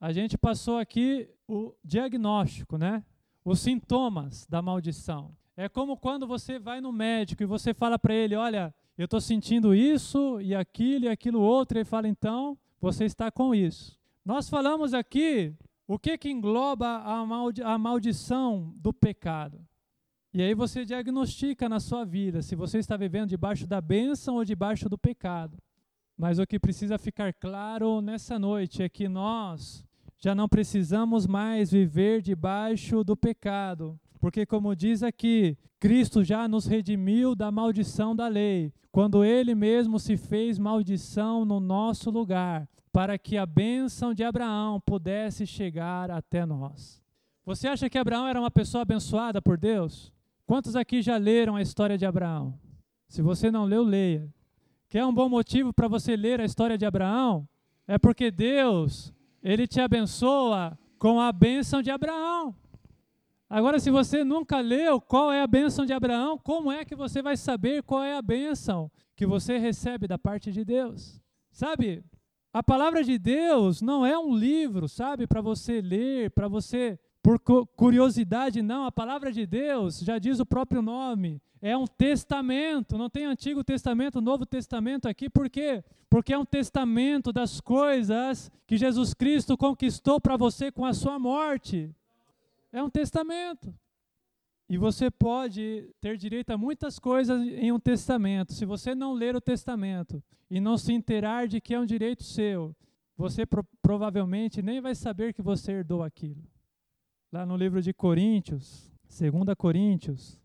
A 0.01 0.13
gente 0.13 0.37
passou 0.37 0.79
aqui 0.79 1.29
o 1.49 1.75
diagnóstico, 1.85 2.77
né? 2.77 3.05
Os 3.45 3.61
sintomas 3.61 4.47
da 4.47 4.61
maldição. 4.61 5.35
É 5.57 5.69
como 5.69 5.97
quando 5.97 6.27
você 6.27 6.59
vai 6.59 6.81
no 6.81 6.93
médico 6.93 7.43
e 7.43 7.47
você 7.47 7.73
fala 7.73 7.99
para 7.99 8.15
ele: 8.15 8.35
Olha, 8.35 8.75
eu 8.99 9.05
estou 9.05 9.21
sentindo 9.21 9.75
isso 9.75 10.41
e 10.41 10.55
aquilo 10.55 11.05
e 11.05 11.09
aquilo 11.09 11.41
outro. 11.41 11.79
Ele 11.79 11.85
fala: 11.85 12.09
Então, 12.09 12.59
você 12.81 13.05
está 13.05 13.31
com 13.31 13.55
isso. 13.55 13.99
Nós 14.25 14.49
falamos 14.49 14.95
aqui 14.95 15.55
o 15.87 15.99
que, 15.99 16.17
que 16.17 16.31
engloba 16.31 16.99
a, 16.99 17.25
maldi 17.27 17.63
a 17.63 17.77
maldição 17.77 18.73
do 18.77 18.93
pecado. 18.93 19.61
E 20.33 20.43
aí 20.43 20.55
você 20.55 20.85
diagnostica 20.85 21.69
na 21.69 21.79
sua 21.79 22.05
vida 22.05 22.43
se 22.43 22.57
você 22.57 22.79
está 22.79 22.97
vivendo 22.97 23.29
debaixo 23.29 23.67
da 23.67 23.81
bênção 23.81 24.37
ou 24.37 24.45
debaixo 24.45 24.89
do 24.89 24.99
pecado. 24.99 25.57
Mas 26.17 26.39
o 26.39 26.47
que 26.47 26.59
precisa 26.59 26.97
ficar 26.99 27.33
claro 27.33 28.01
nessa 28.01 28.39
noite 28.39 28.83
é 28.83 28.89
que 28.89 29.09
nós 29.09 29.85
já 30.19 30.35
não 30.35 30.49
precisamos 30.49 31.27
mais 31.27 31.73
viver 31.73 32.23
debaixo 32.23 33.05
do 33.05 33.17
pecado, 33.17 33.99
porque, 34.21 34.47
como 34.47 34.75
diz 34.75 35.03
aqui, 35.03 35.59
Cristo 35.79 36.25
já 36.25 36.49
nos 36.49 36.67
redimiu 36.67 37.35
da 37.35 37.51
maldição 37.51 38.17
da 38.17 38.27
lei, 38.27 38.73
quando 38.91 39.25
Ele 39.25 39.55
mesmo 39.55 39.99
se 39.99 40.17
fez 40.17 40.59
maldição 40.59 41.45
no 41.45 41.61
nosso 41.61 42.11
lugar, 42.11 42.67
para 42.91 43.19
que 43.19 43.37
a 43.37 43.45
bênção 43.45 44.15
de 44.15 44.23
Abraão 44.25 44.81
pudesse 44.81 45.47
chegar 45.47 46.11
até 46.11 46.47
nós. 46.47 47.03
Você 47.45 47.69
acha 47.69 47.91
que 47.91 47.99
Abraão 47.99 48.27
era 48.27 48.41
uma 48.41 48.51
pessoa 48.51 48.81
abençoada 48.83 49.43
por 49.43 49.59
Deus? 49.59 50.11
Quantos 50.47 50.75
aqui 50.75 51.03
já 51.03 51.19
leram 51.19 51.57
a 51.57 51.61
história 51.61 51.99
de 51.99 52.07
Abraão? 52.07 52.59
Se 53.09 53.21
você 53.21 53.51
não 53.51 53.65
leu, 53.65 53.83
leia. 53.83 54.33
Quer 54.95 55.05
um 55.05 55.13
bom 55.13 55.29
motivo 55.29 55.73
para 55.73 55.89
você 55.89 56.15
ler 56.15 56.41
a 56.41 56.45
história 56.45 56.79
de 56.79 56.87
Abraão? 56.87 57.49
É 57.85 57.99
porque 57.99 58.31
Deus 58.31 59.13
ele 59.43 59.67
te 59.67 59.81
abençoa 59.81 60.79
com 61.01 61.21
a 61.21 61.33
bênção 61.33 61.83
de 61.83 61.91
Abraão. 61.91 62.55
Agora, 63.51 63.81
se 63.81 63.91
você 63.91 64.23
nunca 64.23 64.61
leu 64.61 65.01
qual 65.01 65.33
é 65.33 65.43
a 65.43 65.49
bênção 65.49 65.85
de 65.85 65.93
Abraão, 65.93 66.39
como 66.39 66.71
é 66.71 66.85
que 66.85 66.95
você 66.95 67.21
vai 67.21 67.37
saber 67.37 67.83
qual 67.83 68.05
é 68.05 68.17
a 68.17 68.23
bênção 68.23 68.89
que 69.17 69.27
você 69.27 69.59
recebe 69.59 70.07
da 70.07 70.17
parte 70.17 70.53
de 70.53 70.65
Deus? 70.65 71.21
Sabe, 71.51 72.05
a 72.53 72.63
palavra 72.63 73.03
de 73.03 73.19
Deus 73.19 73.83
não 73.83 74.07
é 74.07 74.17
um 74.17 74.33
livro, 74.33 74.89
sabe, 74.89 75.27
para 75.27 75.41
você 75.41 75.81
ler, 75.81 76.31
para 76.31 76.47
você 76.47 77.01
por 77.25 77.41
curiosidade, 77.41 78.61
não. 78.61 78.85
A 78.85 78.93
palavra 78.93 79.33
de 79.33 79.47
Deus, 79.47 80.01
já 80.01 80.19
diz 80.19 80.41
o 80.41 80.45
próprio 80.45 80.83
nome, 80.83 81.41
é 81.63 81.75
um 81.75 81.87
testamento. 81.87 82.99
Não 82.99 83.09
tem 83.09 83.25
Antigo 83.25 83.65
Testamento, 83.65 84.21
Novo 84.21 84.45
Testamento 84.45 85.09
aqui, 85.09 85.31
por 85.31 85.49
quê? 85.49 85.83
Porque 86.11 86.35
é 86.35 86.39
um 86.39 86.45
testamento 86.45 87.33
das 87.33 87.63
coisas 87.63 88.53
que 88.67 88.77
Jesus 88.77 89.15
Cristo 89.15 89.57
conquistou 89.57 90.21
para 90.21 90.37
você 90.37 90.71
com 90.71 90.85
a 90.85 90.93
sua 90.93 91.19
morte. 91.19 91.91
É 92.71 92.83
um 92.83 92.91
testamento. 92.91 93.75
E 94.69 94.77
você 94.77 95.11
pode 95.11 95.89
ter 96.03 96.19
direito 96.19 96.51
a 96.51 96.59
muitas 96.59 96.99
coisas 96.99 97.41
em 97.41 97.73
um 97.73 97.81
testamento. 97.81 98.53
Se 98.53 98.67
você 98.67 98.95
não 98.95 99.15
ler 99.15 99.35
o 99.35 99.41
testamento 99.41 100.23
e 100.51 100.61
não 100.61 100.77
se 100.77 100.93
inteirar 100.93 101.49
de 101.49 101.59
que 101.59 101.73
é 101.73 101.81
um 101.81 101.87
direito 101.87 102.23
seu, 102.23 102.77
você 103.17 103.47
pro 103.47 103.65
provavelmente 103.81 104.61
nem 104.61 104.79
vai 104.79 104.95
saber 104.95 105.33
que 105.33 105.41
você 105.41 105.73
herdou 105.73 106.03
aquilo 106.03 106.45
lá 107.35 107.45
no 107.45 107.57
livro 107.57 107.83
de 107.83 107.93
Coríntios, 107.93 108.89
2 109.09 109.57
Coríntios, 109.59 110.41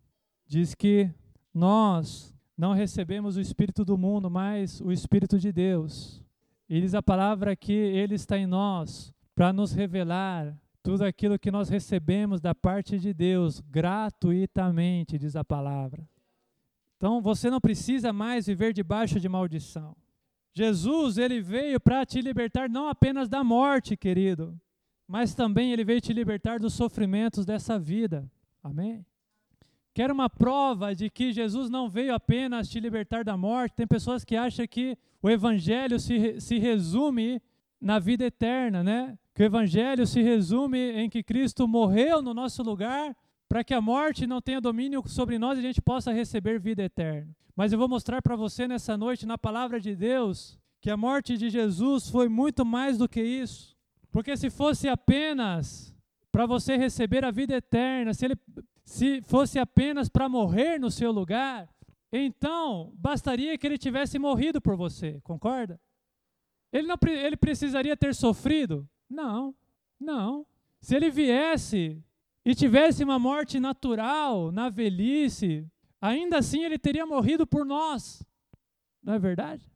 diz 0.48 0.74
que 0.74 1.08
nós 1.54 2.36
não 2.58 2.74
recebemos 2.74 3.38
o 3.38 3.40
Espírito 3.40 3.86
do 3.86 3.96
mundo, 3.96 4.28
mas 4.28 4.82
o 4.82 4.92
Espírito 4.92 5.38
de 5.38 5.52
Deus. 5.52 6.26
E 6.68 6.82
diz 6.82 6.96
a 6.96 7.04
palavra 7.04 7.56
que 7.56 7.74
Ele 7.74 8.16
está 8.16 8.40
em 8.40 8.48
nós 8.48 9.14
para 9.36 9.54
nos 9.54 9.72
revelar 9.72 10.60
tudo 10.82 11.04
aquilo 11.04 11.38
que 11.38 11.52
nós 11.52 11.70
recebemos 11.70 12.42
da 12.42 12.56
parte 12.56 12.98
de 12.98 13.14
Deus 13.14 13.60
gratuitamente, 13.60 15.20
diz 15.20 15.36
a 15.36 15.44
palavra. 15.44 16.10
Então 16.98 17.22
você 17.22 17.52
não 17.52 17.62
precisa 17.62 18.12
mais 18.12 18.48
viver 18.48 18.74
debaixo 18.74 19.20
de 19.20 19.30
maldição. 19.30 19.96
Jesus, 20.56 21.20
ele 21.20 21.40
veio 21.40 21.80
para 21.80 22.04
te 22.04 22.20
libertar 22.20 22.68
não 22.68 22.90
apenas 22.90 23.30
da 23.30 23.44
morte, 23.44 23.96
querido, 23.96 24.60
mas 25.10 25.34
também 25.34 25.74
ele 25.74 25.84
veio 25.84 26.00
te 26.00 26.14
libertar 26.14 26.60
dos 26.60 26.76
sofrimentos 26.76 27.44
dessa 27.44 27.80
vida. 27.80 28.32
Amém? 28.64 29.04
Quer 29.92 30.12
uma 30.12 30.30
prova 30.30 30.94
de 30.94 31.10
que 31.10 31.34
Jesus 31.34 31.68
não 31.68 31.90
veio 31.90 32.14
apenas 32.14 32.70
te 32.70 32.80
libertar 32.80 33.24
da 33.24 33.36
morte? 33.36 33.76
Tem 33.76 33.88
pessoas 33.88 34.24
que 34.24 34.36
acham 34.36 34.68
que 34.68 34.96
o 35.20 35.28
evangelho 35.28 36.00
se, 36.00 36.40
se 36.40 36.60
resume 36.60 37.42
na 37.82 37.98
vida 37.98 38.24
eterna, 38.24 38.84
né? 38.84 39.18
Que 39.34 39.42
o 39.42 39.46
evangelho 39.48 40.06
se 40.06 40.22
resume 40.22 40.78
em 40.92 41.10
que 41.10 41.24
Cristo 41.24 41.68
morreu 41.68 42.22
no 42.22 42.36
nosso 42.36 42.62
lugar 42.62 43.18
para 43.48 43.64
que 43.64 43.74
a 43.74 43.82
morte 43.82 44.28
não 44.28 44.40
tenha 44.40 44.62
domínio 44.62 45.02
sobre 45.08 45.40
nós 45.40 45.58
e 45.58 45.62
a 45.62 45.64
gente 45.64 45.82
possa 45.82 46.14
receber 46.14 46.60
vida 46.60 46.84
eterna. 46.84 47.36
Mas 47.56 47.74
eu 47.74 47.80
vou 47.80 47.90
mostrar 47.90 48.22
para 48.22 48.36
você 48.36 48.68
nessa 48.68 48.96
noite, 48.96 49.26
na 49.26 49.40
palavra 49.40 49.82
de 49.82 49.96
Deus, 49.96 50.60
que 50.80 50.92
a 50.92 50.96
morte 50.96 51.36
de 51.36 51.50
Jesus 51.50 52.08
foi 52.08 52.30
muito 52.30 52.64
mais 52.64 52.96
do 52.96 53.10
que 53.10 53.24
isso. 53.24 53.79
Porque 54.12 54.36
se 54.36 54.50
fosse 54.50 54.88
apenas 54.88 55.96
para 56.32 56.46
você 56.46 56.76
receber 56.76 57.24
a 57.26 57.32
vida 57.32 57.56
eterna, 57.56 58.14
se 58.14 58.26
ele 58.26 58.36
se 58.84 59.22
fosse 59.22 59.60
apenas 59.60 60.10
para 60.10 60.28
morrer 60.28 60.80
no 60.80 60.90
seu 60.90 61.12
lugar, 61.12 61.70
então 62.12 62.92
bastaria 62.96 63.56
que 63.58 63.68
ele 63.68 63.78
tivesse 63.78 64.18
morrido 64.18 64.60
por 64.60 64.76
você, 64.76 65.20
concorda? 65.22 65.80
Ele 66.74 66.88
não 66.88 66.98
ele 67.08 67.38
precisaria 67.38 67.96
ter 67.96 68.16
sofrido? 68.16 68.88
Não. 69.10 69.56
Não. 70.00 70.46
Se 70.82 70.96
ele 70.96 71.10
viesse 71.12 72.04
e 72.44 72.56
tivesse 72.56 73.04
uma 73.04 73.20
morte 73.20 73.60
natural 73.60 74.52
na 74.52 74.70
velhice, 74.70 75.68
ainda 76.02 76.40
assim 76.40 76.64
ele 76.64 76.80
teria 76.80 77.06
morrido 77.06 77.46
por 77.46 77.66
nós. 77.66 78.26
Não 79.04 79.14
é 79.14 79.20
verdade? 79.20 79.70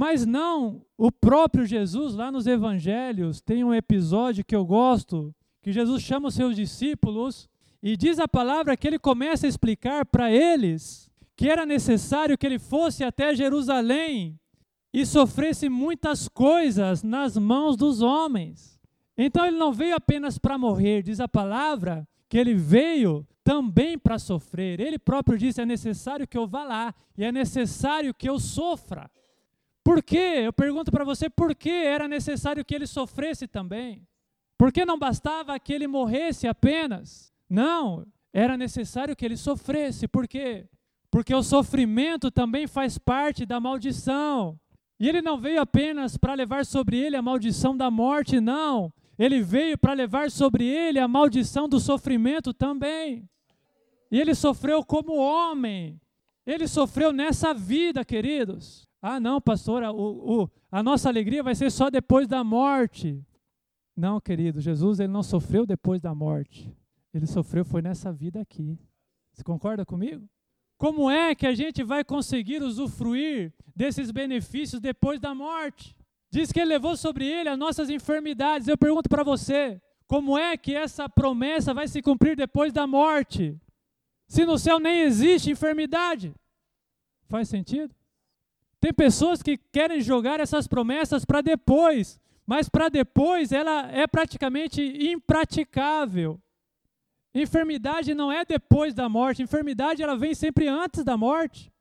Mas 0.00 0.24
não, 0.24 0.86
o 0.96 1.10
próprio 1.10 1.66
Jesus, 1.66 2.14
lá 2.14 2.30
nos 2.30 2.46
evangelhos, 2.46 3.40
tem 3.40 3.64
um 3.64 3.74
episódio 3.74 4.44
que 4.44 4.54
eu 4.54 4.64
gosto, 4.64 5.34
que 5.60 5.72
Jesus 5.72 6.04
chama 6.04 6.28
os 6.28 6.34
seus 6.34 6.54
discípulos 6.54 7.48
e 7.82 7.96
diz 7.96 8.20
a 8.20 8.28
palavra 8.28 8.76
que 8.76 8.86
ele 8.86 8.96
começa 8.96 9.44
a 9.44 9.48
explicar 9.48 10.06
para 10.06 10.30
eles 10.30 11.10
que 11.36 11.48
era 11.48 11.66
necessário 11.66 12.38
que 12.38 12.46
ele 12.46 12.60
fosse 12.60 13.02
até 13.02 13.34
Jerusalém 13.34 14.38
e 14.94 15.04
sofresse 15.04 15.68
muitas 15.68 16.28
coisas 16.28 17.02
nas 17.02 17.36
mãos 17.36 17.76
dos 17.76 18.00
homens. 18.00 18.80
Então 19.16 19.44
ele 19.44 19.58
não 19.58 19.72
veio 19.72 19.96
apenas 19.96 20.38
para 20.38 20.56
morrer, 20.56 21.02
diz 21.02 21.18
a 21.18 21.26
palavra 21.26 22.06
que 22.28 22.38
ele 22.38 22.54
veio 22.54 23.26
também 23.42 23.98
para 23.98 24.16
sofrer. 24.16 24.78
Ele 24.78 24.96
próprio 24.96 25.36
disse: 25.36 25.60
é 25.60 25.66
necessário 25.66 26.28
que 26.28 26.38
eu 26.38 26.46
vá 26.46 26.62
lá 26.62 26.94
e 27.16 27.24
é 27.24 27.32
necessário 27.32 28.14
que 28.14 28.28
eu 28.28 28.38
sofra. 28.38 29.10
Por 29.88 30.02
quê? 30.02 30.42
Eu 30.44 30.52
pergunto 30.52 30.90
para 30.90 31.02
você, 31.02 31.30
por 31.30 31.54
que 31.54 31.70
era 31.70 32.06
necessário 32.06 32.62
que 32.62 32.74
ele 32.74 32.86
sofresse 32.86 33.48
também? 33.48 34.06
Por 34.58 34.70
que 34.70 34.84
não 34.84 34.98
bastava 34.98 35.58
que 35.58 35.72
ele 35.72 35.86
morresse 35.86 36.46
apenas? 36.46 37.32
Não, 37.48 38.06
era 38.30 38.54
necessário 38.54 39.16
que 39.16 39.24
ele 39.24 39.38
sofresse. 39.38 40.06
Por 40.06 40.28
quê? 40.28 40.68
Porque 41.10 41.34
o 41.34 41.42
sofrimento 41.42 42.30
também 42.30 42.66
faz 42.66 42.98
parte 42.98 43.46
da 43.46 43.58
maldição. 43.58 44.60
E 45.00 45.08
ele 45.08 45.22
não 45.22 45.38
veio 45.38 45.58
apenas 45.58 46.18
para 46.18 46.34
levar 46.34 46.66
sobre 46.66 46.98
ele 46.98 47.16
a 47.16 47.22
maldição 47.22 47.74
da 47.74 47.90
morte, 47.90 48.40
não. 48.40 48.92
Ele 49.18 49.40
veio 49.40 49.78
para 49.78 49.94
levar 49.94 50.30
sobre 50.30 50.66
ele 50.66 50.98
a 50.98 51.08
maldição 51.08 51.66
do 51.66 51.80
sofrimento 51.80 52.52
também. 52.52 53.26
E 54.10 54.20
ele 54.20 54.34
sofreu 54.34 54.84
como 54.84 55.16
homem. 55.16 55.98
Ele 56.44 56.68
sofreu 56.68 57.10
nessa 57.10 57.54
vida, 57.54 58.04
queridos. 58.04 58.87
Ah, 59.00 59.20
não, 59.20 59.40
pastor, 59.40 59.82
o, 59.84 60.42
o, 60.42 60.50
a 60.70 60.82
nossa 60.82 61.08
alegria 61.08 61.42
vai 61.42 61.54
ser 61.54 61.70
só 61.70 61.88
depois 61.88 62.26
da 62.26 62.42
morte. 62.42 63.24
Não, 63.96 64.20
querido, 64.20 64.60
Jesus 64.60 65.00
ele 65.00 65.12
não 65.12 65.22
sofreu 65.22 65.64
depois 65.64 66.00
da 66.00 66.14
morte. 66.14 66.72
Ele 67.12 67.26
sofreu 67.26 67.64
foi 67.64 67.82
nessa 67.82 68.12
vida 68.12 68.40
aqui. 68.40 68.78
Você 69.32 69.42
concorda 69.42 69.84
comigo? 69.84 70.28
Como 70.76 71.10
é 71.10 71.34
que 71.34 71.46
a 71.46 71.54
gente 71.54 71.82
vai 71.82 72.04
conseguir 72.04 72.62
usufruir 72.62 73.52
desses 73.74 74.10
benefícios 74.10 74.80
depois 74.80 75.20
da 75.20 75.34
morte? 75.34 75.96
Diz 76.30 76.52
que 76.52 76.60
ele 76.60 76.70
levou 76.70 76.96
sobre 76.96 77.26
ele 77.26 77.48
as 77.48 77.58
nossas 77.58 77.90
enfermidades. 77.90 78.68
Eu 78.68 78.76
pergunto 78.76 79.08
para 79.08 79.24
você, 79.24 79.80
como 80.06 80.38
é 80.38 80.56
que 80.56 80.74
essa 80.74 81.08
promessa 81.08 81.74
vai 81.74 81.88
se 81.88 82.00
cumprir 82.00 82.36
depois 82.36 82.72
da 82.72 82.86
morte? 82.86 83.60
Se 84.28 84.44
no 84.44 84.58
céu 84.58 84.78
nem 84.78 85.00
existe 85.00 85.50
enfermidade. 85.50 86.34
Faz 87.28 87.48
sentido? 87.48 87.94
Tem 88.80 88.92
pessoas 88.92 89.42
que 89.42 89.56
querem 89.56 90.00
jogar 90.00 90.40
essas 90.40 90.66
promessas 90.66 91.24
para 91.24 91.40
depois, 91.40 92.20
mas 92.46 92.68
para 92.68 92.88
depois 92.88 93.52
ela 93.52 93.90
é 93.90 94.06
praticamente 94.06 94.80
impraticável. 94.82 96.40
Enfermidade 97.34 98.14
não 98.14 98.32
é 98.32 98.44
depois 98.44 98.94
da 98.94 99.08
morte, 99.08 99.42
enfermidade 99.42 100.02
ela 100.02 100.16
vem 100.16 100.34
sempre 100.34 100.66
antes 100.68 101.04
da 101.04 101.16
morte. 101.16 101.72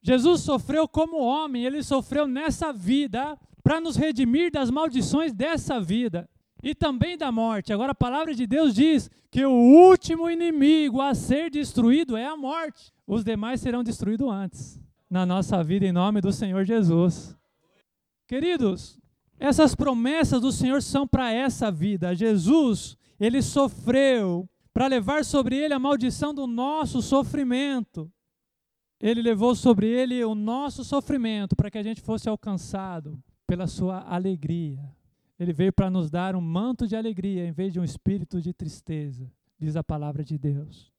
Jesus 0.00 0.40
sofreu 0.40 0.88
como 0.88 1.18
homem, 1.18 1.64
ele 1.64 1.82
sofreu 1.82 2.26
nessa 2.26 2.72
vida 2.72 3.38
para 3.62 3.80
nos 3.80 3.96
redimir 3.96 4.50
das 4.50 4.70
maldições 4.70 5.32
dessa 5.32 5.80
vida 5.80 6.28
e 6.62 6.74
também 6.74 7.16
da 7.16 7.30
morte. 7.30 7.72
Agora 7.72 7.92
a 7.92 7.94
palavra 7.94 8.34
de 8.34 8.46
Deus 8.46 8.74
diz 8.74 9.10
que 9.30 9.44
o 9.44 9.52
último 9.52 10.28
inimigo 10.28 11.00
a 11.00 11.14
ser 11.14 11.50
destruído 11.50 12.16
é 12.16 12.26
a 12.26 12.36
morte. 12.36 12.92
Os 13.06 13.22
demais 13.22 13.60
serão 13.60 13.84
destruídos 13.84 14.28
antes, 14.28 14.80
na 15.12 15.26
nossa 15.26 15.62
vida, 15.62 15.84
em 15.84 15.92
nome 15.92 16.22
do 16.22 16.32
Senhor 16.32 16.64
Jesus. 16.64 17.36
Queridos, 18.26 18.98
essas 19.38 19.74
promessas 19.74 20.40
do 20.40 20.50
Senhor 20.50 20.80
são 20.80 21.06
para 21.06 21.30
essa 21.30 21.70
vida. 21.70 22.14
Jesus, 22.14 22.96
ele 23.20 23.42
sofreu 23.42 24.48
para 24.72 24.86
levar 24.86 25.22
sobre 25.22 25.54
ele 25.54 25.74
a 25.74 25.78
maldição 25.78 26.32
do 26.32 26.46
nosso 26.46 27.02
sofrimento. 27.02 28.10
Ele 28.98 29.20
levou 29.20 29.54
sobre 29.54 29.86
ele 29.86 30.24
o 30.24 30.34
nosso 30.34 30.82
sofrimento 30.82 31.54
para 31.54 31.70
que 31.70 31.76
a 31.76 31.82
gente 31.82 32.00
fosse 32.00 32.26
alcançado 32.26 33.22
pela 33.46 33.66
sua 33.66 34.00
alegria. 34.08 34.82
Ele 35.38 35.52
veio 35.52 35.74
para 35.74 35.90
nos 35.90 36.10
dar 36.10 36.34
um 36.34 36.40
manto 36.40 36.88
de 36.88 36.96
alegria 36.96 37.46
em 37.46 37.52
vez 37.52 37.70
de 37.70 37.78
um 37.78 37.84
espírito 37.84 38.40
de 38.40 38.54
tristeza, 38.54 39.30
diz 39.58 39.76
a 39.76 39.84
palavra 39.84 40.24
de 40.24 40.38
Deus. 40.38 40.90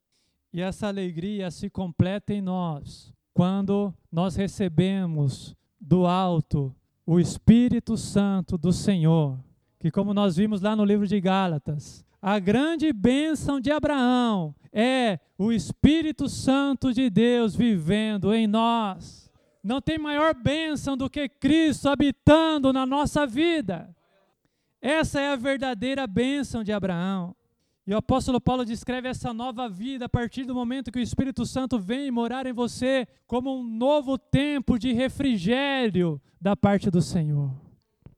E 0.54 0.62
essa 0.62 0.88
alegria 0.88 1.50
se 1.50 1.68
completa 1.68 2.32
em 2.32 2.42
nós 2.42 3.12
quando 3.34 3.94
nós 4.12 4.36
recebemos 4.36 5.56
do 5.80 6.06
alto 6.06 6.74
o 7.06 7.20
Espírito 7.20 7.98
Santo 7.98 8.58
do 8.58 8.72
Senhor, 8.72 9.38
que, 9.80 9.92
como 9.92 10.14
nós 10.14 10.38
vimos 10.38 10.62
lá 10.62 10.76
no 10.76 10.86
livro 10.86 11.06
de 11.06 11.20
Gálatas, 11.20 12.06
a 12.22 12.40
grande 12.40 12.94
bênção 12.94 13.60
de 13.60 13.70
Abraão 13.70 14.56
é 14.72 15.20
o 15.38 15.52
Espírito 15.52 16.30
Santo 16.30 16.94
de 16.94 17.10
Deus 17.10 17.54
vivendo 17.56 18.34
em 18.34 18.48
nós. 18.48 19.30
Não 19.62 19.82
tem 19.82 19.98
maior 19.98 20.34
bênção 20.34 20.96
do 20.96 21.10
que 21.10 21.28
Cristo 21.28 21.90
habitando 21.90 22.72
na 22.72 22.86
nossa 22.86 23.28
vida. 23.28 23.94
Essa 24.82 25.20
é 25.22 25.30
a 25.32 25.36
verdadeira 25.36 26.08
bênção 26.08 26.64
de 26.64 26.72
Abraão. 26.72 27.36
E 27.86 27.94
o 27.94 27.98
apóstolo 27.98 28.40
Paulo 28.40 28.64
descreve 28.64 29.10
essa 29.10 29.34
nova 29.34 29.68
vida 29.68 30.06
a 30.06 30.10
partir 30.10 30.46
do 30.46 30.56
momento 30.56 30.92
que 30.92 31.00
o 31.00 31.02
Espírito 31.02 31.46
Santo 31.46 31.78
vem 31.78 32.10
morar 32.10 32.46
em 32.46 32.54
você 32.54 33.06
como 33.28 33.60
um 33.60 33.64
novo 33.64 34.18
tempo 34.18 34.80
de 34.80 34.94
refrigério 34.94 36.22
da 36.40 36.56
parte 36.56 36.90
do 36.90 37.02
Senhor. 37.02 37.63